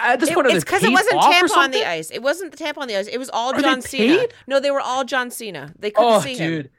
at 0.00 0.20
this 0.20 0.30
It- 0.30 0.34
point 0.34 0.46
it's 0.48 0.64
because 0.64 0.82
it 0.82 0.90
wasn't 0.92 1.20
Tampa 1.20 1.54
on 1.58 1.70
the 1.72 1.84
ice. 1.84 2.10
It 2.12 2.22
wasn't 2.22 2.52
the 2.52 2.56
Tampa 2.56 2.80
on 2.80 2.86
the 2.88 2.96
ice. 2.96 3.08
It 3.08 3.18
was 3.18 3.28
all 3.30 3.52
Are 3.52 3.60
John 3.60 3.82
Cena. 3.82 4.18
paid? 4.18 4.34
No, 4.46 4.60
they 4.60 4.70
were 4.70 4.80
all 4.80 5.02
John 5.04 5.32
Cena. 5.32 5.74
They 5.78 5.90
couldn't 5.90 6.12
oh 6.12 6.20
see 6.20 6.36
him. 6.36 6.48
dude 6.50 6.70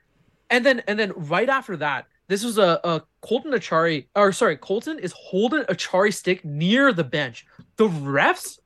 and 0.50 0.66
then 0.66 0.82
and 0.88 0.98
then 0.98 1.12
right 1.16 1.50
after 1.50 1.76
that 1.78 2.06
this 2.28 2.44
was 2.44 2.58
a, 2.58 2.80
a 2.86 3.02
colton 3.22 3.52
Acciari 3.52 4.06
or 4.16 4.32
sorry 4.32 4.56
colton 4.56 4.98
is 5.00 5.12
holding 5.18 5.64
Acciari 5.64 6.14
stick 6.14 6.46
near 6.46 6.94
the 6.94 7.04
bench 7.04 7.46
the 7.76 7.88
refs 7.90 8.60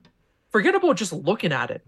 forget 0.51 0.75
about 0.75 0.95
just 0.97 1.11
looking 1.11 1.51
at 1.51 1.71
it 1.71 1.83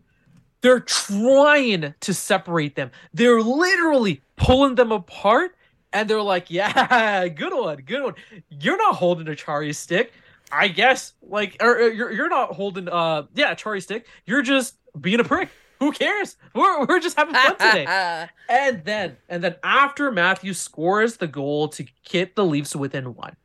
they're 0.61 0.79
trying 0.79 1.93
to 1.99 2.13
separate 2.13 2.75
them. 2.75 2.91
They're 3.13 3.41
literally 3.41 4.21
pulling 4.35 4.75
them 4.75 4.91
apart 4.91 5.55
and 5.93 6.09
they're 6.09 6.21
like 6.21 6.45
yeah 6.49 7.27
good 7.27 7.53
one 7.53 7.77
good 7.77 8.03
one. 8.03 8.15
You're 8.49 8.77
not 8.77 8.95
holding 8.95 9.27
a 9.27 9.31
Acciari's 9.31 9.77
stick 9.77 10.13
i 10.51 10.67
guess. 10.67 11.13
Like 11.21 11.57
or, 11.61 11.75
or 11.75 11.91
you're, 11.91 12.11
you're 12.11 12.29
not 12.29 12.53
holding 12.53 12.89
uh 12.89 13.23
yeah 13.33 13.53
Acciari's 13.53 13.83
stick. 13.83 14.07
You're 14.25 14.41
just 14.41 14.75
being 14.99 15.19
a 15.19 15.23
prick. 15.23 15.49
Who 15.79 15.91
cares? 15.91 16.37
We're, 16.53 16.85
we're 16.85 16.99
just 16.99 17.17
having 17.17 17.33
fun 17.33 17.57
today. 17.57 18.27
And 18.47 18.85
then, 18.85 19.17
and 19.27 19.43
then 19.43 19.55
after 19.63 20.11
Matthew 20.11 20.53
scores 20.53 21.17
the 21.17 21.25
goal 21.25 21.69
to 21.69 21.85
get 22.07 22.35
the 22.35 22.45
Leafs 22.45 22.75
within 22.75 23.15
one, 23.15 23.35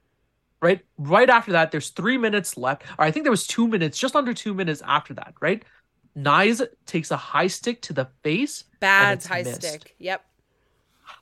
right? 0.61 0.83
Right 0.98 1.31
after 1.31 1.52
that, 1.52 1.70
there's 1.70 1.88
three 1.88 2.18
minutes 2.18 2.59
left. 2.59 2.83
Or 2.98 3.07
I 3.07 3.11
think 3.11 3.24
there 3.24 3.31
was 3.31 3.46
two 3.46 3.66
minutes, 3.66 3.98
just 3.98 4.14
under 4.14 4.35
two 4.35 4.52
minutes 4.52 4.83
after 4.85 5.14
that, 5.14 5.33
right? 5.40 5.64
Knies 6.16 6.66
takes 6.87 7.11
a 7.11 7.16
high 7.16 7.46
stick 7.46 7.83
to 7.83 7.92
the 7.92 8.09
face. 8.22 8.64
Bad 8.81 9.22
high 9.24 9.42
missed. 9.42 9.62
stick. 9.62 9.94
Yep. 9.98 10.24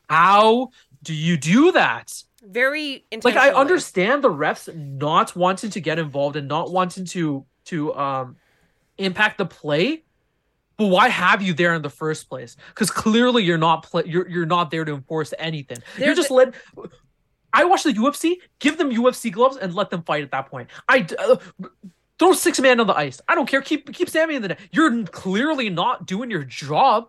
How 0.09 0.71
do 1.03 1.15
you 1.15 1.37
do 1.37 1.73
that? 1.73 2.13
Very 2.43 3.05
Like. 3.23 3.37
I 3.37 3.51
understand 3.51 4.23
the 4.23 4.31
refs 4.31 4.75
not 4.75 5.35
wanting 5.35 5.71
to 5.71 5.81
get 5.81 5.99
involved 5.99 6.37
and 6.37 6.47
not 6.47 6.71
wanting 6.71 7.07
to 7.07 7.47
to 7.67 7.95
um 7.95 8.37
impact 8.99 9.39
the 9.39 9.47
play, 9.47 10.05
but 10.77 10.87
why 10.87 11.09
have 11.09 11.43
you 11.43 11.55
there 11.55 11.75
in 11.75 11.83
the 11.83 11.91
first 11.91 12.29
place? 12.29 12.57
Because 12.69 12.91
clearly 12.91 13.43
you're 13.43 13.59
not 13.59 13.85
play 13.85 14.05
you're 14.07 14.29
you're 14.29 14.47
not 14.47 14.71
there 14.71 14.85
to 14.85 14.95
enforce 14.95 15.33
anything. 15.39 15.79
you're 15.99 16.15
just 16.15 16.31
a- 16.31 16.35
let. 16.35 16.55
I 17.53 17.65
watch 17.65 17.85
the 17.85 17.93
UFC. 17.93 18.35
Give 18.59 18.77
them 18.77 18.91
UFC 18.91 19.31
gloves 19.31 19.57
and 19.57 19.75
let 19.75 19.89
them 19.89 20.03
fight 20.03 20.25
at 20.25 20.33
that 20.33 20.51
point. 20.51 20.69
I 20.89 21.07
uh, 21.19 21.37
throw 22.19 22.33
six 22.33 22.61
man 22.61 22.81
on 22.81 22.87
the 22.87 22.97
ice. 22.97 23.21
I 23.29 23.35
don't 23.35 23.49
care. 23.49 23.61
Keep 23.63 23.93
keep 23.93 24.09
Sammy 24.09 24.35
in 24.37 24.43
the 24.43 24.49
net. 24.49 24.61
You're 24.73 25.05
clearly 25.05 25.69
not 25.71 26.07
doing 26.07 26.31
your 26.31 26.45
job. 26.45 27.09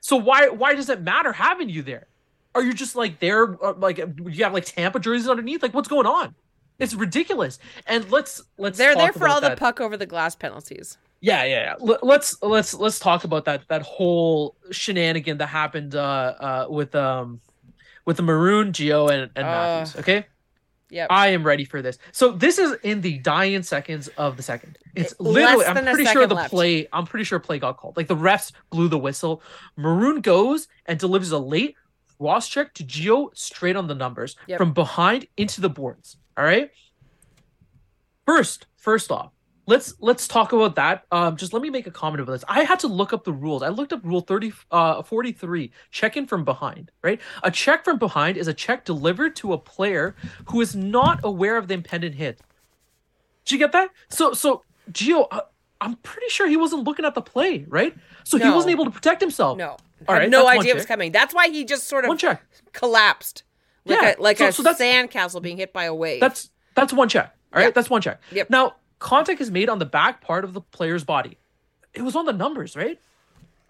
So 0.00 0.16
why 0.16 0.48
why 0.48 0.74
does 0.74 0.88
it 0.88 1.00
matter 1.02 1.32
having 1.32 1.68
you 1.68 1.82
there? 1.82 2.06
Are 2.54 2.62
you 2.62 2.72
just 2.72 2.94
like 2.94 3.18
there, 3.18 3.62
uh, 3.64 3.74
like 3.74 3.98
you 3.98 4.44
have 4.44 4.52
like 4.52 4.64
Tampa 4.64 5.00
jerseys 5.00 5.28
underneath? 5.28 5.62
Like 5.62 5.74
what's 5.74 5.88
going 5.88 6.06
on? 6.06 6.34
It's 6.78 6.94
ridiculous. 6.94 7.58
And 7.86 8.08
let's 8.10 8.42
let's 8.58 8.78
They're 8.78 8.94
there 8.94 9.12
for 9.12 9.28
all 9.28 9.38
about 9.38 9.50
the 9.52 9.56
puck 9.56 9.80
over 9.80 9.96
the 9.96 10.06
glass 10.06 10.34
penalties. 10.36 10.98
Yeah, 11.20 11.44
yeah, 11.44 11.62
yeah. 11.62 11.74
Let- 11.80 12.04
Let's 12.04 12.42
let's 12.42 12.74
let's 12.74 12.98
talk 12.98 13.24
about 13.24 13.44
that 13.46 13.62
that 13.68 13.82
whole 13.82 14.56
shenanigan 14.70 15.38
that 15.38 15.46
happened 15.46 15.94
uh 15.94 15.98
uh 16.38 16.66
with 16.68 16.94
um 16.94 17.40
with 18.04 18.18
the 18.18 18.22
Maroon, 18.22 18.72
Geo, 18.72 19.08
and, 19.08 19.30
and 19.34 19.46
Uh, 19.46 19.50
Matthews. 19.50 20.00
Okay, 20.00 20.26
Yep. 20.90 21.08
I 21.10 21.28
am 21.28 21.44
ready 21.44 21.64
for 21.64 21.82
this. 21.82 21.98
So 22.12 22.30
this 22.30 22.58
is 22.58 22.76
in 22.82 23.00
the 23.00 23.18
dying 23.18 23.62
seconds 23.62 24.08
of 24.16 24.36
the 24.36 24.42
second. 24.42 24.78
It's 24.94 25.14
literally. 25.18 25.64
I'm 25.66 25.84
pretty 25.84 26.04
sure 26.04 26.26
the 26.26 26.34
left. 26.34 26.50
play. 26.50 26.86
I'm 26.92 27.06
pretty 27.06 27.24
sure 27.24 27.40
play 27.40 27.58
got 27.58 27.76
called. 27.78 27.96
Like 27.96 28.06
the 28.06 28.16
refs 28.16 28.52
blew 28.70 28.88
the 28.88 28.98
whistle. 28.98 29.42
Maroon 29.76 30.20
goes 30.20 30.68
and 30.86 30.98
delivers 30.98 31.32
a 31.32 31.38
late 31.38 31.74
cross 32.18 32.48
check 32.48 32.72
to 32.74 32.84
Gio 32.84 33.36
straight 33.36 33.74
on 33.76 33.88
the 33.88 33.94
numbers 33.94 34.36
Yep. 34.46 34.58
from 34.58 34.72
behind 34.72 35.26
into 35.36 35.60
the 35.60 35.68
boards. 35.70 36.16
All 36.36 36.44
right. 36.44 36.70
First, 38.26 38.66
first 38.76 39.10
off, 39.10 39.32
let's 39.66 39.94
let's 40.00 40.26
talk 40.28 40.52
about 40.52 40.74
that. 40.76 41.04
Um, 41.10 41.36
just 41.36 41.52
let 41.52 41.62
me 41.62 41.70
make 41.70 41.86
a 41.86 41.90
comment 41.90 42.20
about 42.20 42.32
this. 42.32 42.44
I 42.48 42.64
had 42.64 42.78
to 42.80 42.86
look 42.88 43.12
up 43.12 43.24
the 43.24 43.32
rules. 43.32 43.62
I 43.62 43.68
looked 43.68 43.92
up 43.92 44.00
rule 44.04 44.20
30 44.20 44.52
uh 44.70 45.02
43, 45.02 45.70
check 45.90 46.16
in 46.16 46.26
from 46.26 46.44
behind, 46.44 46.90
right? 47.02 47.20
A 47.42 47.50
check 47.50 47.84
from 47.84 47.98
behind 47.98 48.36
is 48.36 48.48
a 48.48 48.54
check 48.54 48.84
delivered 48.84 49.36
to 49.36 49.52
a 49.52 49.58
player 49.58 50.14
who 50.50 50.60
is 50.60 50.74
not 50.76 51.20
aware 51.24 51.56
of 51.56 51.68
the 51.68 51.74
impending 51.74 52.12
hit. 52.12 52.40
Did 53.44 53.52
you 53.52 53.58
get 53.58 53.72
that? 53.72 53.90
So 54.08 54.32
so 54.32 54.62
Gio, 54.92 55.26
uh, 55.30 55.40
I'm 55.80 55.96
pretty 55.96 56.28
sure 56.28 56.48
he 56.48 56.56
wasn't 56.56 56.84
looking 56.84 57.04
at 57.04 57.14
the 57.14 57.22
play, 57.22 57.64
right? 57.68 57.94
So 58.24 58.38
he 58.38 58.48
wasn't 58.50 58.72
able 58.72 58.84
to 58.86 58.90
protect 58.90 59.20
himself. 59.20 59.58
No. 59.58 59.76
All 60.06 60.14
Had 60.14 60.20
right, 60.22 60.30
no 60.30 60.46
idea 60.46 60.72
it 60.72 60.76
was 60.76 60.86
coming. 60.86 61.12
That's 61.12 61.32
why 61.34 61.48
he 61.48 61.64
just 61.64 61.86
sort 61.88 62.06
One 62.06 62.16
of 62.16 62.20
check. 62.20 62.42
collapsed. 62.72 63.42
Like 63.86 64.00
Yeah, 64.02 64.14
a 64.18 64.22
like 64.22 64.38
so- 64.38 64.46
a 64.48 64.52
so 64.52 64.62
sandcastle 64.64 65.40
being 65.42 65.56
hit 65.56 65.72
by 65.72 65.84
a 65.84 65.94
wave. 65.94 66.20
That's 66.20 66.50
that's 66.74 66.92
one 66.92 67.08
check. 67.08 67.34
All 67.52 67.58
right, 67.60 67.66
Yeah. 67.66 67.70
that's 67.70 67.88
one 67.88 68.00
check. 68.02 68.20
Yep. 68.32 68.50
Now, 68.50 68.74
contact 68.98 69.40
is 69.40 69.50
made 69.50 69.68
on 69.68 69.78
the 69.78 69.86
back 69.86 70.20
part 70.20 70.44
of 70.44 70.52
the 70.54 70.60
player's 70.60 71.04
body. 71.04 71.38
It 71.92 72.02
was 72.02 72.16
on 72.16 72.24
the 72.26 72.32
numbers, 72.32 72.76
right? 72.76 73.00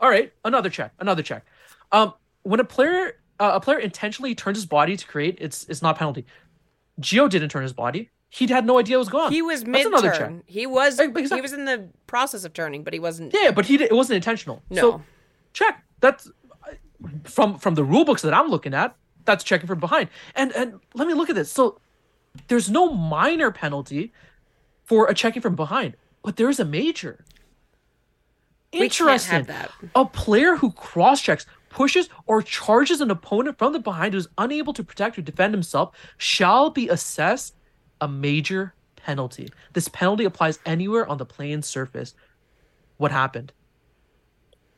All 0.00 0.10
right, 0.10 0.32
another 0.44 0.70
check. 0.70 0.92
Another 0.98 1.22
check. 1.22 1.44
Um, 1.92 2.14
when 2.42 2.60
a 2.60 2.64
player 2.64 3.18
uh, 3.40 3.52
a 3.54 3.60
player 3.60 3.78
intentionally 3.78 4.34
turns 4.34 4.58
his 4.58 4.66
body 4.66 4.96
to 4.96 5.06
create, 5.06 5.38
it's 5.40 5.64
it's 5.68 5.82
not 5.82 5.98
penalty. 5.98 6.26
Gio 7.00 7.28
didn't 7.28 7.48
turn 7.48 7.62
his 7.62 7.72
body. 7.72 8.10
He 8.28 8.46
had 8.48 8.66
no 8.66 8.78
idea 8.80 8.96
it 8.96 8.98
was 8.98 9.08
gone. 9.08 9.32
he 9.32 9.42
was 9.42 9.64
mid 9.64 9.86
turn. 10.00 10.42
He 10.46 10.66
was 10.66 10.98
Like, 10.98 11.16
he 11.16 11.40
was 11.40 11.52
in 11.52 11.66
the 11.66 11.88
process 12.08 12.44
of 12.44 12.52
turning, 12.52 12.82
but 12.82 12.92
he 12.92 12.98
wasn't 12.98 13.32
Yeah, 13.32 13.52
but 13.52 13.66
he 13.66 13.76
it 13.82 13.92
wasn't 13.94 14.16
intentional. 14.16 14.62
No. 14.70 14.80
So 14.80 15.02
check. 15.52 15.84
That's 16.00 16.30
from 17.24 17.58
from 17.58 17.74
the 17.76 17.84
rule 17.84 18.04
books 18.04 18.22
that 18.22 18.34
I'm 18.34 18.48
looking 18.48 18.74
at. 18.74 18.96
That's 19.24 19.44
checking 19.44 19.66
from 19.66 19.78
behind. 19.80 20.08
And 20.34 20.52
and 20.52 20.80
let 20.94 21.06
me 21.06 21.14
look 21.14 21.30
at 21.30 21.36
this. 21.36 21.50
So 21.50 21.80
there's 22.48 22.68
no 22.68 22.92
minor 22.92 23.52
penalty 23.52 24.12
for 24.84 25.08
a 25.08 25.14
checking 25.14 25.42
from 25.42 25.56
behind, 25.56 25.96
but 26.22 26.36
there 26.36 26.48
is 26.48 26.60
a 26.60 26.64
major. 26.64 27.24
We 28.72 28.88
can't 28.88 28.94
have 28.94 29.40
Interesting. 29.40 29.44
that. 29.44 29.70
A 29.94 30.04
player 30.04 30.56
who 30.56 30.72
cross 30.72 31.20
checks, 31.20 31.46
pushes, 31.70 32.08
or 32.26 32.42
charges 32.42 33.00
an 33.00 33.10
opponent 33.10 33.56
from 33.58 33.72
the 33.72 33.78
behind 33.78 34.14
who 34.14 34.18
is 34.18 34.28
unable 34.38 34.72
to 34.72 34.82
protect 34.82 35.16
or 35.18 35.22
defend 35.22 35.54
himself 35.54 35.94
shall 36.16 36.70
be 36.70 36.88
assessed 36.88 37.54
a 38.00 38.08
major 38.08 38.74
penalty. 38.96 39.48
This 39.74 39.88
penalty 39.88 40.24
applies 40.24 40.58
anywhere 40.66 41.06
on 41.08 41.18
the 41.18 41.24
playing 41.24 41.62
surface. 41.62 42.14
What 42.96 43.12
happened? 43.12 43.52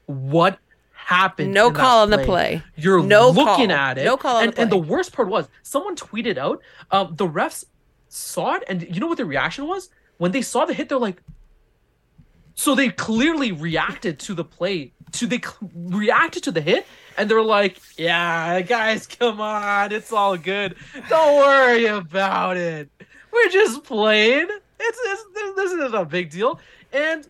What 0.07 0.59
happened? 0.93 1.53
No 1.55 1.71
call 1.71 2.03
on 2.03 2.11
the 2.11 2.19
play. 2.19 2.63
You're 2.77 3.03
No 3.03 3.29
looking 3.31 3.69
call. 3.69 3.77
at 3.77 3.99
it. 3.99 4.05
No 4.05 4.17
call 4.17 4.37
on 4.37 4.45
and, 4.45 4.53
the 4.55 4.61
and 4.63 4.71
the 4.73 4.77
worst 4.79 5.13
part 5.13 5.29
was 5.29 5.49
someone 5.63 5.97
tweeted 5.97 6.37
out, 6.39 6.61
um, 6.91 7.15
the 7.17 7.27
refs 7.27 7.65
saw 8.09 8.55
it, 8.55 8.65
and 8.69 8.83
you 8.83 9.01
know 9.01 9.07
what 9.07 9.19
the 9.19 9.25
reaction 9.25 9.67
was? 9.67 9.91
When 10.19 10.33
they 10.33 10.43
saw 10.43 10.65
the 10.65 10.75
hit, 10.75 10.89
they're 10.89 10.99
like, 10.99 11.23
so 12.55 12.75
they 12.75 12.89
clearly 12.89 13.53
reacted 13.53 14.19
to 14.21 14.35
the 14.35 14.45
play. 14.45 14.93
To 15.13 15.27
they 15.27 15.39
cl- 15.39 15.71
reacted 15.75 16.43
to 16.45 16.53
the 16.53 16.61
hit, 16.61 16.87
and 17.17 17.31
they're 17.31 17.43
like, 17.43 17.79
"Yeah, 17.97 18.61
guys, 18.63 19.07
come 19.07 19.41
on, 19.41 19.93
it's 19.93 20.13
all 20.13 20.37
good. 20.37 20.75
Don't 21.09 21.37
worry 21.37 21.87
about 21.87 22.57
it. 22.57 22.91
We're 23.33 23.51
just 23.51 23.85
playing. 23.85 24.49
It's, 24.81 24.99
it's 25.05 25.25
this, 25.57 25.73
isn't 25.73 25.95
a 25.95 26.05
big 26.05 26.31
deal." 26.31 26.59
And 26.93 27.29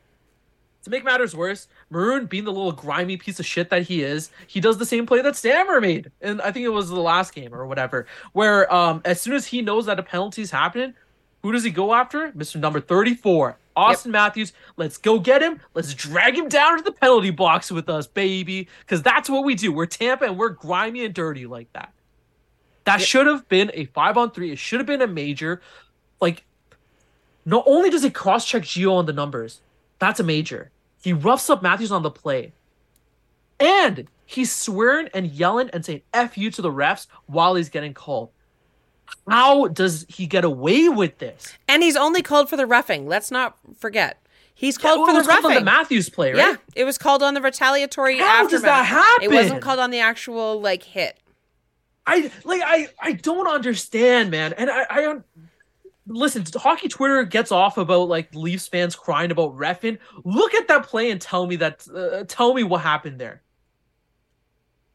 to 0.84 0.90
make 0.90 1.04
matters 1.04 1.34
worse, 1.34 1.66
Maroon, 1.90 2.26
being 2.26 2.44
the 2.44 2.52
little 2.52 2.72
grimy 2.72 3.16
piece 3.16 3.38
of 3.38 3.46
shit 3.46 3.70
that 3.70 3.82
he 3.82 4.02
is, 4.02 4.30
he 4.46 4.60
does 4.60 4.78
the 4.78 4.86
same 4.86 5.06
play 5.06 5.22
that 5.22 5.36
Stammer 5.36 5.80
made, 5.80 6.10
and 6.20 6.40
I 6.42 6.50
think 6.50 6.64
it 6.64 6.70
was 6.70 6.88
the 6.88 7.00
last 7.00 7.34
game 7.34 7.54
or 7.54 7.66
whatever, 7.66 8.06
where 8.32 8.72
um, 8.74 9.00
as 9.04 9.20
soon 9.20 9.34
as 9.34 9.46
he 9.46 9.62
knows 9.62 9.86
that 9.86 9.98
a 9.98 10.02
penalty 10.02 10.42
is 10.42 10.50
happening, 10.50 10.94
who 11.42 11.52
does 11.52 11.62
he 11.62 11.70
go 11.70 11.94
after? 11.94 12.32
Mr. 12.32 12.56
Number 12.58 12.80
34, 12.80 13.56
Auston 13.76 14.10
Matthews. 14.10 14.52
Let's 14.76 14.96
go 14.96 15.20
get 15.20 15.42
him. 15.42 15.60
Let's 15.74 15.94
drag 15.94 16.34
him 16.34 16.48
down 16.48 16.78
to 16.78 16.82
the 16.82 16.90
penalty 16.90 17.30
box 17.30 17.70
with 17.70 17.88
us, 17.88 18.06
baby. 18.06 18.68
Because 18.80 19.02
that's 19.02 19.30
what 19.30 19.44
we 19.44 19.54
do. 19.54 19.72
We're 19.72 19.86
Tampa 19.86 20.24
and 20.24 20.36
we're 20.36 20.48
grimy 20.48 21.04
and 21.04 21.14
dirty 21.14 21.46
like 21.46 21.72
that. 21.74 21.92
That 22.84 23.00
should 23.00 23.26
have 23.26 23.48
been 23.48 23.70
a 23.74 23.84
five 23.86 24.16
on 24.16 24.30
three. 24.30 24.50
It 24.52 24.58
should 24.58 24.80
have 24.80 24.86
been 24.86 25.02
a 25.02 25.06
major. 25.06 25.60
Like, 26.20 26.44
not 27.44 27.64
only 27.66 27.90
does 27.90 28.02
he 28.02 28.10
cross 28.10 28.46
check 28.46 28.62
Gio 28.62 28.94
on 28.94 29.06
the 29.06 29.12
numbers, 29.12 29.60
that's 29.98 30.20
a 30.20 30.24
major. 30.24 30.70
He 31.06 31.12
roughs 31.12 31.48
up 31.48 31.62
Matthews 31.62 31.92
on 31.92 32.02
the 32.02 32.10
play. 32.10 32.52
And 33.60 34.08
he's 34.24 34.50
swearing 34.50 35.08
and 35.14 35.28
yelling 35.28 35.70
and 35.72 35.84
saying 35.84 36.02
F 36.12 36.36
you 36.36 36.50
to 36.50 36.60
the 36.60 36.72
refs 36.72 37.06
while 37.26 37.54
he's 37.54 37.68
getting 37.68 37.94
called. 37.94 38.30
How 39.28 39.68
does 39.68 40.04
he 40.08 40.26
get 40.26 40.44
away 40.44 40.88
with 40.88 41.18
this? 41.18 41.52
And 41.68 41.84
he's 41.84 41.94
only 41.94 42.22
called 42.22 42.48
for 42.48 42.56
the 42.56 42.66
roughing. 42.66 43.06
Let's 43.06 43.30
not 43.30 43.56
forget. 43.78 44.20
He's 44.52 44.76
called 44.76 44.98
Well, 44.98 45.06
for 45.06 45.12
the 45.12 45.18
was 45.18 45.26
called 45.28 45.44
on 45.44 45.50
roughing. 45.52 45.64
the 45.64 45.70
Matthews 45.70 46.08
play, 46.08 46.32
right? 46.32 46.38
Yeah, 46.38 46.56
it 46.74 46.82
was 46.82 46.98
called 46.98 47.22
on 47.22 47.34
the 47.34 47.40
retaliatory 47.40 48.18
How 48.18 48.48
does 48.48 48.62
that 48.62 48.86
happen? 48.86 49.22
It 49.22 49.30
wasn't 49.32 49.62
called 49.62 49.78
on 49.78 49.90
the 49.92 50.00
actual 50.00 50.60
like 50.60 50.82
hit. 50.82 51.20
I 52.04 52.32
like 52.42 52.62
I 52.64 52.88
I 53.00 53.12
don't 53.12 53.46
understand, 53.46 54.32
man. 54.32 54.54
And 54.54 54.68
I 54.72 54.86
I 54.90 55.00
don't 55.02 55.24
listen. 56.06 56.44
Hockey 56.54 56.88
Twitter 56.88 57.24
gets 57.24 57.52
off 57.52 57.78
about 57.78 58.08
like 58.08 58.34
Leafs 58.34 58.68
fans 58.68 58.96
crying 58.96 59.30
about 59.30 59.56
refing. 59.56 59.98
Look 60.24 60.54
at 60.54 60.68
that 60.68 60.84
play 60.86 61.10
and 61.10 61.20
tell 61.20 61.46
me 61.46 61.56
that. 61.56 61.86
Uh, 61.94 62.24
tell 62.28 62.54
me 62.54 62.62
what 62.62 62.80
happened 62.82 63.18
there. 63.18 63.42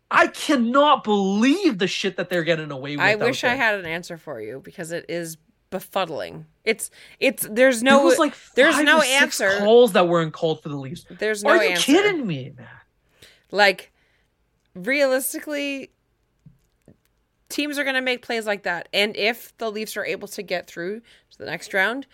I 0.10 0.28
cannot 0.28 1.04
believe 1.06 1.78
the 1.78 1.88
shit 1.88 2.18
that 2.18 2.30
they're 2.30 2.44
getting 2.44 2.70
away 2.72 2.98
with. 2.98 3.06
I 3.06 3.16
wish 3.16 3.44
I 3.46 3.56
had 3.56 3.76
an 3.80 3.86
answer 3.86 4.18
for 4.18 4.42
you 4.42 4.60
because 4.64 4.92
it 4.92 5.06
is 5.08 5.38
befuddling. 5.72 6.46
It's 6.66 6.92
it's 7.20 7.48
there's 7.50 7.82
no 7.82 7.98
There 7.98 8.06
was 8.06 8.20
like 8.20 8.34
there's 8.56 8.80
no 8.82 9.02
answer. 9.02 9.60
calls 9.60 9.94
that 9.94 10.08
weren't 10.10 10.34
called 10.34 10.62
for 10.62 10.68
the 10.70 10.76
Leafs. 10.76 11.06
There's 11.10 11.44
no 11.44 11.52
Are 11.52 11.64
you 11.64 11.72
answer. 11.72 11.84
kidding 11.94 12.28
me, 12.28 12.52
man? 12.58 12.68
Like 13.52 13.94
realistically 14.76 15.92
teams 17.52 17.78
are 17.78 17.84
going 17.84 17.96
to 17.96 18.02
make 18.02 18.22
plays 18.22 18.46
like 18.48 18.64
that. 18.64 18.90
And 18.94 19.16
if 19.16 19.56
the 19.58 19.72
Leafs 19.72 19.96
are 19.98 20.06
able 20.06 20.28
to 20.30 20.42
get 20.42 20.68
through 20.68 21.02
to 21.32 21.38
the 21.38 21.46
next 21.46 21.74
round, 21.74 22.08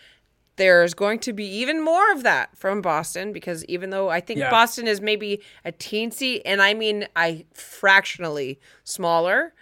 there's 0.58 0.94
going 0.94 1.20
to 1.20 1.34
be 1.34 1.46
even 1.46 1.84
more 1.84 2.12
of 2.12 2.24
that 2.24 2.58
from 2.58 2.82
Boston 2.82 3.32
because 3.32 3.64
even 3.66 3.92
though 3.92 4.10
I 4.10 4.20
think 4.20 4.40
Yeah. 4.40 4.50
Boston 4.50 4.88
is 4.88 5.00
maybe 5.00 5.42
a 5.64 5.72
teensy, 5.72 6.42
and 6.46 6.62
I 6.62 6.74
mean 6.74 7.08
I 7.16 7.46
fractionally 7.54 8.60
smaller, 8.84 9.54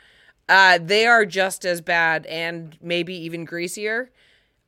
uh, 0.48 0.80
they 0.82 1.06
are 1.06 1.26
just 1.26 1.66
as 1.66 1.82
bad 1.82 2.26
and 2.28 2.78
maybe 2.82 3.14
even 3.14 3.44
greasier. 3.46 4.10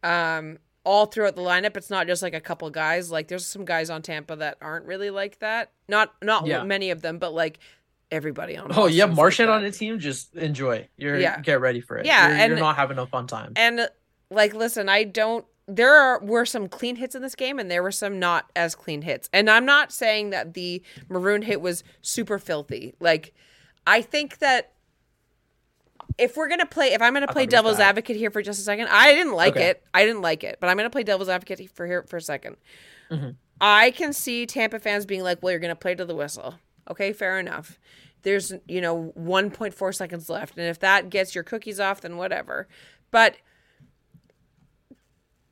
Um, 0.03 0.59
all 0.83 1.05
throughout 1.05 1.35
the 1.35 1.41
lineup, 1.41 1.75
it's 1.77 1.89
not 1.89 2.07
just 2.07 2.21
like 2.21 2.33
a 2.33 2.39
couple 2.41 2.69
guys. 2.69 3.11
Like 3.11 3.27
there's 3.27 3.45
some 3.45 3.65
guys 3.65 3.89
on 3.89 4.01
Tampa 4.01 4.35
that 4.37 4.57
aren't 4.61 4.85
really 4.85 5.09
like 5.09 5.39
that. 5.39 5.71
Not 5.87 6.13
not 6.21 6.45
Yeah. 6.45 6.63
many 6.63 6.91
of 6.91 7.01
them, 7.01 7.19
but 7.19 7.33
like 7.33 7.59
everybody 8.11 8.57
on. 8.57 8.71
Oh, 8.75 8.87
yeah, 8.87 9.05
have 9.07 9.15
like 9.47 9.49
on 9.49 9.63
the 9.63 9.71
team. 9.71 9.99
Just 9.99 10.35
enjoy. 10.35 10.87
You're 10.97 11.19
Yeah. 11.19 11.39
get 11.41 11.59
ready 11.61 11.81
for 11.81 11.97
it. 11.97 12.05
Yeah, 12.05 12.27
you're, 12.29 12.37
and- 12.37 12.49
you're 12.51 12.59
not 12.59 12.75
having 12.75 12.97
a 12.97 13.05
fun 13.07 13.27
time. 13.27 13.53
And 13.55 13.89
like, 14.29 14.53
listen, 14.53 14.89
I 14.89 15.03
don't. 15.03 15.45
There 15.69 15.93
are 15.93 16.19
were 16.23 16.45
some 16.45 16.69
clean 16.69 16.95
hits 16.95 17.13
in 17.15 17.21
this 17.21 17.35
game, 17.35 17.59
and 17.59 17.69
there 17.69 17.83
were 17.83 17.91
some 17.91 18.19
not 18.19 18.49
as 18.55 18.73
clean 18.75 19.01
hits. 19.01 19.29
And 19.33 19.49
I'm 19.49 19.65
not 19.65 19.91
saying 19.91 20.29
that 20.29 20.53
the 20.53 20.81
maroon 21.09 21.41
hit 21.41 21.59
was 21.59 21.83
super 22.01 22.39
filthy. 22.39 22.95
Like, 23.01 23.33
I 23.85 24.01
think 24.01 24.37
that 24.37 24.71
if 26.17 26.37
we're 26.37 26.47
gonna 26.47 26.65
play, 26.65 26.93
if 26.93 27.01
I'm 27.01 27.13
gonna 27.13 27.27
play 27.27 27.33
thought 27.33 27.39
it 27.41 27.45
was 27.47 27.51
devil's 27.51 27.77
bad. 27.77 27.89
advocate 27.89 28.15
here 28.15 28.31
for 28.31 28.41
just 28.41 28.59
a 28.59 28.63
second, 28.63 28.87
I 28.89 29.13
didn't 29.13 29.33
like 29.33 29.55
Okay. 29.57 29.67
it. 29.67 29.83
I 29.93 30.05
didn't 30.05 30.21
like 30.21 30.43
it, 30.45 30.57
but 30.61 30.67
I'm 30.69 30.77
gonna 30.77 30.89
play 30.89 31.03
devil's 31.03 31.29
advocate 31.29 31.69
for 31.75 31.85
here 31.85 32.03
for 32.07 32.17
a 32.17 32.21
2nd 32.21 32.55
Mm-hmm. 33.11 33.29
I 33.59 33.91
can 33.91 34.13
see 34.13 34.45
Tampa 34.45 34.79
fans 34.79 35.05
being 35.05 35.23
like, 35.23 35.41
"Well, 35.41 35.51
you're 35.51 35.59
gonna 35.59 35.75
play 35.75 35.95
to 35.95 36.05
the 36.05 36.15
whistle." 36.15 36.55
Okay, 36.89 37.13
fair 37.13 37.39
enough. 37.39 37.79
There's 38.23 38.53
you 38.67 38.81
know 38.81 39.13
1.4 39.17 39.95
seconds 39.95 40.29
left, 40.29 40.57
and 40.57 40.67
if 40.67 40.79
that 40.79 41.09
gets 41.09 41.35
your 41.35 41.43
cookies 41.43 41.79
off, 41.79 42.01
then 42.01 42.17
whatever. 42.17 42.67
But 43.11 43.37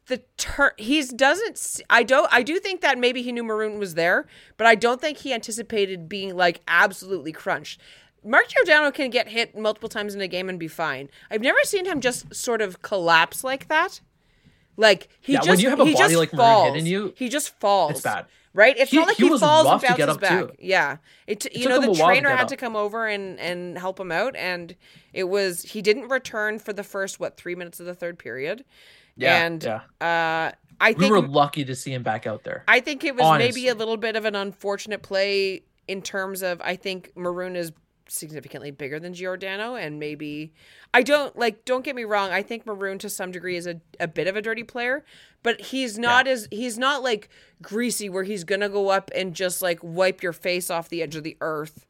the 0.08 0.22
tur 0.38 0.74
he's 0.78 1.12
doesn't 1.12 1.82
I 1.90 2.04
don't 2.04 2.32
I 2.32 2.44
do 2.44 2.60
think 2.60 2.82
that 2.82 2.98
maybe 2.98 3.24
he 3.24 3.32
knew 3.32 3.44
Maroon 3.44 3.80
was 3.80 3.96
there, 3.96 4.28
but 4.58 4.68
I 4.68 4.76
don't 4.76 5.02
think 5.02 5.20
he 5.20 5.34
anticipated 5.34 6.08
being 6.08 6.36
like 6.36 6.62
absolutely 6.68 7.32
crunched. 7.32 7.82
Mark 8.24 8.48
Giordano 8.50 8.92
can 8.92 9.10
get 9.10 9.30
hit 9.30 9.58
multiple 9.58 9.90
times 9.90 10.16
in 10.16 10.22
a 10.22 10.28
game 10.28 10.50
and 10.50 10.60
be 10.60 10.68
fine. 10.68 11.10
I've 11.30 11.42
never 11.42 11.60
seen 11.64 11.86
him 11.86 12.02
just 12.02 12.34
sort 12.34 12.62
of 12.62 12.82
collapse 12.82 13.44
like 13.44 13.68
that. 13.68 14.02
Like 14.78 15.08
he 15.22 15.34
Yeah, 15.34 15.40
just 15.40 15.50
when 15.50 15.60
you 15.60 15.70
have 15.70 15.80
a 15.80 15.86
he 15.86 15.94
body 15.94 16.04
just 16.04 16.16
like 16.16 16.34
Maroon 16.34 16.46
falls. 16.46 16.74
hitting 16.74 16.86
you, 16.88 17.14
he 17.16 17.30
just 17.30 17.58
falls. 17.60 17.92
it's 17.92 18.02
bad. 18.02 18.26
Right? 18.56 18.78
It's 18.80 18.89
He- 18.89 18.97
not 18.97 19.10
like 19.10 19.18
he 19.18 19.28
he, 19.28 19.38
falls 19.38 19.66
and 19.66 19.74
rough 19.74 19.82
to 19.82 19.88
get 19.97 20.08
bounces 20.08 20.18
back. 20.18 20.30
too. 20.47 20.51
Yeah. 20.60 20.97
It, 21.28 21.43
you 21.53 21.64
took 21.68 21.70
know 21.84 21.93
the 21.93 21.99
trainer 22.01 22.30
had 22.30 22.43
up. 22.43 22.47
to 22.47 22.56
come 22.56 22.76
over 22.78 23.06
and 23.06 23.38
and 23.39 23.78
help 23.78 23.99
him 23.99 24.14
out 24.14 24.34
and 24.38 24.76
it 25.12 25.26
was 25.26 25.62
he 25.64 25.82
didn't 25.82 26.08
return 26.08 26.60
for 26.60 26.72
the 26.72 26.84
first 26.84 27.20
what 27.20 27.36
3 27.36 27.53
minutes 27.56 27.82
of 27.82 27.86
the 27.86 27.93
third 27.93 28.18
period. 28.18 28.64
Yeah, 29.18 29.43
and 29.45 29.62
yeah. 29.64 29.82
uh 29.99 30.51
I 30.80 30.89
We 30.91 30.93
think 30.95 31.12
were 31.12 31.22
lucky 31.22 31.66
to 31.66 31.76
see 31.76 31.93
him 31.93 32.03
back 32.03 32.26
out 32.26 32.43
there. 32.43 32.64
I 32.68 32.80
think 32.80 33.03
it 33.03 33.16
was 33.16 33.26
Honestly. 33.26 33.62
maybe 33.62 33.68
a 33.70 33.76
little 33.76 33.97
bit 33.97 34.16
of 34.16 34.24
an 34.26 34.36
unfortunate 34.36 35.01
play 35.03 35.64
in 35.89 36.01
terms 36.01 36.41
of 36.41 36.62
I 36.64 36.78
think 36.78 37.12
Maroon 37.16 37.56
is 37.58 37.72
significantly 38.08 38.72
bigger 38.72 38.99
than 38.99 39.14
Giordano 39.14 39.76
and 39.76 39.99
maybe 39.99 40.53
I 40.93 41.01
don't 41.01 41.38
like 41.38 41.66
don't 41.66 41.84
get 41.84 41.95
me 41.95 42.03
wrong 42.03 42.30
I 42.32 42.43
think 42.43 42.66
Maroon 42.66 42.99
to 42.99 43.10
some 43.10 43.32
degree 43.32 43.56
is 43.56 43.66
a, 43.66 43.82
a 43.99 44.08
bit 44.08 44.28
of 44.28 44.36
a 44.36 44.41
dirty 44.41 44.64
player 44.64 45.03
but 45.41 45.60
he's 45.60 45.97
not 45.97 46.28
as 46.28 46.47
he's 46.51 46.78
not 46.78 47.03
like 47.03 47.30
greasy 47.62 48.08
where 48.10 48.24
he's 48.24 48.43
gonna 48.43 48.70
go 48.70 48.89
up 48.89 49.10
and 49.16 49.34
just 49.34 49.62
like 49.62 49.80
wipe 49.82 50.22
your 50.22 50.34
face 50.34 50.70
off 50.70 50.89
the 50.89 51.01
edge 51.01 51.16
of 51.16 51.24
the 51.24 51.38
earth 51.41 51.86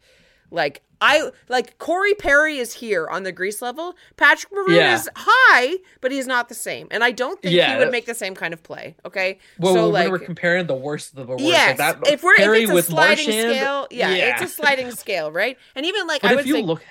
like 0.51 0.83
I 1.01 1.29
like 1.49 1.77
Corey 1.77 2.13
Perry 2.13 2.57
is 2.57 2.73
here 2.73 3.07
on 3.07 3.23
the 3.23 3.31
grease 3.31 3.61
level. 3.61 3.95
Patrick 4.17 4.51
Maroon 4.53 4.75
Yeah. 4.75 4.95
is 4.95 5.09
high, 5.15 5.75
but 6.01 6.11
he's 6.11 6.27
not 6.27 6.49
the 6.49 6.55
same. 6.55 6.87
And 6.91 7.03
I 7.03 7.11
don't 7.11 7.41
think 7.41 7.53
he 7.53 7.77
would 7.77 7.91
make 7.91 8.05
the 8.05 8.15
same 8.15 8.35
kind 8.35 8.53
of 8.53 8.63
play. 8.63 8.95
Okay. 9.05 9.39
Well, 9.59 9.73
so 9.73 9.89
like 9.89 10.09
we're 10.09 10.19
comparing 10.19 10.67
the 10.67 10.75
worst 10.75 11.11
of 11.11 11.15
the 11.17 11.25
worst, 11.25 11.43
Yes, 11.43 11.77
like 11.79 11.99
that, 12.01 12.07
if 12.11 12.23
we're 12.23 12.35
Perry 12.35 12.59
if 12.59 12.63
it's 12.63 12.71
a 12.71 12.75
with 12.75 12.85
sliding 12.85 13.25
Marchand, 13.25 13.55
scale, 13.57 13.87
yeah, 13.91 14.09
it's 14.11 14.41
a 14.41 14.47
sliding 14.55 14.91
scale, 14.91 15.31
right? 15.31 15.57
And 15.75 15.85
even 15.85 16.07
like 16.07 16.21
But 16.21 16.29
I 16.29 16.33
if 16.33 16.37
would 16.37 16.45
you 16.47 16.55
say, 16.55 16.61
look, 16.61 16.81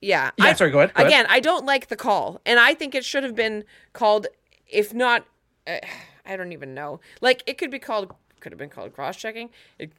yeah, 0.00 0.30
yeah, 0.36 0.46
I, 0.46 0.52
sorry, 0.54 0.70
go 0.70 0.78
ahead. 0.80 0.94
Go 0.94 1.02
ahead. 1.02 1.06
again, 1.06 1.26
I 1.28 1.38
don't 1.40 1.64
like 1.64 1.86
the 1.88 1.96
call, 1.96 2.40
and 2.44 2.58
I 2.58 2.74
think 2.74 2.94
it 2.94 3.04
should 3.04 3.22
have 3.22 3.36
been 3.36 3.64
called, 3.92 4.26
if 4.66 4.92
not, 4.92 5.24
uh, 5.66 5.76
I 6.26 6.36
don't 6.36 6.52
even 6.52 6.74
know, 6.74 7.00
like 7.20 7.42
it 7.46 7.56
could 7.58 7.70
be 7.70 7.78
called, 7.78 8.12
could 8.40 8.50
have 8.50 8.58
been 8.58 8.68
called 8.70 8.92
cross 8.94 9.16
checking. 9.16 9.50
It, 9.78 9.92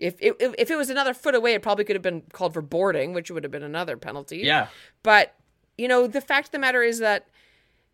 if, 0.00 0.16
if 0.18 0.54
if 0.58 0.70
it 0.70 0.76
was 0.76 0.90
another 0.90 1.14
foot 1.14 1.34
away, 1.34 1.54
it 1.54 1.62
probably 1.62 1.84
could 1.84 1.94
have 1.94 2.02
been 2.02 2.22
called 2.32 2.54
for 2.54 2.62
boarding, 2.62 3.12
which 3.12 3.30
would 3.30 3.44
have 3.44 3.52
been 3.52 3.62
another 3.62 3.96
penalty. 3.96 4.38
Yeah, 4.38 4.68
But 5.02 5.34
you 5.76 5.88
know, 5.88 6.06
the 6.06 6.20
fact 6.20 6.48
of 6.48 6.52
the 6.52 6.58
matter 6.58 6.82
is 6.82 6.98
that 6.98 7.28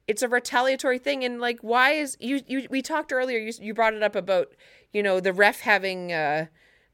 it's 0.09 0.23
a 0.23 0.29
retaliatory 0.29 0.99
thing, 0.99 1.25
and 1.25 1.41
like, 1.41 1.59
why 1.61 1.93
is 1.93 2.17
you 2.21 2.41
you? 2.47 2.69
We 2.71 2.81
talked 2.81 3.13
earlier. 3.13 3.39
You 3.39 3.53
you 3.61 3.75
brought 3.75 3.95
it 3.95 4.03
up 4.03 4.15
about 4.15 4.53
you 4.93 5.03
know 5.03 5.21
the 5.21 5.33
ref 5.33 5.61
having 5.61 6.13
uh 6.13 6.47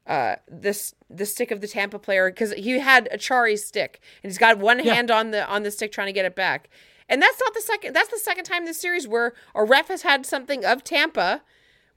uh 0.07 0.35
this 0.47 0.95
the 1.09 1.25
stick 1.25 1.51
of 1.51 1.61
the 1.61 1.67
Tampa 1.67 1.99
player 1.99 2.29
because 2.31 2.51
he 2.53 2.79
had 2.79 3.07
Acciari's 3.11 3.63
stick 3.63 4.01
and 4.23 4.31
he's 4.31 4.37
got 4.39 4.57
one 4.57 4.79
hand 4.79 5.11
on 5.11 5.31
the 5.31 5.47
on 5.47 5.63
the 5.63 5.71
stick 5.71 5.91
trying 5.91 6.07
to 6.07 6.13
get 6.13 6.25
it 6.25 6.35
back. 6.35 6.69
And 7.07 7.21
that's 7.21 7.39
not 7.39 7.53
the 7.53 7.61
second. 7.61 7.93
That's 7.93 8.09
the 8.09 8.17
second 8.17 8.45
time 8.45 8.59
in 8.63 8.65
this 8.65 8.81
series 8.81 9.07
where 9.07 9.33
a 9.53 9.63
ref 9.63 9.89
has 9.89 10.01
had 10.01 10.25
something 10.25 10.65
of 10.65 10.83
Tampa 10.83 11.43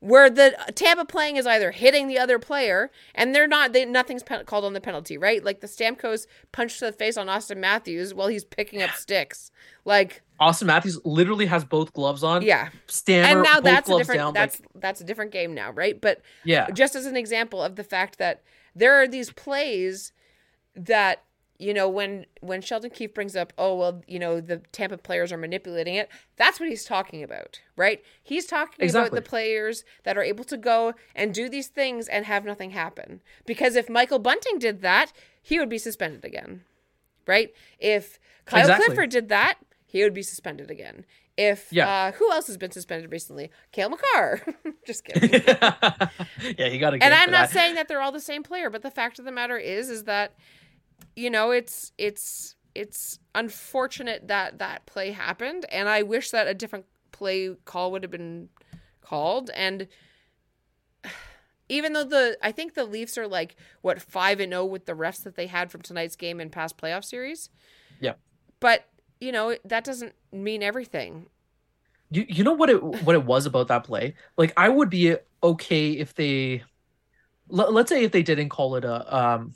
where 0.01 0.29
the 0.29 0.55
Tampa 0.75 1.05
playing 1.05 1.37
is 1.37 1.47
either 1.47 1.71
hitting 1.71 2.07
the 2.07 2.19
other 2.19 2.39
player 2.39 2.91
and 3.15 3.35
they're 3.35 3.47
not 3.47 3.73
they 3.73 3.85
nothing's 3.85 4.23
pen, 4.23 4.45
called 4.45 4.65
on 4.65 4.73
the 4.73 4.81
penalty, 4.81 5.17
right? 5.17 5.43
Like 5.43 5.61
the 5.61 5.67
Stamkos 5.67 6.27
punch 6.53 6.79
to 6.79 6.87
the 6.87 6.93
face 6.93 7.17
on 7.17 7.27
Auston 7.29 7.57
Matthews 7.59 8.13
while 8.13 8.29
he's 8.29 8.45
picking 8.45 8.83
up 8.83 8.91
sticks. 8.91 9.51
Like 9.85 10.23
Auston 10.41 10.67
Matthews 10.67 10.99
literally 11.05 11.47
has 11.47 11.65
both 11.65 11.93
gloves 11.93 12.23
on. 12.23 12.43
yeah. 12.43 12.69
Stammer, 12.87 13.29
And 13.29 13.43
now 13.43 13.61
that's 13.61 13.89
a 13.89 13.93
gloves 13.93 14.03
different 14.03 14.19
down. 14.19 14.35
that's 14.35 14.61
like, 14.61 14.69
that's 14.83 15.01
a 15.01 15.05
different 15.05 15.33
game 15.33 15.55
now, 15.55 15.71
right? 15.73 15.99
But 16.01 16.21
yeah, 16.45 16.71
just 16.71 16.95
as 16.95 17.07
an 17.07 17.17
example 17.17 17.63
of 17.63 17.77
the 17.77 17.85
fact 17.85 18.19
that 18.19 18.43
there 18.75 18.95
are 19.01 19.09
these 19.09 19.33
plays 19.33 20.13
that 20.75 21.23
you 21.59 21.73
know 21.73 21.89
when 21.89 22.27
when 22.41 22.61
Sheldon 22.61 22.91
Keefe 22.91 23.15
brings 23.15 23.35
up 23.37 23.53
oh 23.57 23.75
well 23.77 24.03
you 24.07 24.19
know 24.19 24.41
the 24.41 24.59
Tampa 24.73 24.99
players 24.99 25.33
are 25.33 25.37
manipulating 25.39 25.95
it 25.95 26.09
that's 26.37 26.61
what 26.61 26.69
he's 26.69 26.85
talking 26.85 27.23
about 27.23 27.61
right 27.77 28.03
he's 28.23 28.47
talking 28.47 28.77
Exactly. 28.85 29.09
about 29.09 29.15
the 29.25 29.29
players 29.29 29.85
that 30.05 30.17
are 30.19 30.23
able 30.23 30.45
to 30.45 30.57
go 30.57 30.95
and 31.15 31.33
do 31.33 31.49
these 31.49 31.69
things 31.69 32.09
and 32.09 32.27
have 32.27 32.45
nothing 32.45 32.71
happen 32.71 33.21
because 33.47 33.75
if 33.77 33.89
Michael 33.89 34.19
Bunting 34.19 34.59
did 34.59 34.83
that 34.83 35.13
he 35.43 35.59
would 35.59 35.69
be 35.69 35.79
suspended 35.79 36.25
again 36.25 36.63
right 37.27 37.53
if 37.79 38.19
Kyle 38.45 38.61
Exactly. 38.61 38.87
Clifford 38.87 39.11
did 39.11 39.29
that 39.31 39.55
he 39.87 40.03
would 40.03 40.15
be 40.15 40.23
suspended 40.23 40.71
again 40.71 41.05
if 41.39 41.69
Yeah. 41.71 41.89
uh, 41.89 42.13
who 42.13 42.31
else 42.33 42.47
has 42.49 42.57
been 42.57 42.71
suspended 42.71 43.11
recently 43.13 43.51
Cale 43.73 43.91
Makar 43.91 44.43
just 44.87 45.05
kidding 45.05 45.31
yeah, 46.59 46.69
he 46.69 46.79
got 46.79 46.91
to. 46.91 47.03
and 47.03 47.15
I'm 47.15 47.31
not 47.31 47.51
saying 47.51 47.75
that 47.77 47.89
they're 47.89 48.01
all 48.03 48.13
the 48.13 48.21
same 48.21 48.43
player, 48.43 48.71
but 48.71 48.83
the 48.83 48.91
fact 48.91 49.19
of 49.19 49.25
the 49.25 49.33
matter 49.33 49.57
is, 49.59 49.89
is 49.91 50.05
that 50.05 50.35
you 51.15 51.31
know 51.31 51.51
it's 51.51 51.93
it's 51.99 52.55
it's 52.75 53.19
unfortunate 53.35 54.29
that 54.29 54.59
that 54.59 54.87
play 54.87 55.11
happened, 55.13 55.65
and 55.71 55.89
I 55.89 56.03
wish 56.03 56.31
that 56.31 56.47
a 56.47 56.55
different 56.55 56.85
play 57.13 57.55
call 57.65 57.91
would 57.93 58.03
have 58.03 58.11
been 58.11 58.49
called. 59.01 59.51
And 59.55 59.89
even 61.69 61.93
though 61.95 62.05
the 62.05 62.39
I 62.43 62.53
think 62.53 62.75
the 62.75 62.85
Leafs 62.85 63.17
are 63.19 63.27
like 63.27 63.57
what 63.81 64.01
five 64.03 64.41
and 64.41 64.53
zero 64.53 64.65
with 64.65 64.87
the 64.87 64.93
refs 64.93 65.23
that 65.25 65.37
they 65.37 65.47
had 65.47 65.71
from 65.71 65.83
tonight's 65.83 66.17
game 66.17 66.41
in 66.41 66.51
past 66.51 66.77
playoff 66.77 67.05
series, 67.05 67.51
Yeah. 68.01 68.15
but 68.61 68.87
you 69.21 69.33
know 69.33 69.57
that 69.65 69.85
doesn't 69.85 70.15
mean 70.33 70.63
everything. 70.63 71.27
You 72.11 72.27
you 72.29 72.45
know 72.45 72.53
what 72.53 72.71
it 72.71 72.83
what 72.83 73.15
it 73.15 73.25
was 73.25 73.47
about 73.47 73.69
that 73.69 73.85
play? 73.85 74.15
Like 74.37 74.53
I 74.57 74.69
would 74.69 74.91
be 74.91 75.17
okay 75.43 75.93
if 75.93 76.15
they 76.15 76.63
let, 77.49 77.73
let's 77.73 77.89
say 77.89 78.05
if 78.05 78.13
they 78.13 78.23
didn't 78.23 78.51
call 78.51 78.77
it 78.77 78.85
a 78.85 79.17
um 79.17 79.55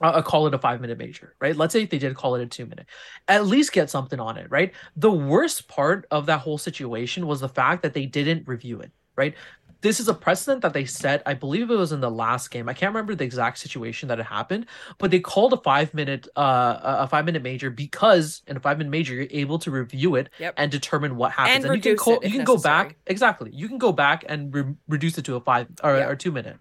a 0.00 0.08
a 0.14 0.22
call 0.22 0.46
it 0.46 0.54
a 0.54 0.58
5 0.58 0.80
minute 0.80 0.98
major, 0.98 1.34
right? 1.40 1.56
Let's 1.56 1.72
say 1.72 1.82
if 1.82 1.90
they 1.90 1.98
did 1.98 2.14
call 2.14 2.34
it 2.34 2.42
a 2.42 2.46
2 2.46 2.66
minute. 2.66 2.86
At 3.28 3.46
least 3.46 3.72
get 3.72 3.90
something 3.90 4.20
on 4.20 4.36
it, 4.36 4.50
right? 4.50 4.72
The 4.96 5.10
worst 5.10 5.68
part 5.68 6.06
of 6.10 6.26
that 6.26 6.38
whole 6.40 6.58
situation 6.58 7.26
was 7.26 7.40
the 7.40 7.48
fact 7.48 7.82
that 7.82 7.94
they 7.94 8.06
didn't 8.06 8.46
review 8.48 8.80
it, 8.80 8.90
right? 9.16 9.34
This 9.80 10.00
is 10.00 10.08
a 10.08 10.14
precedent 10.14 10.62
that 10.62 10.72
they 10.72 10.86
set. 10.86 11.22
I 11.26 11.34
believe 11.34 11.70
it 11.70 11.76
was 11.76 11.92
in 11.92 12.00
the 12.00 12.10
last 12.10 12.50
game. 12.50 12.70
I 12.70 12.72
can't 12.72 12.88
remember 12.94 13.14
the 13.14 13.24
exact 13.24 13.58
situation 13.58 14.08
that 14.08 14.18
it 14.18 14.24
happened, 14.24 14.64
but 14.96 15.10
they 15.10 15.20
called 15.20 15.52
a 15.52 15.58
five 15.58 15.92
minute 15.92 16.26
uh 16.36 16.78
a- 16.82 17.06
five 17.06 17.26
minute 17.26 17.42
major 17.42 17.68
because 17.68 18.40
in 18.46 18.56
a 18.56 18.60
five 18.60 18.78
minute 18.78 18.88
major 18.90 19.12
you're 19.14 19.26
able 19.30 19.58
to 19.58 19.70
review 19.70 20.14
it 20.14 20.30
Yep. 20.38 20.54
and 20.56 20.72
determine 20.72 21.16
what 21.16 21.32
happens. 21.32 21.66
And 21.66 21.74
you 21.76 21.82
can 21.82 21.96
call, 21.98 22.18
you 22.24 22.30
can 22.30 22.44
go 22.44 22.56
back 22.56 22.96
exactly. 23.06 23.50
You 23.52 23.68
can 23.68 23.76
go 23.76 23.92
back 23.92 24.24
and 24.26 24.54
re- 24.54 24.74
reduce 24.88 25.18
it 25.18 25.26
to 25.26 25.36
a 25.36 25.40
five 25.40 25.66
or, 25.82 25.98
Yeah. 25.98 26.08
or 26.08 26.16
two 26.16 26.32
minute, 26.32 26.56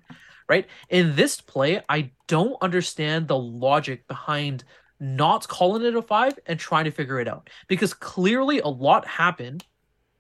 right? 0.48 0.68
In 0.90 1.16
this 1.16 1.42
play, 1.42 1.82
I 1.90 2.12
don't 2.28 2.56
understand 2.62 3.28
the 3.28 3.38
logic 3.38 4.08
behind 4.08 4.64
not 5.00 5.48
calling 5.48 5.84
it 5.84 5.96
a 5.96 6.02
five 6.02 6.38
and 6.46 6.60
trying 6.60 6.86
to 6.86 6.92
figure 6.92 7.20
it 7.20 7.28
out 7.28 7.50
because 7.68 7.94
clearly 7.94 8.60
a 8.60 8.68
lot 8.68 9.06
happened. 9.06 9.66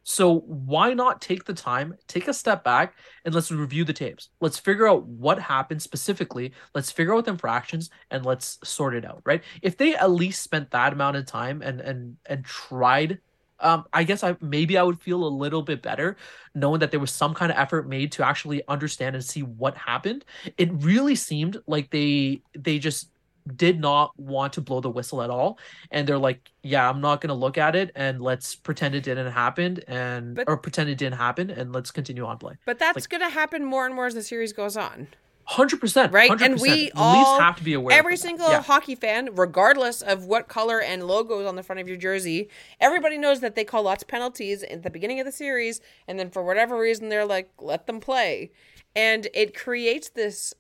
So 0.03 0.39
why 0.41 0.93
not 0.93 1.21
take 1.21 1.45
the 1.45 1.53
time, 1.53 1.95
take 2.07 2.27
a 2.27 2.33
step 2.33 2.65
back, 2.65 2.97
and 3.23 3.33
let's 3.33 3.49
review 3.49 3.85
the 3.85 3.93
tapes. 3.93 4.29
Let's 4.41 4.59
figure 4.59 4.85
out 4.85 5.05
what 5.05 5.39
happened 5.39 5.81
specifically. 5.81 6.51
Let's 6.75 6.91
figure 6.91 7.15
out 7.15 7.23
the 7.23 7.31
infractions 7.31 7.89
and 8.11 8.25
let's 8.25 8.59
sort 8.65 8.95
it 8.95 9.05
out, 9.05 9.21
right? 9.25 9.41
If 9.61 9.77
they 9.77 9.95
at 9.95 10.11
least 10.11 10.43
spent 10.43 10.71
that 10.71 10.91
amount 10.91 11.15
of 11.15 11.25
time 11.25 11.61
and 11.61 11.79
and 11.79 12.17
and 12.25 12.43
tried, 12.43 13.19
um, 13.63 13.85
I 13.93 14.03
guess 14.03 14.23
I 14.23 14.35
maybe 14.41 14.77
I 14.77 14.83
would 14.83 14.99
feel 15.01 15.23
a 15.25 15.27
little 15.43 15.61
bit 15.63 15.81
better 15.81 16.17
knowing 16.53 16.79
that 16.81 16.91
there 16.91 16.99
was 16.99 17.11
some 17.11 17.33
kind 17.33 17.51
of 17.51 17.57
effort 17.57 17.87
made 17.87 18.11
to 18.13 18.25
actually 18.25 18.61
understand 18.67 19.15
and 19.15 19.23
see 19.25 19.41
what 19.43 19.75
happened. 19.75 20.25
It 20.57 20.69
really 20.73 21.15
seemed 21.15 21.57
like 21.65 21.89
they 21.89 22.41
they 22.57 22.77
just 22.79 23.09
did 23.57 23.79
not 23.79 24.17
want 24.17 24.53
to 24.53 24.61
blow 24.61 24.79
the 24.79 24.89
whistle 24.89 25.21
at 25.21 25.29
all 25.29 25.59
and 25.91 26.07
they're 26.07 26.17
like 26.17 26.49
yeah 26.61 26.89
i'm 26.89 27.01
not 27.01 27.19
going 27.19 27.27
to 27.27 27.33
look 27.33 27.57
at 27.57 27.75
it 27.75 27.91
and 27.93 28.21
let's 28.21 28.55
pretend 28.55 28.95
it 28.95 29.03
didn't 29.03 29.29
happen 29.33 29.81
and 29.85 30.35
But- 30.35 30.47
or 30.47 30.55
pretend 30.55 30.89
it 30.89 30.97
didn't 30.97 31.17
happen 31.17 31.49
and 31.49 31.73
let's 31.73 31.91
continue 31.91 32.23
on 32.25 32.37
play 32.37 32.53
But 32.65 32.79
that's 32.79 32.95
Like- 32.95 33.09
going 33.09 33.19
to 33.21 33.27
happen 33.29 33.65
more 33.65 33.85
and 33.85 33.93
more 33.93 34.05
as 34.05 34.13
the 34.13 34.23
series 34.23 34.53
goes 34.53 34.77
on. 34.77 35.09
100% 35.49 36.11
Right, 36.13 36.29
100%. 36.29 36.41
and 36.41 36.61
we 36.61 36.91
all- 36.95 37.39
have 37.39 37.57
to 37.57 37.63
be 37.63 37.73
aware 37.73 37.97
Every 37.97 38.17
single 38.17 38.49
yeah. 38.49 38.61
hockey 38.61 38.95
fan, 38.95 39.29
regardless 39.33 40.01
of 40.01 40.25
what 40.25 40.47
color 40.47 40.81
and 40.81 41.05
logo 41.05 41.39
is 41.41 41.45
on 41.47 41.55
the 41.55 41.63
front 41.63 41.79
of 41.79 41.87
your 41.87 41.97
jersey, 41.97 42.49
everybody 42.79 43.17
knows 43.17 43.41
that 43.41 43.55
they 43.55 43.63
call 43.63 43.83
lots 43.83 44.03
of 44.03 44.07
penalties 44.07 44.63
at 44.63 44.83
the 44.83 44.89
beginning 44.89 45.19
of 45.19 45.25
the 45.25 45.31
series, 45.31 45.81
and 46.07 46.17
then 46.17 46.29
for 46.29 46.43
whatever 46.43 46.77
reason, 46.79 47.09
they're 47.09 47.25
like, 47.25 47.49
let 47.59 47.87
them 47.87 47.99
play. 47.99 48.51
And 48.95 49.27
it 49.33 49.55
creates 49.55 50.09
this 50.09 50.53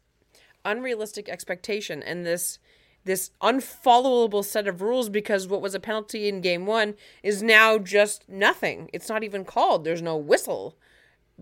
unrealistic 0.65 1.29
expectation 1.29 2.01
and 2.03 2.25
this 2.25 2.59
this 3.05 3.31
unfollowable 3.41 4.45
set 4.45 4.65
of 4.65 4.81
rules 4.81 5.09
because 5.09 5.45
what 5.45 5.61
was 5.61 5.75
a 5.75 5.79
penalty 5.79 6.29
in 6.29 6.39
game 6.39 6.65
one 6.65 6.95
is 7.21 7.43
now 7.43 7.77
just 7.77 8.23
nothing. 8.29 8.89
It's 8.93 9.09
not 9.09 9.25
even 9.25 9.43
called. 9.43 9.83
There's 9.83 10.01
no 10.01 10.15
whistle 10.15 10.77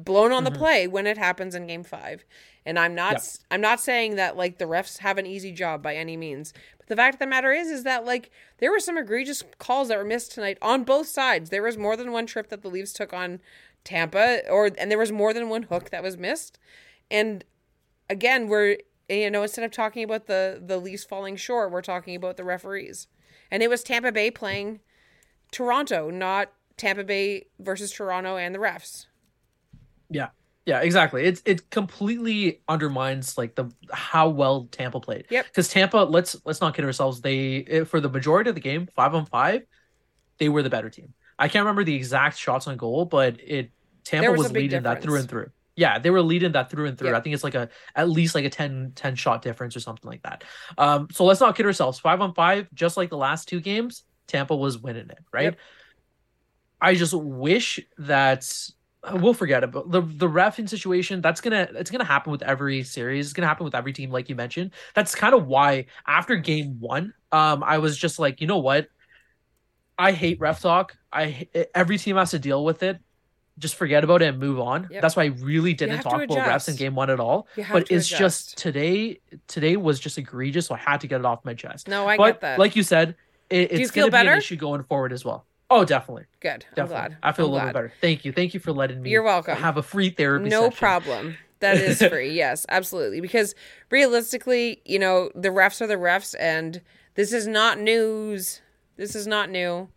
blown 0.03 0.31
on 0.31 0.43
the 0.43 0.51
play 0.51 0.87
when 0.87 1.07
it 1.07 1.17
happens 1.17 1.55
in 1.55 1.67
game 1.67 1.83
five. 1.83 2.25
And 2.65 2.77
I'm 2.77 2.93
not 2.95 3.15
Mm-hmm. 3.15 3.53
I'm 3.53 3.61
not 3.61 3.79
saying 3.79 4.15
that 4.15 4.37
like 4.37 4.57
the 4.57 4.65
refs 4.65 4.99
have 4.99 5.17
an 5.17 5.25
easy 5.25 5.51
job 5.51 5.81
by 5.81 5.95
any 5.95 6.15
means. 6.15 6.53
But 6.77 6.87
the 6.87 6.95
fact 6.95 7.15
of 7.15 7.19
the 7.19 7.27
matter 7.27 7.51
is 7.51 7.69
is 7.69 7.83
that 7.83 8.05
like 8.05 8.31
there 8.59 8.71
were 8.71 8.79
some 8.79 8.97
egregious 8.97 9.43
calls 9.57 9.87
that 9.87 9.97
were 9.97 10.03
missed 10.03 10.31
tonight 10.31 10.57
on 10.61 10.83
both 10.83 11.07
sides. 11.07 11.49
There 11.49 11.63
was 11.63 11.77
more 11.77 11.97
than 11.97 12.11
one 12.11 12.25
trip 12.25 12.49
that 12.49 12.61
the 12.61 12.69
Leafs 12.69 12.93
took 12.93 13.13
on 13.13 13.39
Tampa 13.83 14.47
or 14.49 14.71
and 14.77 14.91
there 14.91 14.97
was 14.97 15.11
more 15.11 15.33
than 15.33 15.49
one 15.49 15.63
hook 15.63 15.89
that 15.89 16.03
was 16.03 16.17
missed. 16.17 16.59
And 17.09 17.43
again, 18.09 18.47
we're 18.47 18.77
you 19.09 19.29
know, 19.29 19.43
instead 19.43 19.65
of 19.65 19.71
talking 19.71 20.03
about 20.03 20.27
the 20.27 20.61
the 20.63 20.77
Leafs 20.77 21.03
falling 21.03 21.35
short, 21.35 21.71
we're 21.71 21.81
talking 21.81 22.15
about 22.15 22.37
the 22.37 22.43
referees. 22.43 23.07
And 23.49 23.61
it 23.61 23.69
was 23.69 23.83
Tampa 23.83 24.11
Bay 24.11 24.31
playing 24.31 24.79
Toronto, 25.51 26.09
not 26.09 26.53
Tampa 26.77 27.03
Bay 27.03 27.47
versus 27.59 27.91
Toronto 27.91 28.37
and 28.37 28.55
the 28.55 28.59
refs. 28.59 29.07
Yeah. 30.11 30.27
Yeah, 30.65 30.81
exactly. 30.81 31.23
It's 31.23 31.41
it 31.45 31.69
completely 31.71 32.61
undermines 32.67 33.37
like 33.37 33.55
the 33.55 33.71
how 33.91 34.29
well 34.29 34.67
Tampa 34.71 34.99
played. 34.99 35.25
Yep. 35.29 35.45
Because 35.47 35.69
Tampa, 35.69 35.97
let's 35.97 36.35
let's 36.45 36.61
not 36.61 36.75
kid 36.75 36.85
ourselves. 36.85 37.21
They 37.21 37.83
for 37.85 37.99
the 37.99 38.09
majority 38.09 38.49
of 38.49 38.55
the 38.55 38.61
game, 38.61 38.87
five 38.95 39.15
on 39.15 39.25
five, 39.25 39.63
they 40.37 40.49
were 40.49 40.61
the 40.61 40.69
better 40.69 40.89
team. 40.89 41.13
I 41.39 41.47
can't 41.47 41.63
remember 41.63 41.83
the 41.83 41.95
exact 41.95 42.37
shots 42.37 42.67
on 42.67 42.77
goal, 42.77 43.05
but 43.05 43.39
it 43.43 43.71
Tampa 44.03 44.31
was 44.31 44.43
was, 44.43 44.51
leading 44.51 44.83
that 44.83 45.01
through 45.01 45.17
and 45.17 45.27
through. 45.27 45.49
Yeah, 45.75 45.97
they 45.97 46.11
were 46.11 46.21
leading 46.21 46.51
that 46.51 46.69
through 46.69 46.85
and 46.85 46.97
through. 46.97 47.09
Yeah. 47.09 47.17
I 47.17 47.21
think 47.21 47.33
it's 47.33 47.43
like 47.43 47.55
a 47.55 47.69
at 47.95 48.09
least 48.09 48.35
like 48.35 48.45
a 48.45 48.49
10, 48.49 48.91
10 48.95 49.15
shot 49.15 49.41
difference 49.41 49.75
or 49.75 49.79
something 49.79 50.09
like 50.09 50.21
that. 50.23 50.43
Um, 50.77 51.07
so 51.11 51.25
let's 51.25 51.39
not 51.39 51.55
kid 51.55 51.65
ourselves. 51.65 51.97
Five 51.97 52.21
on 52.21 52.35
five, 52.35 52.67
just 52.73 52.97
like 52.97 53.09
the 53.09 53.17
last 53.17 53.47
two 53.47 53.59
games, 53.61 54.03
Tampa 54.27 54.55
was 54.55 54.77
winning 54.77 55.09
it, 55.09 55.19
right? 55.33 55.45
Yep. 55.45 55.57
I 56.81 56.95
just 56.95 57.13
wish 57.13 57.79
that 57.97 58.47
we'll 59.13 59.33
forget 59.33 59.63
about 59.63 59.89
the 59.91 60.01
the 60.01 60.27
refing 60.27 60.69
situation. 60.69 61.21
That's 61.21 61.41
gonna 61.41 61.67
it's 61.73 61.89
gonna 61.91 62.03
happen 62.03 62.31
with 62.31 62.43
every 62.43 62.83
series. 62.83 63.27
It's 63.27 63.33
gonna 63.33 63.47
happen 63.47 63.63
with 63.63 63.75
every 63.75 63.93
team, 63.93 64.11
like 64.11 64.29
you 64.29 64.35
mentioned. 64.35 64.71
That's 64.93 65.15
kind 65.15 65.33
of 65.33 65.47
why 65.47 65.85
after 66.05 66.35
game 66.35 66.79
one, 66.79 67.13
um, 67.31 67.63
I 67.63 67.79
was 67.79 67.97
just 67.97 68.19
like, 68.19 68.41
you 68.41 68.47
know 68.47 68.59
what, 68.59 68.87
I 69.97 70.11
hate 70.11 70.39
ref 70.39 70.61
talk. 70.61 70.97
I 71.11 71.47
every 71.73 71.97
team 71.97 72.15
has 72.15 72.31
to 72.31 72.39
deal 72.39 72.63
with 72.63 72.83
it. 72.83 72.99
Just 73.59 73.75
forget 73.75 74.03
about 74.03 74.21
it 74.21 74.25
and 74.25 74.39
move 74.39 74.59
on. 74.59 74.87
Yep. 74.89 75.01
That's 75.01 75.15
why 75.15 75.23
I 75.23 75.27
really 75.27 75.73
didn't 75.73 76.01
talk 76.01 76.21
about 76.23 76.37
refs 76.37 76.69
in 76.69 76.75
game 76.75 76.95
one 76.95 77.09
at 77.09 77.19
all. 77.19 77.47
But 77.71 77.87
to 77.87 77.95
it's 77.95 78.07
just 78.07 78.57
today. 78.57 79.19
Today 79.47 79.75
was 79.77 79.99
just 79.99 80.17
egregious, 80.17 80.67
so 80.67 80.75
I 80.75 80.77
had 80.77 81.01
to 81.01 81.07
get 81.07 81.19
it 81.19 81.25
off 81.25 81.43
my 81.43 81.53
chest. 81.53 81.87
No, 81.87 82.07
I 82.07 82.17
but 82.17 82.33
get 82.33 82.41
that. 82.41 82.59
like 82.59 82.75
you 82.75 82.83
said, 82.83 83.15
it, 83.49 83.71
you 83.71 83.79
it's 83.79 83.91
feel 83.91 84.03
gonna 84.09 84.11
be 84.11 84.25
better? 84.25 84.31
an 84.31 84.37
issue 84.37 84.55
going 84.55 84.83
forward 84.83 85.11
as 85.11 85.25
well. 85.25 85.45
Oh, 85.71 85.85
definitely. 85.85 86.25
Good. 86.41 86.65
I'm 86.75 86.87
glad. 86.87 87.17
I 87.23 87.31
feel 87.31 87.45
I'm 87.45 87.51
a 87.51 87.53
little 87.53 87.65
glad. 87.65 87.65
bit 87.67 87.73
better. 87.73 87.93
Thank 88.01 88.25
you. 88.25 88.33
Thank 88.33 88.53
you 88.53 88.59
for 88.59 88.73
letting 88.73 89.01
me. 89.01 89.09
You're 89.09 89.23
welcome. 89.23 89.55
Have 89.55 89.77
a 89.77 89.83
free 89.83 90.09
therapy. 90.09 90.49
No 90.49 90.65
session. 90.65 90.77
problem. 90.77 91.37
That 91.61 91.77
is 91.77 92.03
free. 92.09 92.33
yes, 92.33 92.65
absolutely. 92.67 93.21
Because 93.21 93.55
realistically, 93.89 94.81
you 94.83 94.99
know, 94.99 95.31
the 95.33 95.47
refs 95.47 95.79
are 95.79 95.87
the 95.87 95.95
refs, 95.95 96.35
and 96.37 96.81
this 97.15 97.31
is 97.31 97.47
not 97.47 97.79
news. 97.79 98.61
This 98.97 99.15
is 99.15 99.25
not 99.25 99.49
new. 99.49 99.87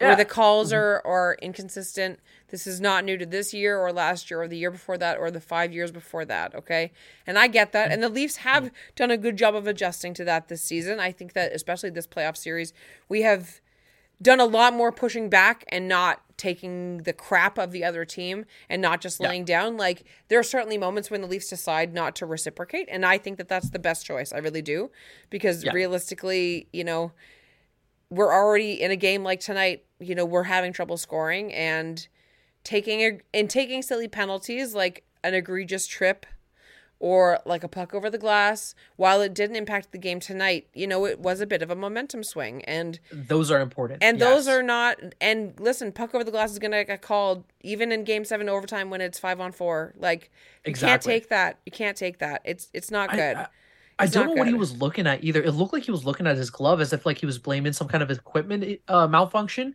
Where 0.00 0.16
the 0.16 0.24
calls 0.24 0.72
mm-hmm. 0.72 0.78
are, 0.78 1.02
are 1.06 1.38
inconsistent. 1.40 2.18
This 2.48 2.66
is 2.66 2.80
not 2.80 3.04
new 3.04 3.16
to 3.16 3.24
this 3.24 3.54
year 3.54 3.78
or 3.78 3.92
last 3.92 4.30
year 4.30 4.42
or 4.42 4.48
the 4.48 4.56
year 4.56 4.72
before 4.72 4.98
that 4.98 5.16
or 5.16 5.30
the 5.30 5.40
five 5.40 5.72
years 5.72 5.92
before 5.92 6.24
that. 6.24 6.56
Okay. 6.56 6.90
And 7.24 7.38
I 7.38 7.46
get 7.46 7.70
that. 7.70 7.90
Mm. 7.90 7.94
And 7.94 8.02
the 8.02 8.08
Leafs 8.08 8.36
have 8.38 8.64
mm. 8.64 8.70
done 8.96 9.12
a 9.12 9.16
good 9.16 9.36
job 9.36 9.54
of 9.54 9.68
adjusting 9.68 10.12
to 10.14 10.24
that 10.24 10.48
this 10.48 10.60
season. 10.60 10.98
I 10.98 11.12
think 11.12 11.34
that, 11.34 11.52
especially 11.52 11.90
this 11.90 12.08
playoff 12.08 12.36
series, 12.36 12.72
we 13.08 13.22
have 13.22 13.60
done 14.22 14.40
a 14.40 14.44
lot 14.44 14.72
more 14.72 14.92
pushing 14.92 15.28
back 15.28 15.64
and 15.68 15.88
not 15.88 16.22
taking 16.36 16.98
the 16.98 17.12
crap 17.12 17.58
of 17.58 17.72
the 17.72 17.84
other 17.84 18.04
team 18.04 18.44
and 18.68 18.80
not 18.80 19.00
just 19.00 19.20
laying 19.20 19.44
down. 19.44 19.76
Like 19.76 20.04
there 20.28 20.38
are 20.38 20.44
certainly 20.44 20.78
moments 20.78 21.10
when 21.10 21.20
the 21.20 21.26
Leafs 21.26 21.48
decide 21.48 21.92
not 21.92 22.16
to 22.16 22.26
reciprocate, 22.26 22.88
and 22.90 23.04
I 23.04 23.18
think 23.18 23.38
that 23.38 23.48
that's 23.48 23.70
the 23.70 23.78
best 23.78 24.06
choice. 24.06 24.32
I 24.32 24.38
really 24.38 24.62
do, 24.62 24.90
because 25.30 25.64
Yeah. 25.64 25.72
realistically, 25.72 26.68
you 26.72 26.84
know, 26.84 27.12
we're 28.10 28.32
already 28.32 28.80
in 28.80 28.90
a 28.90 28.96
game 28.96 29.22
like 29.24 29.40
tonight. 29.40 29.84
You 29.98 30.14
know, 30.14 30.24
we're 30.24 30.42
having 30.44 30.72
trouble 30.72 30.96
scoring 30.96 31.52
and 31.52 32.06
taking 32.64 33.00
a 33.00 33.18
and 33.32 33.48
taking 33.48 33.82
silly 33.82 34.08
penalties 34.08 34.74
like 34.74 35.04
an 35.24 35.34
egregious 35.34 35.86
trip 35.86 36.26
or 37.02 37.40
like 37.44 37.64
a 37.64 37.68
puck 37.68 37.92
over 37.94 38.08
the 38.08 38.16
glass. 38.16 38.76
While 38.94 39.20
it 39.22 39.34
didn't 39.34 39.56
impact 39.56 39.90
the 39.90 39.98
game 39.98 40.20
tonight, 40.20 40.68
you 40.72 40.86
know, 40.86 41.04
it 41.04 41.18
was 41.18 41.40
a 41.40 41.46
bit 41.46 41.60
of 41.60 41.68
a 41.68 41.74
momentum 41.74 42.22
swing 42.22 42.62
and. 42.64 43.00
Those 43.12 43.50
are 43.50 43.60
important. 43.60 44.04
And 44.04 44.20
those 44.20 44.46
are 44.46 44.62
not. 44.62 44.98
And 45.20 45.52
listen, 45.58 45.90
puck 45.90 46.14
over 46.14 46.22
the 46.22 46.30
glass 46.30 46.52
is 46.52 46.60
going 46.60 46.70
to 46.70 46.84
get 46.84 47.02
called 47.02 47.42
even 47.60 47.90
in 47.90 48.04
Game 48.04 48.24
Seven 48.24 48.48
overtime 48.48 48.88
when 48.88 49.00
it's 49.00 49.18
five 49.18 49.40
on 49.40 49.50
four. 49.50 49.94
Like 49.98 50.30
you 50.64 50.74
can't 50.74 51.02
take 51.02 51.28
that. 51.28 51.58
You 51.66 51.72
can't 51.72 51.96
take 51.96 52.18
that. 52.18 52.40
It's 52.44 52.70
it's 52.72 52.90
not 52.90 53.10
good. 53.10 53.36
I, 53.36 53.48
I 53.98 54.04
It's 54.04 54.12
don't 54.12 54.28
know 54.28 54.34
what 54.34 54.46
he 54.46 54.54
was 54.54 54.80
looking 54.80 55.08
at 55.08 55.24
either. 55.24 55.42
It 55.42 55.52
looked 55.52 55.72
like 55.72 55.82
he 55.82 55.90
was 55.90 56.04
looking 56.04 56.28
at 56.28 56.36
his 56.36 56.50
glove 56.50 56.80
as 56.80 56.92
if 56.92 57.04
like 57.04 57.18
he 57.18 57.26
was 57.26 57.38
blaming 57.38 57.72
some 57.72 57.88
kind 57.88 58.04
of 58.04 58.12
equipment 58.12 58.80
uh, 58.86 59.08
malfunction. 59.08 59.74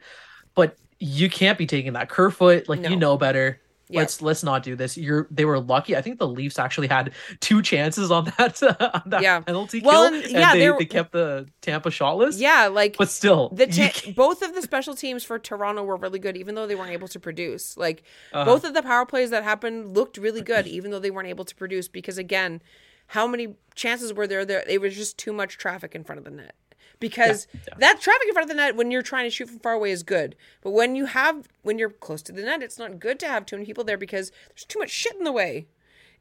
But 0.56 0.78
you 1.00 1.30
can't 1.30 1.58
be 1.58 1.68
taking 1.68 1.92
that 1.94 2.08
Kerfoot. 2.08 2.70
Like 2.70 2.80
No. 2.80 2.90
you 2.90 2.96
know 2.96 3.18
better. 3.18 3.60
Yeah. 3.90 4.00
Let's 4.02 4.22
let's 4.22 4.44
not 4.44 4.64
do 4.64 4.76
this. 4.76 4.98
You're 4.98 5.28
they 5.32 5.46
were 5.46 5.60
lucky. 5.60 5.96
I 5.96 6.02
think 6.02 6.20
the 6.20 6.28
Leafs 6.28 6.60
actually 6.60 6.88
had 6.88 7.14
two 7.40 7.62
chances 7.62 8.12
on 8.12 8.26
that 8.38 8.62
on 8.94 9.02
that 9.06 9.22
Yeah. 9.22 9.40
penalty 9.40 9.82
Well, 9.82 10.10
kill, 10.10 10.14
and- 10.22 10.36
and, 10.36 10.60
they, 10.62 10.68
they 10.78 10.86
kept 10.86 11.12
the 11.14 11.48
Tampa 11.62 11.90
shotless. 11.90 12.40
yeah, 12.40 12.68
like 12.68 12.98
but 12.98 13.10
still, 13.10 13.50
the 13.50 13.68
ta- 13.68 14.12
both 14.16 14.42
of 14.42 14.54
the 14.54 14.62
special 14.62 14.94
teams 14.94 15.24
for 15.24 15.40
Toronto 15.40 15.84
were 15.84 15.96
really 15.98 16.20
good, 16.20 16.36
even 16.36 16.56
though 16.56 16.68
they 16.68 16.76
weren't 16.76 16.92
able 16.92 17.08
to 17.08 17.20
produce. 17.20 17.78
Like 17.78 18.04
Uh-huh. 18.34 18.46
both 18.46 18.64
of 18.66 18.74
the 18.74 18.84
power 18.84 19.06
plays 19.06 19.30
that 19.30 19.44
happened 19.44 19.96
looked 19.96 20.18
really 20.18 20.42
good, 20.42 20.68
even 20.68 20.92
though 20.92 21.00
they 21.00 21.12
weren't 21.12 21.30
able 21.30 21.46
to 21.46 21.56
produce. 21.56 21.88
Because 21.88 22.18
again, 22.18 22.62
how 23.08 23.26
many 23.26 23.56
chances 23.76 24.14
were 24.14 24.28
there? 24.28 24.44
There, 24.44 24.64
it 24.68 24.82
was 24.82 24.96
just 24.98 25.18
too 25.18 25.32
much 25.32 25.58
traffic 25.58 25.96
in 25.96 26.04
front 26.04 26.20
of 26.20 26.26
the 26.26 26.32
net. 26.32 26.56
Because 27.00 27.48
that 27.78 28.02
traffic 28.02 28.28
in 28.28 28.34
front 28.34 28.50
of 28.50 28.50
the 28.50 28.62
net 28.62 28.76
when 28.76 28.90
you're 28.90 29.02
trying 29.02 29.26
to 29.26 29.30
shoot 29.30 29.50
from 29.50 29.60
far 29.60 29.74
away 29.74 29.92
is 29.92 30.04
good, 30.04 30.36
but 30.62 30.72
when 30.72 30.96
you 30.96 31.06
have 31.06 31.48
when 31.62 31.78
you're 31.78 31.90
close 31.90 32.22
to 32.24 32.32
the 32.32 32.42
net, 32.42 32.64
it's 32.64 32.80
not 32.80 33.00
good 33.00 33.20
to 33.20 33.28
have 33.28 33.46
too 33.46 33.56
many 33.56 33.66
people 33.66 33.84
there 33.84 33.98
because 33.98 34.32
there's 34.50 34.66
too 34.66 34.80
much 34.80 34.90
shit 34.90 35.16
in 35.16 35.24
the 35.24 35.32
way. 35.32 35.68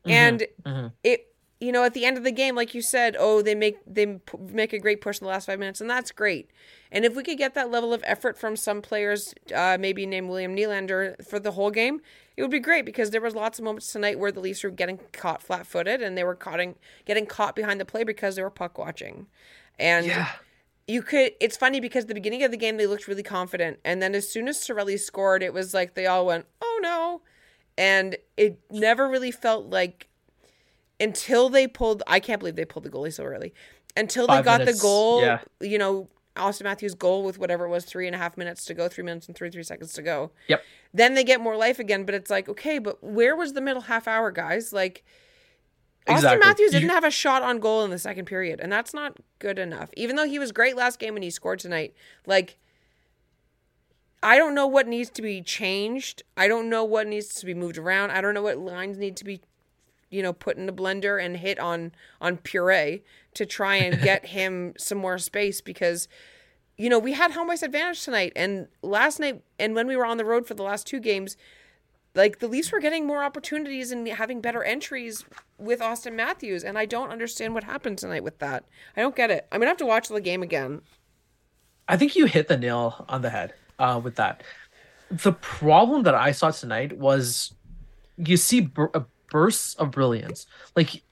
And 0.05 0.47
it 1.03 1.33
you 1.59 1.73
know 1.73 1.85
at 1.85 1.95
the 1.95 2.05
end 2.05 2.19
of 2.19 2.25
the 2.25 2.31
game 2.31 2.55
like 2.55 2.75
you 2.75 2.83
said 2.83 3.17
oh 3.19 3.41
they 3.41 3.55
make 3.55 3.79
they 3.87 4.05
p- 4.05 4.39
make 4.39 4.75
a 4.75 4.79
great 4.79 5.01
push 5.01 5.19
in 5.19 5.25
the 5.25 5.31
last 5.31 5.47
five 5.47 5.59
minutes 5.59 5.81
and 5.81 5.89
that's 5.89 6.13
great. 6.13 6.51
And 6.93 7.05
if 7.05 7.17
we 7.17 7.23
could 7.23 7.39
get 7.39 7.55
that 7.55 7.71
level 7.71 7.93
of 7.95 8.03
effort 8.05 8.39
from 8.39 8.57
some 8.57 8.83
players 8.83 9.35
uh, 9.55 9.79
maybe 9.81 10.05
named 10.05 10.29
william 10.29 10.55
Nylander 10.55 11.27
for 11.27 11.41
the 11.41 11.53
whole 11.53 11.71
game 11.71 12.03
it 12.37 12.43
would 12.43 12.51
be 12.51 12.61
great 12.61 12.85
because 12.85 13.11
there 13.11 13.21
was 13.21 13.35
lots 13.35 13.59
of 13.59 13.65
moments 13.65 13.91
tonight 13.91 14.19
where 14.19 14.31
the 14.31 14.41
leafs 14.41 14.63
were 14.63 14.71
getting 14.71 15.01
caught 15.13 15.43
flat-footed 15.43 16.03
and 16.03 16.19
they 16.19 16.25
were 16.25 16.35
caught 16.35 16.61
in, 16.61 16.75
getting 17.07 17.25
caught 17.25 17.57
behind 17.57 17.81
the 17.81 17.85
play 17.85 18.05
because 18.05 18.37
they 18.37 18.43
were 18.43 18.51
puck 18.51 18.77
watching. 18.77 19.27
And 19.79 20.07
yeah. 20.07 20.33
You 20.89 21.03
could 21.03 21.33
it's 21.41 21.57
funny 21.57 21.81
because 21.81 22.07
the 22.07 22.15
beginning 22.15 22.45
of 22.45 22.51
the 22.51 22.57
game 22.57 22.77
they 22.77 22.87
looked 22.87 23.09
really 23.09 23.23
confident. 23.23 23.79
And 23.85 24.01
then 24.01 24.15
as 24.15 24.29
soon 24.29 24.49
as 24.49 24.59
Cirelli 24.59 24.99
scored 24.99 25.43
it 25.43 25.53
was 25.53 25.75
like 25.75 25.95
they 25.95 26.07
all 26.07 26.27
went 26.27 26.47
oh 26.63 26.79
no. 26.83 27.23
And 27.79 28.17
it 28.37 28.59
never 28.71 29.09
really 29.09 29.31
felt 29.31 29.67
like 29.67 30.09
until 31.01 31.49
they 31.49 31.67
pulled 31.67 32.03
I 32.07 32.21
can't 32.21 32.39
believe 32.39 32.57
they 32.57 32.65
pulled 32.65 32.85
the 32.85 32.91
goalie 32.91 33.13
so 33.13 33.25
early. 33.25 33.53
Until 33.97 34.27
they 34.27 34.43
got 34.43 34.61
minutes, 34.61 34.79
the 34.79 34.83
goal 34.83 35.23
yeah. 35.23 35.41
you 35.61 35.79
know 35.79 36.09
Auston 36.37 36.65
Matthews 36.65 36.95
goal 36.95 37.25
with 37.25 37.39
whatever 37.39 37.65
it 37.65 37.71
was 37.71 37.85
three 37.85 38.07
and 38.07 38.15
a 38.15 38.19
half 38.19 38.37
minutes 38.37 38.67
to 38.67 38.75
go 38.75 38.89
three 38.89 39.03
minutes 39.03 39.27
and 39.27 39.37
33 39.37 39.63
seconds 39.63 39.93
to 39.95 40.03
go. 40.03 40.31
Yep. 40.49 40.63
then 40.93 41.15
they 41.15 41.25
get 41.25 41.41
more 41.41 41.57
life 41.57 41.79
again 41.79 42.05
but 42.05 42.15
it's 42.15 42.31
like 42.31 42.49
okay 42.49 42.79
but 42.79 43.03
where 43.03 43.35
was 43.35 43.55
the 43.55 43.61
middle 43.61 43.83
half 43.83 44.07
hour 44.07 44.31
guys? 44.31 44.73
Like 44.73 45.05
Auston 46.07 46.41
Matthews 46.41 46.71
didn't 46.71 46.91
have 46.91 47.05
a 47.05 47.11
shot 47.11 47.43
on 47.43 47.59
goal 47.59 47.85
in 47.85 47.91
the 47.91 47.99
second 47.99 48.27
period, 48.27 48.61
and 48.61 48.71
that's 48.71 48.95
not 48.95 49.17
good 49.39 49.59
enough. 49.59 49.91
Even 49.97 50.17
though 50.17 50.27
he 50.27 50.39
was 50.39 50.53
great 50.53 50.77
last 50.77 50.99
game 50.99 51.17
and 51.17 51.25
he 51.25 51.31
scored 51.31 51.59
tonight, 51.59 51.95
like 52.27 52.59
I 54.23 54.39
don't 54.39 54.55
know 54.55 54.67
what 54.67 54.89
needs 54.89 55.11
to 55.11 55.23
be 55.23 55.43
changed. 55.43 56.23
I 56.37 56.49
don't 56.49 56.69
know 56.69 56.85
what 56.85 57.07
needs 57.07 57.35
to 57.35 57.47
be 57.47 57.55
moved 57.55 57.79
around. 57.79 58.11
I 58.11 58.21
don't 58.21 58.35
know 58.35 58.43
what 58.43 58.59
lines 58.59 58.99
need 58.99 59.17
to 59.17 59.25
be, 59.25 59.41
you 60.11 60.23
know, 60.23 60.33
put 60.33 60.57
in 60.57 60.67
the 60.67 60.73
blender 60.73 61.23
and 61.23 61.37
hit 61.37 61.59
on 61.59 61.93
on 62.21 62.39
puree 62.39 63.03
to 63.35 63.47
try 63.47 63.77
and 63.77 64.01
get 64.03 64.27
him 64.27 64.75
some 64.79 64.99
more 64.99 65.19
space 65.19 65.61
because 65.61 66.09
you 66.79 66.91
know, 66.91 66.99
we 66.99 67.15
had 67.15 67.31
home 67.31 67.51
ice 67.51 67.63
advantage 67.63 68.05
tonight 68.05 68.33
and 68.37 68.69
last 68.83 69.19
night 69.19 69.43
and 69.59 69.75
when 69.75 69.87
we 69.87 69.97
were 69.97 70.05
on 70.05 70.19
the 70.19 70.25
road 70.27 70.47
for 70.47 70.55
the 70.55 70.63
last 70.63 70.87
two 70.87 71.01
games, 71.01 71.37
like 72.17 72.39
the 72.39 72.49
Leafs 72.49 72.73
were 72.73 72.81
getting 72.81 73.07
more 73.07 73.23
opportunities 73.23 73.93
and 73.93 74.09
having 74.09 74.41
better 74.41 74.65
entries 74.65 75.25
with 75.59 75.81
Auston 75.81 76.15
Matthews, 76.15 76.65
and 76.65 76.79
I 76.79 76.87
don't 76.87 77.11
understand 77.11 77.55
what 77.55 77.65
happened 77.65 77.99
tonight 77.99 78.25
with 78.25 78.39
that. 78.39 78.65
I 78.97 79.03
don't 79.03 79.15
get 79.15 79.31
it. 79.31 79.47
I'm 79.53 79.61
gonna 79.61 79.71
have 79.71 79.77
to 79.79 79.87
watch 79.87 80.09
the 80.09 80.21
game 80.21 80.43
again. 80.43 80.81
I 81.89 81.97
think 81.97 82.17
you 82.17 82.27
hit 82.27 82.49
the 82.49 82.57
nail 82.57 83.05
on 83.09 83.23
the 83.23 83.31
head 83.31 83.55
uh, 83.79 84.01
with 84.03 84.17
that. 84.17 84.43
The 85.11 85.33
problem 85.33 86.03
that 86.03 86.15
I 86.15 86.33
saw 86.33 86.51
tonight 86.51 86.99
was 86.99 87.55
you 88.17 88.37
see 88.37 88.63
bur- 88.63 88.91
uh, 88.95 89.05
bursts 89.31 89.75
of 89.75 89.91
brilliance, 89.91 90.47
like 90.75 91.03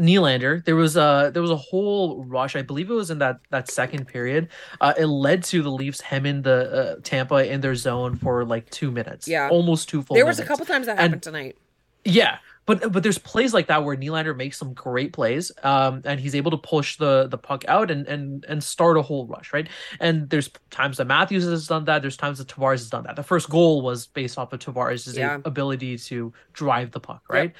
Nylander. 0.00 0.64
There 0.64 0.76
was 0.76 0.96
a 0.96 1.30
there 1.32 1.42
was 1.42 1.50
a 1.50 1.56
whole 1.56 2.24
rush. 2.24 2.54
I 2.56 2.62
believe 2.62 2.90
it 2.90 2.94
was 2.94 3.10
in 3.10 3.18
that 3.18 3.40
that 3.50 3.70
second 3.70 4.06
period. 4.06 4.48
Uh, 4.80 4.94
it 4.98 5.06
led 5.06 5.42
to 5.44 5.62
the 5.62 5.70
Leafs 5.70 6.00
hemming 6.00 6.42
the 6.42 6.96
uh, 6.98 7.00
Tampa 7.02 7.50
in 7.50 7.60
their 7.60 7.74
zone 7.74 8.16
for 8.16 8.44
like 8.44 8.70
two 8.70 8.90
minutes. 8.90 9.26
Yeah. 9.26 9.48
almost 9.50 9.88
two 9.88 10.02
full. 10.02 10.14
There 10.14 10.26
was 10.26 10.38
a 10.38 10.44
couple 10.44 10.64
times 10.66 10.86
that 10.86 10.92
And- 10.92 11.00
happened 11.00 11.22
tonight. 11.22 11.56
Yeah, 12.04 12.38
but 12.64 12.92
but 12.92 13.02
there's 13.02 13.18
plays 13.18 13.52
like 13.52 13.66
that 13.66 13.84
where 13.84 13.94
Nylander 13.96 14.34
makes 14.34 14.56
some 14.56 14.72
great 14.72 15.12
plays, 15.12 15.50
um, 15.64 16.00
and 16.04 16.18
he's 16.20 16.34
able 16.34 16.52
to 16.52 16.56
push 16.56 16.96
the 16.96 17.26
the 17.26 17.36
puck 17.36 17.64
out 17.66 17.90
and 17.90 18.06
and 18.06 18.44
and 18.48 18.62
start 18.62 18.96
a 18.96 19.02
whole 19.02 19.26
rush, 19.26 19.52
right? 19.52 19.68
And 20.00 20.30
there's 20.30 20.48
times 20.70 20.96
that 20.98 21.06
Matthews 21.06 21.44
has 21.44 21.66
done 21.66 21.84
that. 21.86 22.00
There's 22.02 22.16
times 22.16 22.38
that 22.38 22.46
Tavares 22.46 22.78
has 22.78 22.88
done 22.88 23.02
that. 23.02 23.16
The 23.16 23.24
first 23.24 23.50
goal 23.50 23.82
was 23.82 24.06
based 24.06 24.38
off 24.38 24.52
of 24.52 24.60
Tavares' 24.60 25.14
Yeah. 25.18 25.38
ability 25.44 25.98
to 25.98 26.32
drive 26.52 26.92
the 26.92 27.00
puck, 27.00 27.22
right? 27.28 27.52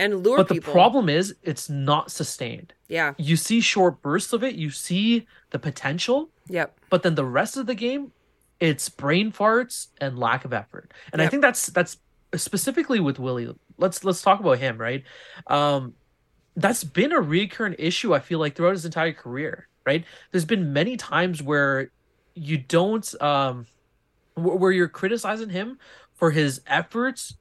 And 0.00 0.24
lure 0.24 0.38
but 0.38 0.48
the 0.48 0.60
problem 0.60 1.08
is 1.08 1.34
it's 1.42 1.68
not 1.68 2.10
sustained. 2.10 2.72
yeah. 2.88 3.14
You 3.18 3.36
see 3.36 3.60
short 3.60 4.02
bursts 4.02 4.32
of 4.32 4.42
it, 4.42 4.54
you 4.54 4.70
see 4.70 5.26
the 5.50 5.58
potential, 5.58 6.30
Yep. 6.48 6.78
but 6.90 7.02
then 7.02 7.14
the 7.14 7.24
rest 7.24 7.56
of 7.56 7.66
the 7.66 7.74
game, 7.74 8.12
it's 8.58 8.88
brain 8.88 9.30
farts 9.32 9.88
and 10.00 10.18
lack 10.18 10.44
of 10.44 10.52
effort. 10.52 10.92
And 11.12 11.22
I 11.22 11.28
think 11.28 11.42
that's 11.42 11.66
that's 11.66 11.98
specifically 12.34 13.00
with 13.00 13.18
Willie. 13.18 13.54
Let's 13.78 14.04
let's 14.04 14.22
talk 14.22 14.40
about 14.40 14.58
him, 14.58 14.76
right? 14.78 15.04
Um, 15.46 15.94
that's 16.56 16.82
been 16.84 17.12
a 17.12 17.20
recurrent 17.20 17.76
issue. 17.78 18.14
I 18.14 18.18
feel 18.20 18.38
like 18.38 18.56
throughout 18.56 18.72
his 18.72 18.84
entire 18.84 19.12
career, 19.12 19.68
right? 19.86 20.04
There's 20.30 20.44
been 20.44 20.72
many 20.72 20.96
times 20.96 21.42
where 21.42 21.90
you 22.34 22.58
don't 22.58 23.06
um, 23.22 23.66
where 24.34 24.72
you're 24.72 24.88
criticizing 24.88 25.48
him 25.50 25.78
for 26.14 26.30
his 26.30 26.60
efforts. 26.66 27.34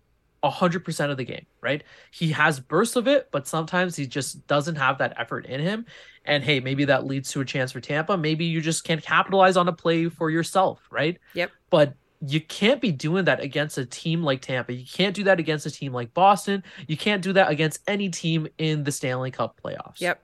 100% 0.43 1.11
of 1.11 1.17
the 1.17 1.23
game, 1.23 1.45
right? 1.61 1.83
He 2.11 2.31
has 2.31 2.59
bursts 2.59 2.95
of 2.95 3.07
it, 3.07 3.29
but 3.31 3.47
sometimes 3.47 3.95
he 3.95 4.05
just 4.07 4.45
doesn't 4.47 4.75
have 4.75 4.97
that 4.99 5.13
effort 5.17 5.45
in 5.45 5.59
him. 5.59 5.85
And 6.25 6.43
hey, 6.43 6.59
maybe 6.59 6.85
that 6.85 7.05
leads 7.05 7.31
to 7.31 7.41
a 7.41 7.45
chance 7.45 7.71
for 7.71 7.81
Tampa. 7.81 8.17
Maybe 8.17 8.45
you 8.45 8.61
just 8.61 8.83
can't 8.83 9.01
capitalize 9.01 9.57
on 9.57 9.67
a 9.67 9.73
play 9.73 10.09
for 10.09 10.29
yourself, 10.29 10.81
right? 10.91 11.17
Yep. 11.33 11.51
But 11.69 11.95
you 12.25 12.41
can't 12.41 12.81
be 12.81 12.91
doing 12.91 13.25
that 13.25 13.39
against 13.39 13.77
a 13.77 13.85
team 13.85 14.23
like 14.23 14.41
Tampa. 14.41 14.73
You 14.73 14.85
can't 14.85 15.15
do 15.15 15.23
that 15.23 15.39
against 15.39 15.65
a 15.65 15.71
team 15.71 15.93
like 15.93 16.13
Boston. 16.13 16.63
You 16.87 16.97
can't 16.97 17.21
do 17.21 17.33
that 17.33 17.49
against 17.49 17.79
any 17.87 18.09
team 18.09 18.47
in 18.57 18.83
the 18.83 18.91
Stanley 18.91 19.31
Cup 19.31 19.59
playoffs. 19.63 19.99
Yep. 19.99 20.21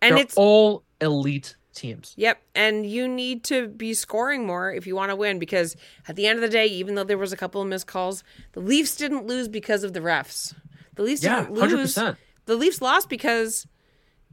And 0.00 0.16
They're 0.16 0.24
it's 0.24 0.36
all 0.36 0.84
elite 1.00 1.56
teams. 1.78 2.12
Yep, 2.16 2.42
and 2.54 2.84
you 2.84 3.08
need 3.08 3.44
to 3.44 3.68
be 3.68 3.94
scoring 3.94 4.46
more 4.46 4.72
if 4.72 4.86
you 4.86 4.94
want 4.94 5.10
to 5.10 5.16
win 5.16 5.38
because 5.38 5.76
at 6.06 6.16
the 6.16 6.26
end 6.26 6.36
of 6.36 6.42
the 6.42 6.48
day, 6.48 6.66
even 6.66 6.94
though 6.94 7.04
there 7.04 7.18
was 7.18 7.32
a 7.32 7.36
couple 7.36 7.62
of 7.62 7.68
missed 7.68 7.86
calls, 7.86 8.22
the 8.52 8.60
Leafs 8.60 8.96
didn't 8.96 9.26
lose 9.26 9.48
because 9.48 9.84
of 9.84 9.92
the 9.92 10.00
refs. 10.00 10.54
The 10.96 11.02
Leafs 11.02 11.22
Yeah, 11.22 11.40
didn't 11.44 11.54
lose. 11.54 11.94
100%. 11.94 12.16
The 12.46 12.56
Leafs 12.56 12.80
lost 12.82 13.08
because 13.08 13.66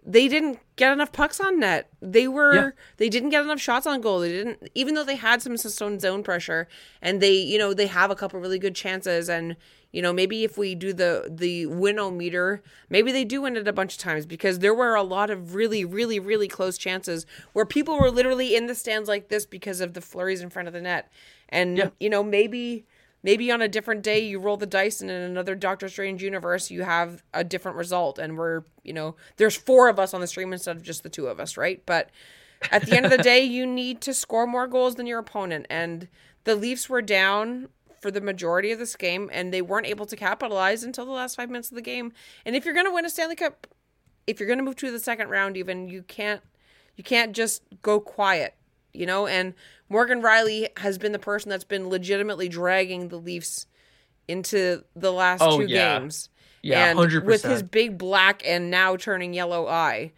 they 0.08 0.28
didn't 0.28 0.60
get 0.76 0.94
enough 0.94 1.12
pucks 1.12 1.40
on 1.40 1.60
net. 1.60 1.90
They 2.02 2.28
were 2.28 2.54
Yeah. 2.56 2.70
they 2.98 3.10
didn't 3.10 3.30
get 3.30 3.44
enough 3.44 3.60
shots 3.60 3.88
on 3.88 4.02
goal. 4.02 4.20
They 4.20 4.30
didn't 4.32 4.70
even 4.76 4.94
though 4.96 5.04
they 5.04 5.16
had 5.16 5.42
some 5.42 5.58
sustained 5.58 6.02
zone 6.02 6.22
pressure 6.24 6.68
and 7.02 7.22
they, 7.22 7.32
you 7.34 7.58
know, 7.58 7.74
they 7.74 7.88
have 7.88 8.12
a 8.12 8.16
couple 8.16 8.40
really 8.40 8.60
good 8.60 8.76
chances 8.76 9.30
and 9.30 9.56
you 9.96 10.02
know, 10.02 10.12
maybe 10.12 10.44
if 10.44 10.58
we 10.58 10.76
do 10.76 10.92
the 10.92 11.26
the 11.32 11.68
winometer, 11.68 12.60
maybe 12.90 13.14
they 13.14 13.24
do 13.24 13.44
win 13.44 13.56
it 13.56 13.66
a 13.66 13.72
bunch 13.72 13.94
of 13.94 14.00
times 14.00 14.26
because 14.26 14.60
there 14.60 14.74
were 14.74 14.94
a 14.94 15.02
lot 15.04 15.30
of 15.30 15.56
really 15.56 15.86
really 15.86 16.20
really 16.20 16.50
close 16.50 16.78
chances 16.78 17.26
where 17.54 17.66
people 17.66 17.98
were 17.98 18.12
literally 18.12 18.58
in 18.58 18.68
the 18.68 18.76
stands 18.76 19.08
like 19.08 19.30
this 19.30 19.46
because 19.46 19.80
of 19.80 19.94
the 19.94 20.02
flurries 20.02 20.42
in 20.42 20.50
front 20.50 20.68
of 20.68 20.74
the 20.74 20.82
net. 20.82 21.10
And 21.48 21.78
Yeah. 21.78 21.90
you 21.98 22.10
know, 22.10 22.24
maybe 22.24 22.86
maybe 23.24 23.50
on 23.50 23.62
a 23.62 23.70
different 23.70 24.04
day 24.04 24.20
you 24.20 24.38
roll 24.38 24.58
the 24.58 24.66
dice 24.66 25.00
and 25.00 25.10
in 25.10 25.22
another 25.22 25.56
Doctor 25.56 25.88
Strange 25.88 26.22
universe 26.22 26.70
you 26.70 26.84
have 26.84 27.24
a 27.34 27.46
different 27.46 27.78
result 27.78 28.20
and 28.20 28.38
we're 28.38 28.64
you 28.84 28.92
know 28.92 29.16
there's 29.38 29.56
four 29.56 29.88
of 29.88 29.98
us 29.98 30.14
on 30.14 30.20
the 30.20 30.28
stream 30.28 30.52
instead 30.52 30.76
of 30.76 30.84
just 30.84 31.04
the 31.04 31.10
two 31.10 31.28
of 31.28 31.40
us 31.40 31.56
right 31.56 31.82
but 31.86 32.10
at 32.70 32.86
the 32.86 32.98
end 32.98 33.06
of 33.06 33.12
the 33.12 33.18
day 33.34 33.42
you 33.42 33.66
need 33.66 34.02
to 34.02 34.14
score 34.14 34.46
more 34.46 34.68
goals 34.68 34.96
than 34.96 35.08
your 35.08 35.20
opponent 35.20 35.66
and 35.70 36.10
the 36.44 36.56
Leafs 36.56 36.90
were 36.90 37.02
down 37.02 37.70
for 38.06 38.12
the 38.12 38.22
majority 38.22 38.72
of 38.72 38.78
this 38.78 38.96
game 38.96 39.32
and 39.34 39.52
they 39.52 39.64
weren't 39.64 39.88
able 39.88 40.06
to 40.06 40.16
capitalize 40.16 40.84
until 40.84 41.06
the 41.08 41.12
last 41.12 41.36
five 41.36 41.50
minutes 41.50 41.72
of 41.72 41.76
the 41.76 41.82
game 41.82 42.14
and 42.46 42.56
if 42.56 42.64
you're 42.64 42.74
going 42.76 42.86
to 42.86 42.94
win 42.94 43.04
a 43.04 43.10
Stanley 43.10 43.36
Cup 43.36 43.66
if 44.28 44.40
you're 44.40 44.46
going 44.46 44.60
to 44.60 44.64
move 44.64 44.76
to 44.76 44.92
the 44.92 45.00
second 45.00 45.30
round 45.30 45.58
even 45.58 45.90
you 45.90 46.04
can't 46.04 46.42
you 46.96 47.04
can't 47.04 47.36
just 47.36 47.64
go 47.82 48.00
quiet 48.00 48.54
you 48.94 49.08
know 49.08 49.26
and 49.26 49.56
Morgan 49.90 50.22
Rielly 50.22 50.68
has 50.78 51.00
been 51.00 51.14
the 51.14 51.18
person 51.18 51.50
that's 51.50 51.64
been 51.64 51.90
legitimately 51.90 52.48
dragging 52.48 53.08
the 53.08 53.18
Leafs 53.18 53.66
into 54.28 54.84
the 54.96 55.12
last 55.12 55.42
Oh, 55.42 55.58
two 55.62 55.66
yeah. 55.66 55.98
games 55.98 56.30
Yeah, 56.62 56.92
and 56.92 57.00
100%. 57.00 57.24
with 57.26 57.42
his 57.42 57.64
big 57.64 57.98
black 57.98 58.44
and 58.46 58.70
now 58.70 58.96
turning 58.98 59.34
yellow 59.34 59.66
eye 59.68 60.12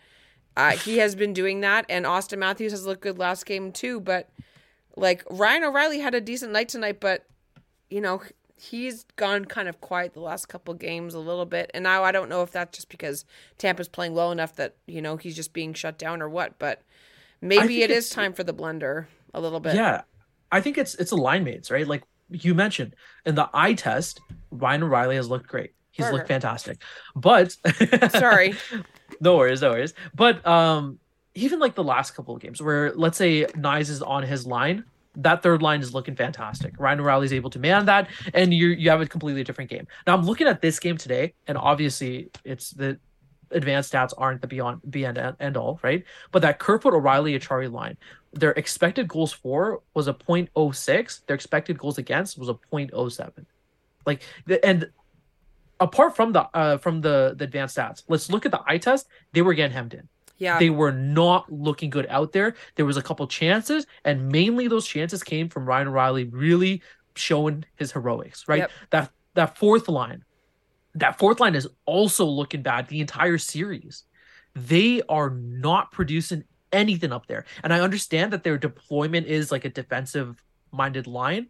uh, 0.57 0.71
he 0.71 0.97
has 0.97 1.15
been 1.15 1.31
doing 1.31 1.61
that 1.61 1.85
and 1.87 2.03
Auston 2.05 2.39
Matthews 2.39 2.73
has 2.73 2.85
looked 2.85 2.99
good 3.01 3.17
last 3.17 3.45
game 3.45 3.71
too 3.71 4.01
but 4.01 4.29
like 4.97 5.23
Ryan 5.29 5.63
O'Reilly 5.63 5.99
had 5.99 6.13
a 6.15 6.19
decent 6.19 6.51
night 6.51 6.67
tonight 6.67 6.99
but 6.99 7.23
you 7.89 8.01
know 8.01 8.21
he's 8.59 9.05
gone 9.15 9.45
kind 9.45 9.67
of 9.67 9.79
quiet 9.81 10.13
the 10.13 10.19
last 10.19 10.47
couple 10.47 10.73
games 10.73 11.13
a 11.13 11.19
little 11.19 11.45
bit 11.45 11.69
and 11.73 11.83
now 11.83 12.03
I 12.03 12.11
don't 12.11 12.29
know 12.29 12.41
if 12.41 12.51
that's 12.51 12.75
just 12.75 12.89
because 12.89 13.23
Tampa's 13.57 13.87
playing 13.87 14.13
well 14.13 14.31
enough 14.31 14.55
that 14.55 14.75
you 14.87 15.01
know 15.01 15.17
he's 15.17 15.35
just 15.35 15.53
being 15.53 15.73
shut 15.73 15.97
down 15.97 16.21
or 16.21 16.29
what 16.29 16.57
but 16.57 16.81
maybe 17.41 17.83
it 17.83 17.91
is 17.91 18.09
time 18.09 18.33
for 18.33 18.43
the 18.43 18.53
blender 18.53 19.05
a 19.33 19.41
little 19.41 19.59
bit 19.59 19.75
Yeah, 19.75 20.01
I 20.51 20.61
think 20.61 20.77
it's 20.77 20.95
it's 20.95 21.11
a 21.11 21.15
line 21.15 21.43
mates, 21.43 21.69
right? 21.69 21.87
Like 21.87 22.03
you 22.29 22.55
mentioned 22.55 22.95
in 23.25 23.35
the 23.35 23.49
eye 23.53 23.73
test, 23.73 24.19
Ryan 24.51 24.83
O'Reilly 24.83 25.15
has 25.17 25.29
looked 25.29 25.47
great. 25.47 25.73
He's 25.91 26.05
Burger. 26.05 26.17
looked 26.17 26.27
fantastic. 26.27 26.81
But 27.15 27.55
sorry 28.09 28.55
no 29.21 29.37
worries, 29.37 29.61
no 29.61 29.71
worries. 29.71 29.93
But 30.13 30.45
um, 30.45 30.99
even 31.35 31.59
like 31.59 31.75
the 31.75 31.83
last 31.83 32.15
couple 32.15 32.35
of 32.35 32.41
games, 32.41 32.61
where 32.61 32.93
let's 32.93 33.17
say 33.17 33.45
Knies 33.45 33.89
is 33.89 34.01
on 34.01 34.23
his 34.23 34.45
line, 34.45 34.85
that 35.17 35.43
third 35.43 35.61
line 35.61 35.81
is 35.81 35.93
looking 35.93 36.15
fantastic. 36.15 36.73
Ryan 36.77 36.99
O'Reilly's 37.01 37.33
able 37.33 37.49
to 37.49 37.59
man 37.59 37.85
that, 37.85 38.09
and 38.33 38.53
you 38.53 38.67
you 38.67 38.89
have 38.89 39.01
a 39.01 39.05
completely 39.05 39.43
different 39.43 39.69
game. 39.69 39.87
Now 40.05 40.15
I'm 40.15 40.25
looking 40.25 40.47
at 40.47 40.61
this 40.61 40.79
game 40.79 40.97
today, 40.97 41.33
and 41.47 41.57
obviously 41.57 42.29
it's 42.43 42.71
the 42.71 42.99
advanced 43.51 43.93
stats 43.93 44.13
aren't 44.17 44.41
the 44.41 44.47
beyond 44.47 44.81
be 44.89 45.05
end 45.05 45.19
end 45.39 45.57
all, 45.57 45.79
right? 45.83 46.03
But 46.31 46.41
that 46.43 46.59
Kerfoot 46.59 46.93
O'Reilly 46.93 47.37
Acciari 47.37 47.71
line, 47.71 47.97
their 48.33 48.51
expected 48.51 49.07
goals 49.07 49.33
for 49.33 49.81
was 49.93 50.07
a 50.07 50.13
0.06. 50.13 51.25
Their 51.25 51.35
expected 51.35 51.77
goals 51.77 51.97
against 51.97 52.37
was 52.37 52.49
a 52.49 52.53
0.07. 52.71 53.45
Like 54.05 54.21
the 54.45 54.63
and 54.65 54.89
apart 55.79 56.15
from 56.15 56.31
the 56.31 56.47
uh 56.53 56.77
from 56.77 57.01
the 57.01 57.33
the 57.37 57.45
advanced 57.45 57.77
stats, 57.77 58.03
let's 58.07 58.29
look 58.29 58.45
at 58.45 58.51
the 58.51 58.61
eye 58.65 58.77
test. 58.77 59.07
They 59.33 59.41
were 59.41 59.53
getting 59.53 59.73
hemmed 59.73 59.93
in. 59.93 60.07
Yeah 60.37 60.59
They 60.59 60.69
were 60.69 60.91
not 60.91 61.51
looking 61.51 61.89
good 61.89 62.07
out 62.09 62.31
there. 62.31 62.55
There 62.75 62.85
was 62.85 62.97
a 62.97 63.01
couple 63.01 63.27
chances, 63.27 63.85
and 64.03 64.29
mainly 64.29 64.67
those 64.67 64.87
chances 64.87 65.23
came 65.23 65.49
from 65.49 65.65
Ryan 65.65 65.87
O'Reilly 65.89 66.25
really 66.25 66.81
showing 67.15 67.65
his 67.75 67.91
heroics. 67.91 68.47
Right. 68.47 68.59
Yep. 68.59 68.71
That 68.91 69.11
that 69.33 69.57
fourth 69.57 69.87
line, 69.87 70.23
that 70.95 71.17
fourth 71.17 71.39
line 71.39 71.55
is 71.55 71.67
also 71.85 72.25
looking 72.25 72.61
bad 72.61 72.87
the 72.87 73.01
entire 73.01 73.37
series. 73.37 74.03
They 74.55 75.01
are 75.07 75.29
not 75.29 75.91
producing 75.91 76.43
anything 76.71 77.11
up 77.11 77.27
there, 77.27 77.45
and 77.63 77.73
I 77.73 77.81
understand 77.81 78.33
that 78.33 78.43
their 78.43 78.57
deployment 78.57 79.27
is 79.27 79.51
like 79.51 79.65
a 79.65 79.69
defensive 79.69 80.43
minded 80.71 81.07
line, 81.07 81.47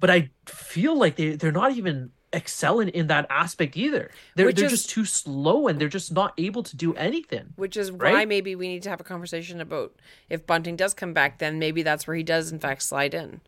but 0.00 0.10
I 0.10 0.30
feel 0.46 0.96
like 0.96 1.16
they 1.16 1.36
they're 1.36 1.52
not 1.52 1.72
even 1.72 2.10
excelling 2.32 2.88
in 2.88 3.06
that 3.06 3.26
aspect 3.30 3.76
either. 3.76 4.10
They're 4.34 4.46
Which 4.46 4.56
they're 4.56 4.66
is- 4.66 4.72
just 4.72 4.90
too 4.90 5.04
slow 5.04 5.66
and 5.66 5.80
they're 5.80 5.88
just 5.88 6.12
not 6.12 6.34
able 6.36 6.62
to 6.62 6.76
do 6.76 6.94
anything. 6.94 7.54
which 7.56 7.76
is 7.76 7.90
why 7.90 8.24
maybe 8.26 8.54
we 8.54 8.68
need 8.68 8.82
to 8.82 8.90
have 8.90 9.00
a 9.00 9.04
conversation 9.04 9.60
about 9.60 9.94
if 10.28 10.46
Bunting 10.46 10.76
does 10.76 10.92
come 10.94 11.12
back 11.14 11.38
then 11.38 11.58
maybe 11.58 11.82
that's 11.82 12.06
where 12.06 12.16
he 12.16 12.22
does 12.22 12.52
in 12.52 12.58
fact 12.58 12.82
slide 12.82 13.14
in 13.14 13.40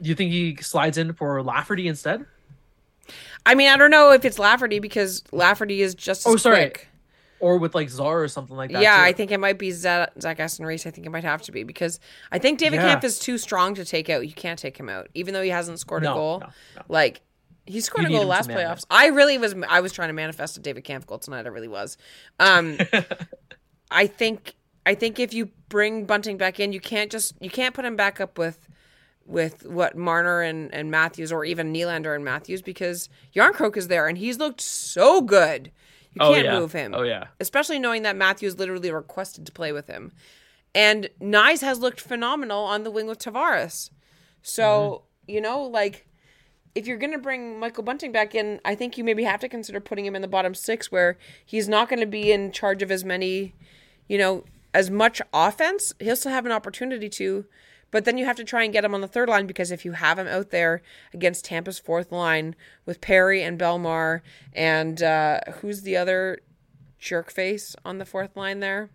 Do 0.00 0.08
you 0.08 0.14
think 0.14 0.30
he 0.32 0.56
slides 0.56 0.96
in 0.98 1.12
for 1.12 1.42
Lafferty 1.42 1.86
instead? 1.86 2.24
I 3.44 3.54
mean 3.54 3.68
I 3.68 3.76
don't 3.76 3.90
know 3.90 4.12
if 4.12 4.24
it's 4.24 4.38
Lafferty 4.38 4.78
because 4.78 5.22
Lafferty 5.32 5.82
is 5.82 5.94
just 5.94 6.26
as 6.26 6.32
Oh, 6.32 6.36
sorry. 6.36 6.56
quick 6.70 6.88
Or 7.40 7.58
with 7.58 7.74
like 7.74 7.90
Czar 7.90 8.22
or 8.22 8.28
something 8.28 8.56
like 8.56 8.72
that? 8.72 8.80
yeah, 8.80 8.96
too? 8.96 9.02
I 9.02 9.12
think 9.12 9.30
it 9.32 9.38
might 9.38 9.58
be 9.58 9.70
Zach, 9.70 10.12
Zach 10.18 10.40
Aston 10.40 10.64
Reese. 10.64 10.86
I 10.86 10.90
think 10.90 11.06
it 11.06 11.10
might 11.10 11.24
have 11.24 11.42
to 11.42 11.52
be 11.52 11.62
because 11.62 12.00
I 12.32 12.38
think 12.38 12.58
David 12.58 12.76
Yeah. 12.80 12.96
Kämpf 12.96 13.04
is 13.04 13.18
too 13.18 13.36
strong 13.36 13.74
to 13.74 13.84
take 13.84 14.08
out. 14.08 14.26
You 14.26 14.32
can't 14.32 14.58
take 14.58 14.78
him 14.78 14.88
out, 14.88 15.08
even 15.12 15.34
though 15.34 15.42
he 15.42 15.50
hasn't 15.50 15.78
scored 15.78 16.04
a 16.04 16.06
goal. 16.06 16.38
no, 16.40 16.46
no. 16.76 16.82
Like 16.88 17.20
he 17.66 17.80
scored 17.80 18.06
a 18.06 18.10
goal 18.10 18.24
last 18.26 18.48
playoffs. 18.50 18.84
I 18.90 19.06
really 19.08 19.38
was. 19.38 19.54
I 19.68 19.80
was 19.80 19.92
trying 19.92 20.08
to 20.08 20.14
manifest 20.14 20.56
a 20.56 20.60
David 20.60 20.84
Kämpf 20.84 21.06
goal 21.06 21.18
tonight. 21.18 21.46
I 21.46 21.48
really 21.48 21.68
was. 21.68 21.96
Um, 22.38 22.78
I 23.90 24.06
think. 24.06 24.54
I 24.86 24.94
think 24.94 25.18
if 25.18 25.32
you 25.32 25.48
bring 25.70 26.04
Bunting 26.04 26.36
back 26.36 26.60
in, 26.60 26.72
you 26.72 26.80
can't 26.80 27.10
just 27.10 27.34
you 27.40 27.48
can't 27.48 27.74
put 27.74 27.84
him 27.86 27.96
back 27.96 28.20
up 28.20 28.36
with 28.38 28.68
with 29.26 29.64
what 29.64 29.96
Marner 29.96 30.42
and, 30.42 30.72
and 30.74 30.90
Matthews 30.90 31.32
or 31.32 31.46
even 31.46 31.72
Nylander 31.72 32.14
and 32.14 32.22
Matthews 32.22 32.60
because 32.60 33.08
Järnkrok 33.34 33.78
is 33.78 33.88
there 33.88 34.06
and 34.06 34.18
he's 34.18 34.38
looked 34.38 34.60
so 34.60 35.22
good. 35.22 35.70
You 36.12 36.18
Oh, 36.20 36.34
can't 36.34 36.44
yeah. 36.44 36.58
move 36.60 36.72
him 36.72 36.94
Oh, 36.94 37.02
yeah. 37.02 37.28
especially 37.40 37.78
knowing 37.78 38.02
that 38.02 38.14
Matthews 38.16 38.58
literally 38.58 38.90
requested 38.92 39.46
to 39.46 39.52
play 39.52 39.72
with 39.72 39.86
him. 39.86 40.12
And 40.74 41.08
Knies 41.22 41.62
has 41.62 41.78
looked 41.78 42.02
phenomenal 42.02 42.64
on 42.64 42.82
the 42.82 42.90
wing 42.90 43.06
with 43.06 43.18
Tavares. 43.18 43.88
So, 44.42 45.04
you 45.26 45.40
know, 45.40 45.62
like 45.62 46.06
if 46.74 46.86
you're 46.86 46.98
going 46.98 47.12
to 47.12 47.18
bring 47.18 47.58
Michael 47.58 47.84
Bunting 47.84 48.12
back 48.12 48.34
in, 48.34 48.60
I 48.64 48.74
think 48.74 48.98
you 48.98 49.04
maybe 49.04 49.24
have 49.24 49.40
to 49.40 49.48
consider 49.48 49.80
putting 49.80 50.04
him 50.04 50.16
in 50.16 50.22
the 50.22 50.28
bottom 50.28 50.54
6 50.54 50.90
where 50.90 51.16
he's 51.44 51.68
not 51.68 51.88
going 51.88 52.00
to 52.00 52.06
be 52.06 52.32
in 52.32 52.50
charge 52.52 52.82
of 52.82 52.90
as 52.90 53.04
many, 53.04 53.54
you 54.08 54.18
know, 54.18 54.44
as 54.72 54.90
much 54.90 55.22
offense. 55.32 55.92
He'll 56.00 56.16
still 56.16 56.32
have 56.32 56.46
an 56.46 56.52
opportunity 56.52 57.08
to, 57.10 57.44
but 57.92 58.04
then 58.04 58.18
you 58.18 58.24
have 58.24 58.36
to 58.36 58.44
try 58.44 58.64
and 58.64 58.72
get 58.72 58.84
him 58.84 58.94
on 58.94 59.02
the 59.02 59.08
third 59.08 59.28
line 59.28 59.46
because 59.46 59.70
if 59.70 59.84
you 59.84 59.92
have 59.92 60.18
him 60.18 60.26
out 60.26 60.50
there 60.50 60.82
against 61.12 61.44
Tampa's 61.44 61.78
fourth 61.78 62.10
line 62.10 62.56
with 62.84 63.00
Perry 63.00 63.42
and 63.42 63.58
Bellemare 63.58 64.20
and 64.52 65.00
uh, 65.00 65.40
who's 65.60 65.82
the 65.82 65.96
other 65.96 66.40
jerk 66.98 67.30
face 67.30 67.76
on 67.84 67.98
the 67.98 68.04
fourth 68.04 68.36
line 68.36 68.58
there? 68.58 68.90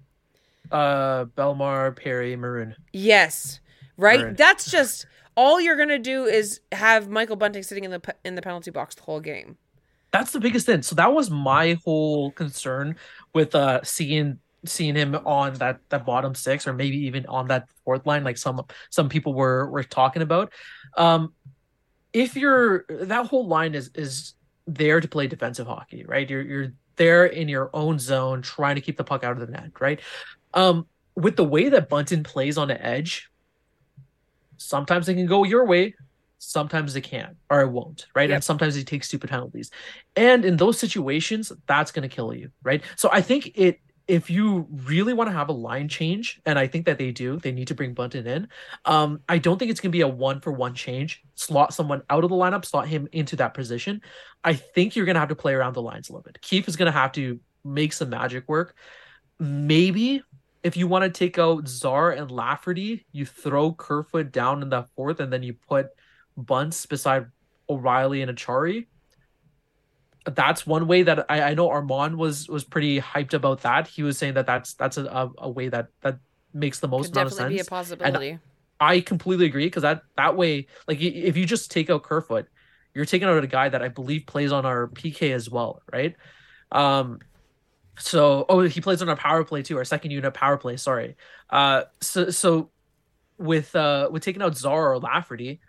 Uh, 0.70 1.26
Bellemare, 1.26 1.96
Perry, 1.96 2.36
Maroon. 2.36 2.76
Yes, 2.92 3.62
right. 3.98 4.20
Maroon. 4.20 4.36
That's 4.36 4.70
just 4.70 5.06
all 5.40 5.62
you're 5.62 5.78
gonna 5.78 5.98
do 5.98 6.26
is 6.26 6.60
have 6.74 7.08
Michael 7.08 7.38
Bunting 7.38 7.64
sitting 7.64 7.86
in 7.86 7.92
the 7.92 8.16
in 8.26 8.36
the 8.36 8.42
penalty 8.42 8.72
box 8.72 8.94
the 8.94 9.04
whole 9.04 9.22
game. 9.22 9.56
That's 10.12 10.32
the 10.32 10.40
biggest 10.42 10.66
thing. 10.66 10.82
So 10.82 10.96
that 10.96 11.14
was 11.14 11.32
my 11.32 11.78
whole 11.86 12.32
concern 12.32 12.98
with 13.34 13.56
uh 13.56 13.82
seeing 13.84 14.40
seeing 14.66 14.96
him 14.96 15.16
on 15.16 15.54
that 15.54 15.80
that 15.88 16.06
bottom 16.06 16.36
six 16.36 16.68
or 16.68 16.74
maybe 16.74 16.98
even 16.98 17.26
on 17.28 17.48
that 17.48 17.70
fourth 17.86 18.06
line 18.06 18.26
like 18.26 18.38
some 18.38 18.62
some 18.90 19.08
people 19.08 19.34
were 19.34 19.70
were 19.70 19.84
talking 19.84 20.22
about. 20.22 20.52
Um 20.98 21.32
if 22.12 22.36
you're 22.36 22.84
that 22.90 23.28
whole 23.28 23.48
line 23.48 23.76
is 23.76 23.92
is 23.96 24.34
there 24.68 25.00
to 25.00 25.08
play 25.08 25.28
defensive 25.28 25.68
hockey, 25.68 26.04
right? 26.06 26.30
You're 26.30 26.42
you're 26.42 26.74
there 26.98 27.28
in 27.28 27.48
your 27.48 27.70
own 27.74 27.98
zone 27.98 28.42
trying 28.42 28.76
to 28.76 28.82
keep 28.82 28.98
the 28.98 29.06
puck 29.06 29.24
out 29.24 29.40
of 29.40 29.48
the 29.48 29.54
net, 29.54 29.72
right? 29.80 30.02
Um 30.54 30.86
with 31.16 31.38
the 31.38 31.46
way 31.46 31.70
that 31.70 31.88
Bunting 31.88 32.24
plays 32.24 32.58
on 32.58 32.68
the 32.68 32.86
edge, 32.86 33.30
sometimes 34.60 35.10
it 35.10 35.16
can 35.16 35.26
go 35.26 35.44
your 35.44 35.66
way, 35.66 35.96
sometimes 36.40 36.96
it 36.96 37.02
can't 37.02 37.36
or 37.50 37.62
it 37.62 37.70
won't, 37.70 38.08
right? 38.16 38.30
Yep. 38.30 38.36
And 38.36 38.44
sometimes 38.44 38.76
he 38.76 38.84
takes 38.84 39.08
stupid 39.08 39.30
penalties. 39.30 39.72
And 40.16 40.46
in 40.46 40.58
those 40.58 40.80
situations, 40.80 41.52
that's 41.68 41.92
going 41.92 42.08
to 42.08 42.14
kill 42.14 42.34
you, 42.34 42.50
right? 42.64 42.82
So 42.96 43.10
I 43.12 43.22
think 43.22 43.52
it 43.56 43.80
if 44.10 44.28
you 44.28 44.66
really 44.72 45.14
want 45.14 45.30
to 45.30 45.36
have 45.36 45.50
a 45.50 45.54
line 45.54 45.88
change, 45.88 46.42
and 46.48 46.58
I 46.58 46.66
think 46.66 46.88
that 46.88 46.98
they 46.98 47.12
do, 47.12 47.38
they 47.38 47.52
need 47.52 47.68
to 47.68 47.76
bring 47.76 47.94
Bunting 47.94 48.26
in. 48.26 48.48
Um, 48.86 49.20
I 49.30 49.38
don't 49.38 49.60
think 49.60 49.70
it's 49.70 49.80
going 49.80 49.92
to 49.92 49.96
be 49.96 50.02
a 50.02 50.08
one 50.08 50.42
for 50.42 50.52
one 50.52 50.74
change. 50.74 51.22
Slot 51.36 51.76
someone 51.76 52.02
out 52.10 52.24
of 52.24 52.32
the 52.32 52.36
lineup, 52.36 52.66
slot 52.66 52.88
him 52.88 53.08
into 53.12 53.36
that 53.36 53.54
position. 53.54 54.02
I 54.44 54.56
think 54.56 54.96
you're 54.96 55.06
going 55.06 55.14
to 55.14 55.20
have 55.20 55.30
to 55.30 55.36
play 55.36 55.54
around 55.54 55.76
the 55.76 55.84
lines 55.84 56.10
a 56.10 56.14
little 56.14 56.24
bit. 56.24 56.42
Keefe 56.42 56.68
is 56.68 56.76
going 56.76 56.92
to 56.92 56.98
have 56.98 57.12
to 57.14 57.40
make 57.64 57.94
some 57.94 58.10
magic 58.10 58.50
work. 58.50 58.76
Maybe 59.40 60.24
if 60.64 60.76
you 60.76 60.88
want 60.88 61.04
to 61.04 61.10
take 61.10 61.38
out 61.38 61.68
Czar 61.68 62.12
and 62.12 62.30
Lafferty, 62.30 63.06
you 63.12 63.26
throw 63.26 63.72
Kerfoot 63.74 64.32
down 64.32 64.62
in 64.62 64.70
that 64.70 64.90
fourth, 64.96 65.20
and 65.20 65.32
then 65.32 65.44
you 65.44 65.54
put 65.54 65.88
Bunce 66.36 66.86
beside 66.86 67.28
O'Reilly 67.70 68.22
and 68.22 68.36
Acciari. 68.36 68.88
That's 70.26 70.68
one 70.68 70.88
way 70.88 71.04
that 71.04 71.26
I, 71.30 71.42
I 71.42 71.54
know 71.54 71.70
Armaan 71.70 72.18
was 72.18 72.50
was 72.50 72.64
pretty 72.64 73.00
hyped 73.00 73.34
about 73.34 73.62
that. 73.62 73.88
He 73.88 74.04
was 74.04 74.18
saying 74.18 74.34
that 74.34 74.46
that's 74.46 74.74
that's 74.74 74.98
a, 74.98 75.32
a, 75.38 75.50
way 75.50 75.70
that 75.70 75.88
that 76.02 76.20
makes 76.54 76.80
the 76.80 76.88
most 76.88 77.08
Could 77.08 77.18
amount 77.18 77.32
of 77.32 77.38
definitely 77.38 77.58
sense. 77.58 77.68
be 77.68 77.68
a 77.68 77.78
possibility. 77.78 78.40
I 78.82 79.02
completely 79.02 79.46
agree 79.46 79.66
because 79.66 79.84
that 79.84 80.04
that 80.18 80.36
way, 80.36 80.68
like 80.88 81.02
if 81.02 81.38
you 81.38 81.46
just 81.46 81.72
take 81.72 81.90
out 81.90 82.04
Kerfoot, 82.04 82.48
you're 82.94 83.06
taking 83.06 83.28
out 83.28 83.42
a 83.44 83.48
guy 83.48 83.70
that 83.70 83.82
I 83.82 83.88
believe 83.88 84.26
plays 84.26 84.52
on 84.52 84.66
our 84.66 84.88
PK 84.88 85.34
as 85.34 85.50
well, 85.50 85.82
right? 85.92 86.16
Um, 86.72 87.20
so 88.00 88.46
oh, 88.50 88.62
he 88.62 88.82
plays 88.82 89.02
on 89.02 89.10
our 89.10 89.16
power 89.16 89.44
play 89.44 89.62
too, 89.62 89.78
our 89.78 89.86
second 89.86 90.12
unit 90.12 90.34
power 90.34 90.58
play. 90.58 90.78
Sorry. 90.78 91.16
Uh, 91.50 91.84
so 92.02 92.30
so 92.30 92.72
with 93.38 93.76
uh 93.76 94.10
with 94.12 94.24
taking 94.24 94.42
out 94.42 94.58
Zara 94.58 94.92
or 94.92 95.00
Lafferty, 95.00 95.60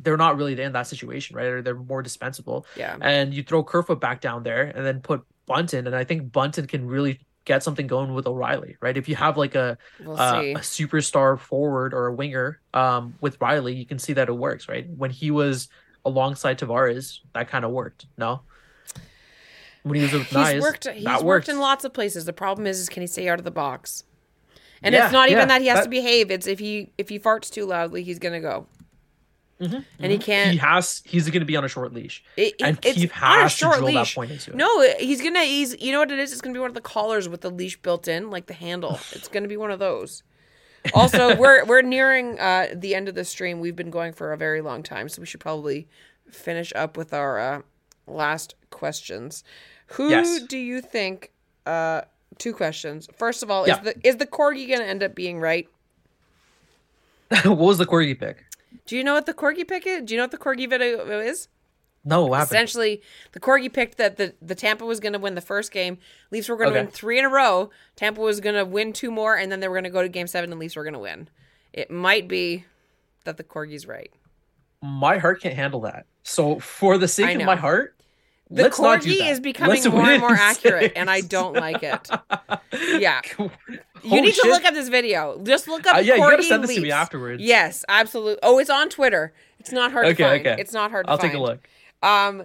they're 0.00 0.16
not 0.16 0.36
really 0.36 0.60
in 0.60 0.72
that 0.72 0.86
situation, 0.86 1.36
right? 1.36 1.46
Or 1.46 1.62
they're 1.62 1.74
more 1.74 2.02
dispensable. 2.02 2.66
yeah. 2.76 2.96
And 3.00 3.32
you 3.32 3.42
throw 3.42 3.62
Kerfoot 3.62 4.00
back 4.00 4.20
down 4.20 4.42
there, 4.42 4.62
and 4.62 4.84
then 4.84 5.00
put 5.00 5.22
Bunting, 5.46 5.86
and 5.86 5.94
I 5.94 6.04
think 6.04 6.32
Bunting 6.32 6.66
can 6.66 6.86
really 6.86 7.20
get 7.44 7.62
something 7.62 7.86
going 7.86 8.14
with 8.14 8.26
O'Reilly, 8.26 8.76
right? 8.80 8.96
If 8.96 9.08
you 9.08 9.16
have 9.16 9.36
like 9.36 9.54
a 9.54 9.76
We'll 10.00 10.18
uh, 10.18 10.40
a 10.40 10.54
superstar 10.56 11.38
forward 11.38 11.92
or 11.92 12.06
a 12.06 12.14
winger 12.14 12.60
um, 12.72 13.14
with 13.20 13.38
Riley, 13.40 13.74
you 13.74 13.84
can 13.84 13.98
see 13.98 14.14
that 14.14 14.28
it 14.28 14.32
works, 14.32 14.68
right? 14.68 14.88
When 14.88 15.10
he 15.10 15.30
was 15.30 15.68
alongside 16.04 16.58
Tavares, 16.58 17.20
that 17.34 17.48
kind 17.48 17.64
of 17.64 17.70
worked. 17.70 18.06
No, 18.16 18.42
when 19.84 19.94
he 19.96 20.02
was 20.02 20.12
with 20.12 20.26
He's 20.26 20.60
worked. 20.62 20.88
He's 20.88 21.04
that 21.04 21.22
worked 21.22 21.48
in 21.48 21.58
lots 21.60 21.84
of 21.84 21.92
places. 21.94 22.24
The 22.24 22.32
problem 22.32 22.66
is, 22.66 22.80
is 22.80 22.88
can 22.88 23.00
he 23.02 23.06
stay 23.06 23.28
out 23.28 23.38
of 23.38 23.44
the 23.44 23.50
box? 23.52 24.04
And 24.82 24.94
Yeah, 24.94 25.04
it's 25.04 25.12
not 25.12 25.28
even 25.30 25.42
yeah, 25.42 25.46
that 25.46 25.60
he 25.62 25.68
has 25.68 25.78
that- 25.78 25.84
to 25.84 25.88
behave. 25.90 26.30
It's 26.30 26.46
if 26.46 26.58
he 26.58 26.90
if 26.98 27.08
he 27.08 27.18
farts 27.18 27.50
too 27.50 27.64
loudly, 27.64 28.02
he's 28.02 28.18
gonna 28.18 28.40
go, 28.40 28.66
Mhm, 29.60 29.84
and 30.00 30.12
he 30.12 30.18
mhm. 30.18 30.22
can't. 30.22 30.50
He 30.50 30.56
has. 30.58 31.00
He's 31.06 31.30
going 31.30 31.40
to 31.40 31.46
be 31.46 31.56
on 31.56 31.64
a 31.64 31.68
short 31.68 31.94
leash, 31.94 32.24
It, 32.36 32.54
and 32.60 32.76
it- 32.78 32.84
it's 32.86 32.98
Keefe 32.98 33.12
has 33.12 33.54
to 33.58 33.60
drill 33.66 33.72
that 33.78 33.82
leash. 33.84 34.14
point 34.14 34.30
into 34.32 34.50
it. 34.50 34.56
No, 34.56 34.80
he's 34.98 35.22
gonna. 35.22 35.44
He's. 35.44 35.80
You 35.80 35.92
know 35.92 36.00
what 36.00 36.10
it 36.10 36.18
is? 36.18 36.32
It's 36.32 36.40
gonna 36.40 36.52
be 36.54 36.58
one 36.60 36.68
of 36.70 36.74
the 36.74 36.80
collars 36.80 37.28
with 37.28 37.40
the 37.42 37.50
leash 37.50 37.80
built 37.80 38.08
in, 38.08 38.30
like 38.30 38.46
the 38.46 38.52
handle. 38.54 38.98
It's 39.12 39.28
gonna 39.28 39.48
be 39.48 39.56
one 39.56 39.70
of 39.70 39.78
those. 39.78 40.22
Also, 40.92 41.34
we're 41.38 41.64
we're 41.64 41.82
nearing 41.82 42.38
uh, 42.40 42.68
the 42.74 42.94
end 42.94 43.08
of 43.08 43.14
the 43.14 43.24
stream. 43.24 43.60
We've 43.60 43.76
been 43.76 43.90
going 43.90 44.12
for 44.12 44.32
a 44.32 44.36
very 44.36 44.60
long 44.60 44.82
time, 44.82 45.08
so 45.08 45.20
we 45.22 45.26
should 45.26 45.40
probably 45.40 45.88
finish 46.28 46.72
up 46.74 46.96
with 46.96 47.14
our 47.14 47.38
uh, 47.38 47.62
last 48.08 48.54
questions. 48.70 49.44
Who 49.94 50.10
Yes. 50.10 50.42
do 50.42 50.58
you 50.58 50.80
think? 50.80 51.30
Uh, 51.66 52.02
two 52.38 52.52
questions. 52.52 53.08
First 53.16 53.42
of 53.42 53.50
all, 53.50 53.66
Yeah. 53.66 53.78
is 53.78 53.80
the 53.84 53.94
is 54.08 54.16
the 54.16 54.26
corgi 54.26 54.68
gonna 54.68 54.84
end 54.84 55.02
up 55.02 55.14
being 55.14 55.40
right? 55.40 55.68
what 57.44 57.58
was 57.58 57.78
the 57.78 57.86
corgi 57.86 58.18
pick? 58.18 58.44
Do 58.86 58.96
you 58.96 59.04
know 59.04 59.14
what 59.14 59.26
the 59.26 59.34
corgi 59.34 59.66
pick 59.66 59.86
is? 59.86 60.02
Do 60.02 60.14
you 60.14 60.18
know 60.18 60.24
what 60.24 60.30
the 60.30 60.38
corgi 60.38 60.68
video 60.68 61.20
is? 61.20 61.48
No, 62.04 62.26
what 62.26 62.36
happened? 62.40 62.56
Essentially, 62.56 63.02
the 63.32 63.40
corgi 63.40 63.72
picked 63.72 63.96
that 63.96 64.16
the, 64.18 64.34
the 64.42 64.54
Tampa 64.54 64.84
was 64.84 65.00
going 65.00 65.14
to 65.14 65.18
win 65.18 65.34
the 65.36 65.40
first 65.40 65.72
game. 65.72 65.96
Leafs 66.30 66.50
were 66.50 66.56
going 66.56 66.68
to 66.70 66.76
Okay. 66.78 66.84
win 66.84 66.92
three 66.92 67.18
in 67.18 67.24
a 67.24 67.30
row. 67.30 67.70
Tampa 67.96 68.20
was 68.20 68.40
going 68.40 68.56
to 68.56 68.64
win 68.66 68.92
two 68.92 69.10
more, 69.10 69.36
and 69.38 69.50
then 69.50 69.60
they 69.60 69.68
were 69.68 69.74
going 69.76 69.84
to 69.84 69.90
go 69.90 70.02
to 70.02 70.08
game 70.10 70.26
seven, 70.26 70.50
and 70.52 70.60
Leafs 70.60 70.76
were 70.76 70.82
going 70.84 70.92
to 70.92 70.98
win. 71.00 71.28
It 71.72 71.90
might 71.90 72.28
be 72.28 72.66
that 73.24 73.38
the 73.38 73.44
corgi's 73.44 73.86
right. 73.86 74.12
My 74.82 75.16
heart 75.16 75.40
can't 75.40 75.54
handle 75.54 75.80
that. 75.82 76.04
So 76.24 76.58
for 76.58 76.98
the 76.98 77.08
sake 77.08 77.36
of 77.36 77.42
my 77.46 77.56
heart, 77.56 77.93
The 78.50 78.64
let's 78.64 78.78
corgi 78.78 79.30
is 79.30 79.40
becoming 79.40 79.76
Let's 79.76 79.86
more 79.86 80.02
and 80.04 80.20
more 80.20 80.32
accurate, 80.34 80.92
and 80.96 81.08
I 81.10 81.22
don't 81.22 81.54
like 81.54 81.82
it. 81.82 82.08
Yeah. 83.00 83.20
Oh, 83.38 83.50
You 84.02 84.20
need 84.20 84.34
to 84.34 84.48
look 84.48 84.64
up 84.64 84.74
this 84.74 84.88
video. 84.88 85.40
Just 85.42 85.66
look 85.66 85.86
up 85.86 85.96
Uh, 85.96 86.00
yeah, 86.00 86.14
you 86.14 86.20
gotta 86.20 86.36
corgi 86.42 86.48
send 86.48 86.64
this 86.64 86.74
to 86.74 86.80
me 86.80 86.90
afterwards. 86.90 87.42
Yes, 87.42 87.84
absolutely. 87.88 88.38
Oh, 88.42 88.58
it's 88.58 88.68
on 88.70 88.88
Twitter. 88.90 89.32
It's 89.58 89.72
not 89.72 89.90
hard 89.92 90.06
Okay, 90.06 90.14
to 90.14 90.24
find. 90.24 90.46
okay. 90.46 90.60
It's 90.60 90.72
not 90.72 90.90
hard 90.90 91.06
to 91.06 91.12
I'll 91.12 91.18
take 91.18 91.34
a 91.34 91.38
look. 91.38 91.66
Um, 92.02 92.44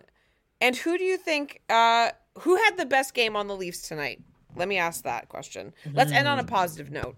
and 0.62 0.76
who 0.78 0.97
do 0.97 1.04
you 1.04 1.18
think? 1.18 1.62
Uh, 1.70 2.12
who 2.39 2.56
had 2.56 2.78
the 2.78 2.86
best 2.86 3.14
game 3.14 3.36
on 3.36 3.47
the 3.47 3.56
Leafs 3.56 3.82
tonight? 3.82 4.22
Let 4.56 4.68
me 4.68 4.78
ask 4.78 5.04
that 5.04 5.28
question. 5.30 5.74
Let's 5.93 6.12
end 6.12 6.28
on 6.28 6.39
a 6.39 6.43
positive 6.45 6.91
note. 6.91 7.16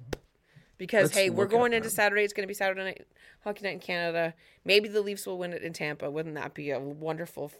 Because 0.77 1.03
Let's 1.09 1.15
hey, 1.17 1.29
we're 1.29 1.45
going 1.45 1.73
into. 1.73 1.89
Saturday. 1.91 2.23
It's 2.23 2.33
going 2.33 2.43
to 2.43 2.47
be 2.47 2.53
Saturday 2.55 2.83
night 2.83 3.05
hockey 3.43 3.63
night 3.63 3.73
in 3.73 3.79
Canada. 3.79 4.33
Maybe 4.65 4.89
the 4.89 5.01
Leafs 5.01 5.27
will 5.27 5.37
win 5.37 5.53
it 5.53 5.61
in 5.61 5.73
Tampa. 5.73 6.09
Wouldn't 6.09 6.35
that 6.35 6.53
be 6.55 6.71
a 6.71 6.79
wonderful 6.79 7.51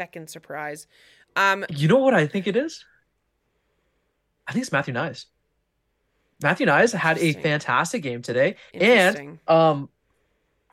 feckin' 0.00 0.28
surprise? 0.28 0.86
Um, 1.36 1.64
You 1.68 1.88
know 1.88 1.98
what 1.98 2.14
I 2.14 2.26
think 2.26 2.46
it 2.46 2.56
is? 2.56 2.84
I 4.46 4.52
think 4.52 4.62
it's 4.62 4.72
Matthew 4.72 4.94
Knies. 4.94 5.26
Matthew 6.42 6.66
Knies 6.66 6.92
had 6.94 7.18
a 7.18 7.32
fantastic 7.34 8.02
game 8.02 8.22
today, 8.22 8.56
and 8.72 9.14
um, 9.46 9.90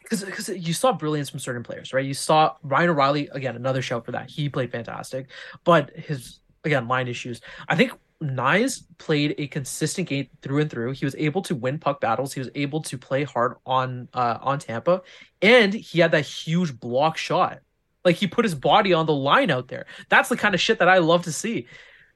because 0.02 0.24
because 0.24 0.50
you 0.50 0.74
saw 0.74 0.94
brilliance 0.94 1.30
from 1.30 1.40
certain 1.40 1.64
players, 1.64 1.94
right? 1.94 2.06
You 2.06 2.14
saw 2.14 2.56
Ryan 2.64 2.90
O'Reilly 2.92 3.30
again, 3.34 3.56
another 3.56 3.82
shout 3.82 4.06
for 4.06 4.14
that. 4.14 4.30
He 4.30 4.50
played 4.50 4.72
fantastic, 4.72 5.30
but 5.66 5.92
his 5.96 6.40
again 6.64 6.88
line 6.88 7.08
issues. 7.08 7.42
I 7.68 7.76
think 7.76 7.92
Knies 8.24 8.84
played 8.98 9.36
a 9.38 9.48
consistent 9.48 10.08
game 10.08 10.30
through 10.42 10.62
and 10.62 10.72
through. 10.72 10.94
He 10.94 11.06
was 11.06 11.16
able 11.18 11.42
to 11.44 11.56
win 11.56 11.80
puck 11.80 12.00
battles. 12.02 12.34
He 12.34 12.40
was 12.40 12.50
able 12.56 12.82
to 12.84 12.98
play 12.98 13.26
hard 13.26 13.56
on 13.66 14.08
uh 14.14 14.38
on 14.42 14.60
Tampa, 14.60 15.02
and 15.42 15.74
he 15.74 16.00
had 16.00 16.12
that 16.12 16.26
huge 16.26 16.80
block 16.80 17.18
shot. 17.18 17.60
Like 18.08 18.16
he 18.16 18.26
put 18.26 18.45
his 18.45 18.55
body 18.55 18.93
on 18.93 19.05
the 19.05 19.14
line 19.14 19.51
out 19.51 19.68
there. 19.68 19.86
That's 20.08 20.30
the 20.30 20.38
kind 20.38 20.55
of 20.55 20.62
shit 20.62 20.80
that 20.80 20.88
I 20.88 20.99
love 20.99 21.24
to 21.26 21.32
see. 21.34 21.68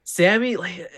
Sammy, 0.06 0.56
like, 0.56 0.90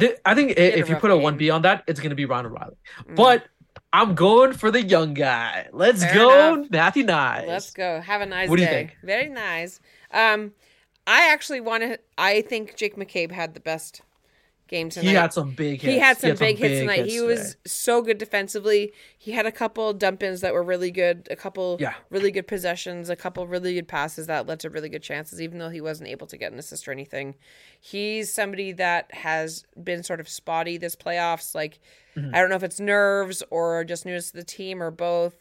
th- 0.00 0.16
I 0.24 0.34
think 0.34 0.54
if 0.56 0.88
you 0.88 0.96
put 0.96 1.12
a 1.12 1.16
one 1.16 1.36
B 1.36 1.48
on 1.48 1.62
that, 1.62 1.84
it's 1.86 2.00
gonna 2.00 2.16
be 2.16 2.24
Ryan 2.24 2.46
O'Reilly. 2.46 2.76
Mm. 3.08 3.14
But 3.14 3.44
I'm 3.92 4.16
going 4.16 4.52
for 4.52 4.72
the 4.72 4.82
young 4.82 5.14
guy. 5.14 5.68
Let's 5.72 6.02
Fair 6.02 6.14
go, 6.14 6.54
enough. 6.54 6.70
Matthew 6.70 7.04
Knies. 7.04 7.46
Let's 7.46 7.70
go. 7.70 8.00
Have 8.00 8.20
a 8.20 8.26
nice 8.26 8.48
What 8.48 8.56
do 8.56 8.62
you 8.62 8.68
day. 8.68 8.74
think? 8.74 8.96
Very 9.04 9.28
nice. 9.28 9.80
Um, 10.10 10.52
I 11.06 11.32
actually 11.32 11.60
want 11.60 11.84
to. 11.84 11.98
I 12.18 12.42
think 12.42 12.74
Jake 12.74 12.96
McCabe 12.96 13.30
had 13.30 13.54
the 13.54 13.60
best 13.60 14.02
game 14.68 14.90
tonight. 14.90 15.08
He 15.08 15.14
had 15.14 15.32
some 15.32 15.50
big 15.52 15.80
hits. 15.80 15.92
He 15.92 15.98
had 15.98 16.18
some 16.18 16.34
big 16.36 16.58
hits 16.58 16.80
tonight. 16.80 17.00
hits 17.00 17.12
he 17.12 17.18
today. 17.20 17.26
was 17.26 17.56
so 17.66 18.02
good 18.02 18.18
defensively. 18.18 18.92
He 19.16 19.32
had 19.32 19.46
a 19.46 19.52
couple 19.52 19.92
dump 19.92 20.22
ins 20.22 20.40
that 20.40 20.52
were 20.52 20.62
really 20.62 20.90
good, 20.90 21.28
a 21.30 21.36
couple 21.36 21.76
Yeah. 21.80 21.94
really 22.10 22.30
good 22.30 22.46
possessions, 22.48 23.08
a 23.08 23.16
couple 23.16 23.46
really 23.46 23.74
good 23.74 23.88
passes 23.88 24.26
that 24.26 24.46
led 24.46 24.60
to 24.60 24.70
really 24.70 24.88
good 24.88 25.02
chances, 25.02 25.40
even 25.40 25.58
though 25.58 25.70
he 25.70 25.80
wasn't 25.80 26.08
able 26.08 26.26
to 26.26 26.36
get 26.36 26.52
an 26.52 26.58
assist 26.58 26.88
or 26.88 26.92
anything. 26.92 27.34
He's 27.80 28.32
somebody 28.32 28.72
that 28.72 29.12
has 29.14 29.64
been 29.82 30.02
sort 30.02 30.20
of 30.20 30.28
spotty 30.28 30.76
this 30.78 30.96
playoffs. 30.96 31.54
Like, 31.54 31.78
Mm-hmm. 32.16 32.34
I 32.34 32.40
don't 32.40 32.48
know 32.48 32.56
if 32.56 32.62
it's 32.62 32.80
nerves 32.80 33.42
or 33.50 33.84
just 33.84 34.06
news 34.06 34.30
to 34.30 34.38
the 34.38 34.42
team 34.42 34.82
or 34.82 34.90
both. 34.90 35.34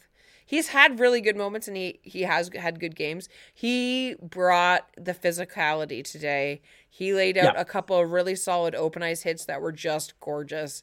He's 0.46 0.68
had 0.68 1.00
really 1.00 1.22
good 1.22 1.38
moments 1.38 1.70
and 1.70 1.78
he, 1.78 2.00
he 2.04 2.24
has 2.24 2.50
had 2.54 2.82
good 2.82 2.98
games. 2.98 3.30
He 3.54 4.16
brought 4.22 4.86
the 4.98 5.14
physicality 5.14 6.04
today. 6.04 6.62
He 6.98 7.14
laid 7.14 7.38
out 7.38 7.56
Yeah. 7.56 7.60
a 7.62 7.66
couple 7.66 7.98
of 8.00 8.12
really 8.12 8.36
solid 8.38 8.74
open 8.74 9.04
ice 9.04 9.24
hits 9.24 9.44
that 9.46 9.60
were 9.60 9.74
just 9.74 10.18
gorgeous. 10.22 10.82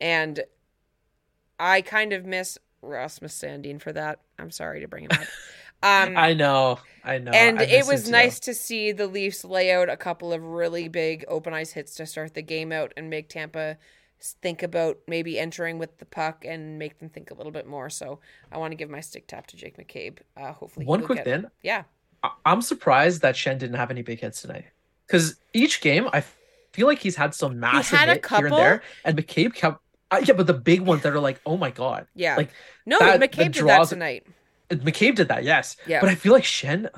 And 0.00 0.42
I 1.58 1.82
kind 1.82 2.14
of 2.14 2.24
miss 2.24 2.56
Rasmus 2.80 3.38
Sandin 3.38 3.78
for 3.78 3.92
that. 3.92 4.20
I'm 4.38 4.50
sorry 4.50 4.80
to 4.80 4.88
bring 4.88 5.04
him 5.04 5.10
up. 5.12 5.20
Um, 5.82 6.14
I 6.14 6.34
know. 6.34 6.78
I 7.04 7.16
know. 7.16 7.30
and 7.30 7.58
I 7.58 7.62
it 7.62 7.86
was 7.86 8.06
nice 8.10 8.38
to 8.40 8.52
see 8.52 8.92
the 8.92 9.06
Leafs 9.06 9.46
lay 9.46 9.72
out 9.72 9.88
a 9.88 9.96
couple 9.96 10.30
of 10.30 10.42
really 10.44 10.88
big 10.88 11.24
open 11.26 11.54
ice 11.54 11.72
hits 11.72 11.94
to 11.94 12.04
start 12.04 12.34
the 12.34 12.42
game 12.42 12.70
out 12.70 12.92
and 12.98 13.08
make 13.08 13.30
Tampa 13.30 13.78
think 14.20 14.62
about 14.62 14.98
maybe 15.08 15.38
entering 15.38 15.78
with 15.78 15.96
the 15.96 16.04
puck 16.04 16.44
and 16.46 16.78
make 16.78 16.98
them 16.98 17.08
think 17.08 17.30
a 17.30 17.34
little 17.34 17.50
bit 17.50 17.66
more. 17.66 17.88
So 17.88 18.20
I 18.52 18.58
want 18.58 18.72
to 18.72 18.76
give 18.76 18.90
my 18.90 19.00
stick 19.00 19.26
tap 19.26 19.46
to 19.46 19.56
Jake 19.56 19.78
McCabe. 19.78 20.18
Uh, 20.36 20.52
hopefully, 20.52 20.84
One 20.84 21.02
quick 21.02 21.24
thing. 21.24 21.46
Yeah, 21.62 21.84
I- 22.22 22.32
I'm 22.44 22.60
surprised 22.60 23.22
that 23.22 23.34
Schenn 23.34 23.56
didn't 23.58 23.76
have 23.76 23.90
any 23.90 24.02
big 24.02 24.20
hits 24.20 24.42
tonight. 24.42 24.66
Because 25.10 25.34
each 25.52 25.80
game, 25.80 26.08
I 26.12 26.22
feel 26.72 26.86
like 26.86 27.00
he's 27.00 27.16
had 27.16 27.34
some 27.34 27.58
massive 27.58 27.98
had 27.98 28.08
a 28.08 28.12
hit 28.14 28.26
here 28.26 28.46
and 28.46 28.56
there, 28.56 28.82
and 29.04 29.18
McCabe 29.18 29.54
kept. 29.54 29.80
Uh, 30.12 30.20
yeah, 30.24 30.34
but 30.34 30.46
the 30.46 30.54
big 30.54 30.80
ones 30.82 31.02
that 31.02 31.12
are 31.12 31.18
like, 31.20 31.40
oh 31.46 31.56
my 31.56 31.70
god, 31.70 32.06
Yeah. 32.14 32.36
like 32.36 32.50
no, 32.86 32.98
that- 33.00 33.20
McCabe 33.20 33.36
that 33.36 33.52
did 33.52 33.66
that 33.66 33.88
tonight. 33.88 34.26
McCabe 34.70 35.16
did 35.16 35.28
that, 35.28 35.42
yes. 35.42 35.76
Yeah. 35.86 36.00
But 36.00 36.10
I 36.10 36.14
feel 36.14 36.32
like 36.32 36.44
Schenn, 36.44 36.88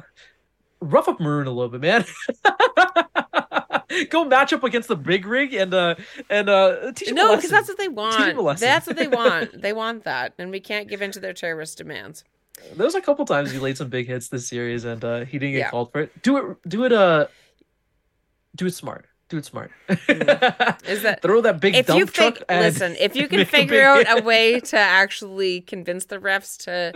rough 0.80 1.08
up 1.08 1.20
Maroon 1.20 1.46
a 1.46 1.50
little 1.50 1.70
bit, 1.78 1.80
man. 1.80 2.04
Go 4.10 4.24
match 4.24 4.52
up 4.54 4.64
against 4.64 4.88
the 4.88 4.96
big 4.96 5.26
rig 5.26 5.52
and 5.52 5.74
uh 5.74 5.94
and 6.30 6.48
uh 6.48 6.92
teach 6.92 7.12
No, 7.12 7.36
because 7.36 7.50
that's 7.50 7.68
what 7.68 7.76
they 7.78 7.88
want. 7.88 8.58
That's 8.58 8.86
what 8.86 8.96
they 8.96 9.08
want. 9.20 9.60
they 9.60 9.72
want 9.74 10.04
that, 10.04 10.32
and 10.38 10.50
we 10.50 10.60
can't 10.60 10.88
give 10.88 11.02
in 11.02 11.12
to 11.12 11.20
their 11.20 11.34
terrorist 11.34 11.76
demands. 11.78 12.24
There 12.74 12.86
was 12.86 12.94
a 12.94 13.00
couple 13.02 13.24
times 13.26 13.50
he 13.50 13.58
laid 13.58 13.76
some 13.76 13.88
big 13.88 14.06
hits 14.06 14.28
this 14.28 14.48
series 14.48 14.84
and 14.84 15.04
uh 15.04 15.24
he 15.26 15.38
didn't 15.38 15.52
get 15.52 15.58
Yeah. 15.58 15.70
called 15.70 15.92
for 15.92 16.00
it. 16.02 16.22
Do 16.22 16.36
it 16.38 16.56
do 16.68 16.84
it 16.84 16.92
uh 16.92 17.26
do 18.56 18.66
it 18.66 18.74
smart. 18.74 19.06
Do 19.28 19.38
it 19.38 19.44
smart. 19.44 19.70
Mm. 19.88 20.88
Is 20.88 21.02
that 21.02 21.22
throw 21.22 21.40
that 21.40 21.60
big 21.60 21.74
if 21.74 21.86
dump 21.86 21.98
you 21.98 22.06
truck 22.06 22.42
listen 22.50 22.96
if 23.00 23.16
you 23.16 23.28
can 23.28 23.46
figure 23.46 23.94
big 23.94 24.06
out 24.06 24.18
a 24.18 24.22
way 24.24 24.60
to 24.60 24.78
actually 24.78 25.62
convince 25.62 26.04
the 26.04 26.18
refs 26.18 26.56
to 26.64 26.92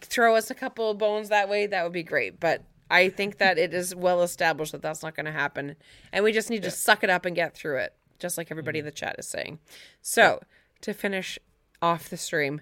throw 0.00 0.36
us 0.36 0.50
a 0.50 0.54
couple 0.54 0.90
of 0.90 0.98
bones 0.98 1.28
that 1.28 1.48
way 1.48 1.66
that 1.66 1.82
would 1.82 1.92
be 1.92 2.02
great. 2.02 2.40
But 2.40 2.64
i 2.90 3.10
think 3.10 3.36
that 3.36 3.58
it 3.58 3.74
is 3.74 3.94
well 3.94 4.22
established 4.22 4.72
that 4.72 4.80
that's 4.80 5.02
not 5.02 5.14
going 5.14 5.26
to 5.26 5.32
happen 5.32 5.76
and 6.10 6.24
we 6.24 6.32
just 6.32 6.48
need 6.48 6.62
to 6.62 6.70
suck 6.70 7.04
it 7.04 7.10
up 7.10 7.26
and 7.26 7.36
get 7.36 7.54
through 7.54 7.76
it 7.76 7.92
just 8.18 8.38
like 8.38 8.50
everybody 8.50 8.78
mm. 8.78 8.80
in 8.80 8.86
the 8.86 8.92
chat 8.92 9.16
is 9.18 9.28
saying. 9.28 9.58
So 10.00 10.40
to 10.80 10.92
finish 10.94 11.38
off 11.80 12.08
the 12.08 12.16
stream 12.16 12.60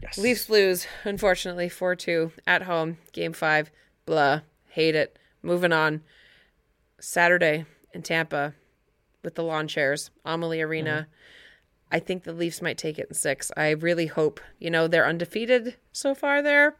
Yes. 0.00 0.16
leafs 0.16 0.48
lose 0.48 0.86
unfortunately 1.04 1.68
4-2 1.68 2.32
at 2.46 2.62
home 2.62 2.96
game 3.12 3.32
5 3.32 3.70
blah 4.06 4.40
hate 4.68 4.94
it. 4.94 5.18
Moving 5.42 5.72
on 5.72 6.02
saturday 7.02 7.64
in 7.92 8.00
tampa 8.00 8.54
with 9.22 9.34
the 9.34 9.42
lawn 9.44 9.68
chairs, 9.68 10.10
Amalie 10.24 10.60
Arena. 10.60 11.06
I 11.90 11.98
think 11.98 12.24
the 12.24 12.32
Leafs 12.32 12.62
might 12.62 12.78
take 12.78 12.98
it 12.98 13.08
in 13.08 13.14
six. 13.14 13.52
I 13.56 13.70
really 13.70 14.06
hope. 14.06 14.40
You 14.58 14.70
know, 14.70 14.88
they're 14.88 15.06
undefeated 15.06 15.76
so 15.92 16.14
far 16.14 16.42
there. 16.42 16.76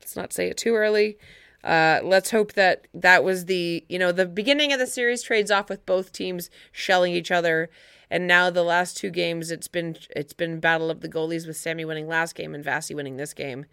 Let's 0.00 0.16
not 0.16 0.32
say 0.32 0.48
it 0.48 0.56
too 0.56 0.74
early. 0.74 1.18
Uh, 1.62 2.00
let's 2.02 2.30
hope 2.30 2.52
that 2.54 2.86
that 2.92 3.24
was 3.24 3.46
the, 3.46 3.84
you 3.88 3.98
know, 3.98 4.12
the 4.12 4.26
beginning 4.26 4.72
of 4.72 4.78
the 4.78 4.86
series 4.86 5.22
trades 5.22 5.50
off 5.50 5.68
with 5.68 5.84
both 5.86 6.12
teams 6.12 6.50
shelling 6.72 7.12
each 7.14 7.30
other. 7.30 7.70
And 8.10 8.26
now 8.26 8.50
the 8.50 8.62
last 8.62 8.96
two 8.96 9.10
games, 9.10 9.50
it's 9.50 9.68
been 9.68 9.96
it's 10.10 10.34
been 10.34 10.60
battle 10.60 10.90
of 10.90 11.00
the 11.00 11.08
goalies 11.08 11.46
with 11.46 11.56
Sammy 11.56 11.84
winning 11.84 12.06
last 12.06 12.34
game 12.34 12.54
and 12.54 12.64
Vasi 12.64 12.94
winning 12.94 13.16
this 13.16 13.32
game. 13.32 13.66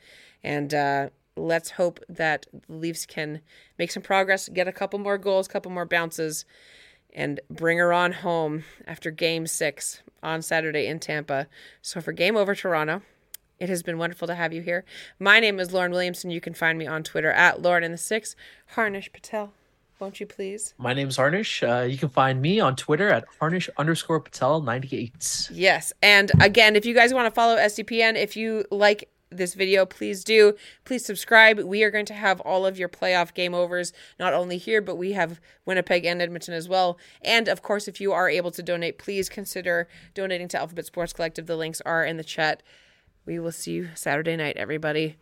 And 0.43 0.73
uh, 0.73 1.09
let's 1.35 1.71
hope 1.71 1.99
that 2.09 2.45
the 2.51 2.75
Leafs 2.75 3.05
can 3.05 3.41
make 3.77 3.91
some 3.91 4.03
progress, 4.03 4.49
get 4.49 4.67
a 4.67 4.71
couple 4.71 4.99
more 4.99 5.17
goals, 5.17 5.47
couple 5.47 5.71
more 5.71 5.85
bounces, 5.85 6.45
and 7.13 7.39
bring 7.49 7.77
her 7.77 7.93
on 7.93 8.13
home 8.13 8.63
after 8.87 9.11
game 9.11 9.47
six 9.47 10.01
on 10.23 10.41
Saturday 10.41 10.87
in 10.87 10.99
Tampa. 10.99 11.47
So 11.81 12.01
for 12.01 12.11
Game 12.11 12.35
Over 12.35 12.55
Toronto, 12.55 13.01
it 13.59 13.69
has 13.69 13.83
been 13.83 13.97
wonderful 13.97 14.27
to 14.27 14.35
have 14.35 14.53
you 14.53 14.61
here. 14.61 14.85
My 15.19 15.39
name 15.39 15.59
is 15.59 15.71
Lauren 15.71 15.91
Williamson. 15.91 16.31
You 16.31 16.41
can 16.41 16.53
find 16.53 16.79
me 16.79 16.87
on 16.87 17.03
Twitter 17.03 17.31
at 17.31 17.61
Lauren 17.61 17.83
in 17.83 17.91
the 17.91 17.97
Six. 17.97 18.35
Harnish 18.75 19.11
Patel, 19.11 19.53
won't 19.99 20.19
you 20.19 20.25
please? 20.25 20.73
My 20.79 20.93
name's 20.93 21.17
Harnish. 21.17 21.61
Uh, 21.61 21.87
you 21.87 21.97
can 21.97 22.09
find 22.09 22.41
me 22.41 22.59
on 22.59 22.75
Twitter 22.75 23.09
at 23.09 23.25
Harnish 23.39 23.69
underscore 23.77 24.19
Patel 24.19 24.61
98. 24.61 25.49
Yes. 25.51 25.93
And 26.01 26.31
again, 26.41 26.75
if 26.75 26.85
you 26.87 26.95
guys 26.95 27.13
want 27.13 27.27
to 27.27 27.31
follow 27.31 27.55
SDPN, 27.55 28.15
if 28.15 28.35
you 28.35 28.65
like 28.71 29.10
this 29.31 29.53
video, 29.53 29.85
please 29.85 30.23
do. 30.23 30.55
Please 30.85 31.05
subscribe. 31.05 31.59
We 31.59 31.83
are 31.83 31.91
going 31.91 32.05
to 32.07 32.13
have 32.13 32.39
all 32.41 32.65
of 32.65 32.77
your 32.77 32.89
playoff 32.89 33.33
game 33.33 33.53
overs, 33.53 33.93
not 34.19 34.33
only 34.33 34.57
here, 34.57 34.81
but 34.81 34.97
we 34.97 35.13
have 35.13 35.39
Winnipeg 35.65 36.05
and 36.05 36.21
Edmonton 36.21 36.53
as 36.53 36.67
well. 36.67 36.97
And 37.21 37.47
of 37.47 37.61
course, 37.61 37.87
if 37.87 38.01
you 38.01 38.11
are 38.11 38.29
able 38.29 38.51
to 38.51 38.61
donate, 38.61 38.97
please 38.97 39.29
consider 39.29 39.87
donating 40.13 40.47
to 40.49 40.59
Alphabet 40.59 40.85
Sports 40.85 41.13
Collective. 41.13 41.47
The 41.47 41.55
links 41.55 41.81
are 41.81 42.05
in 42.05 42.17
the 42.17 42.23
chat. 42.23 42.61
We 43.25 43.39
will 43.39 43.51
see 43.51 43.71
you 43.71 43.89
Saturday 43.95 44.35
night, 44.35 44.57
everybody. 44.57 45.17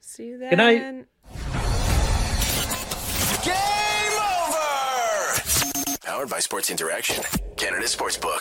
See 0.00 0.26
you 0.26 0.38
then. 0.38 0.50
Good 0.50 0.56
night. 0.56 0.80
Game 3.44 4.18
over! 4.18 5.98
Powered 6.02 6.28
by 6.28 6.40
Sports 6.40 6.70
Interaction, 6.70 7.22
Canada 7.56 7.86
Sportsbook. 7.86 8.40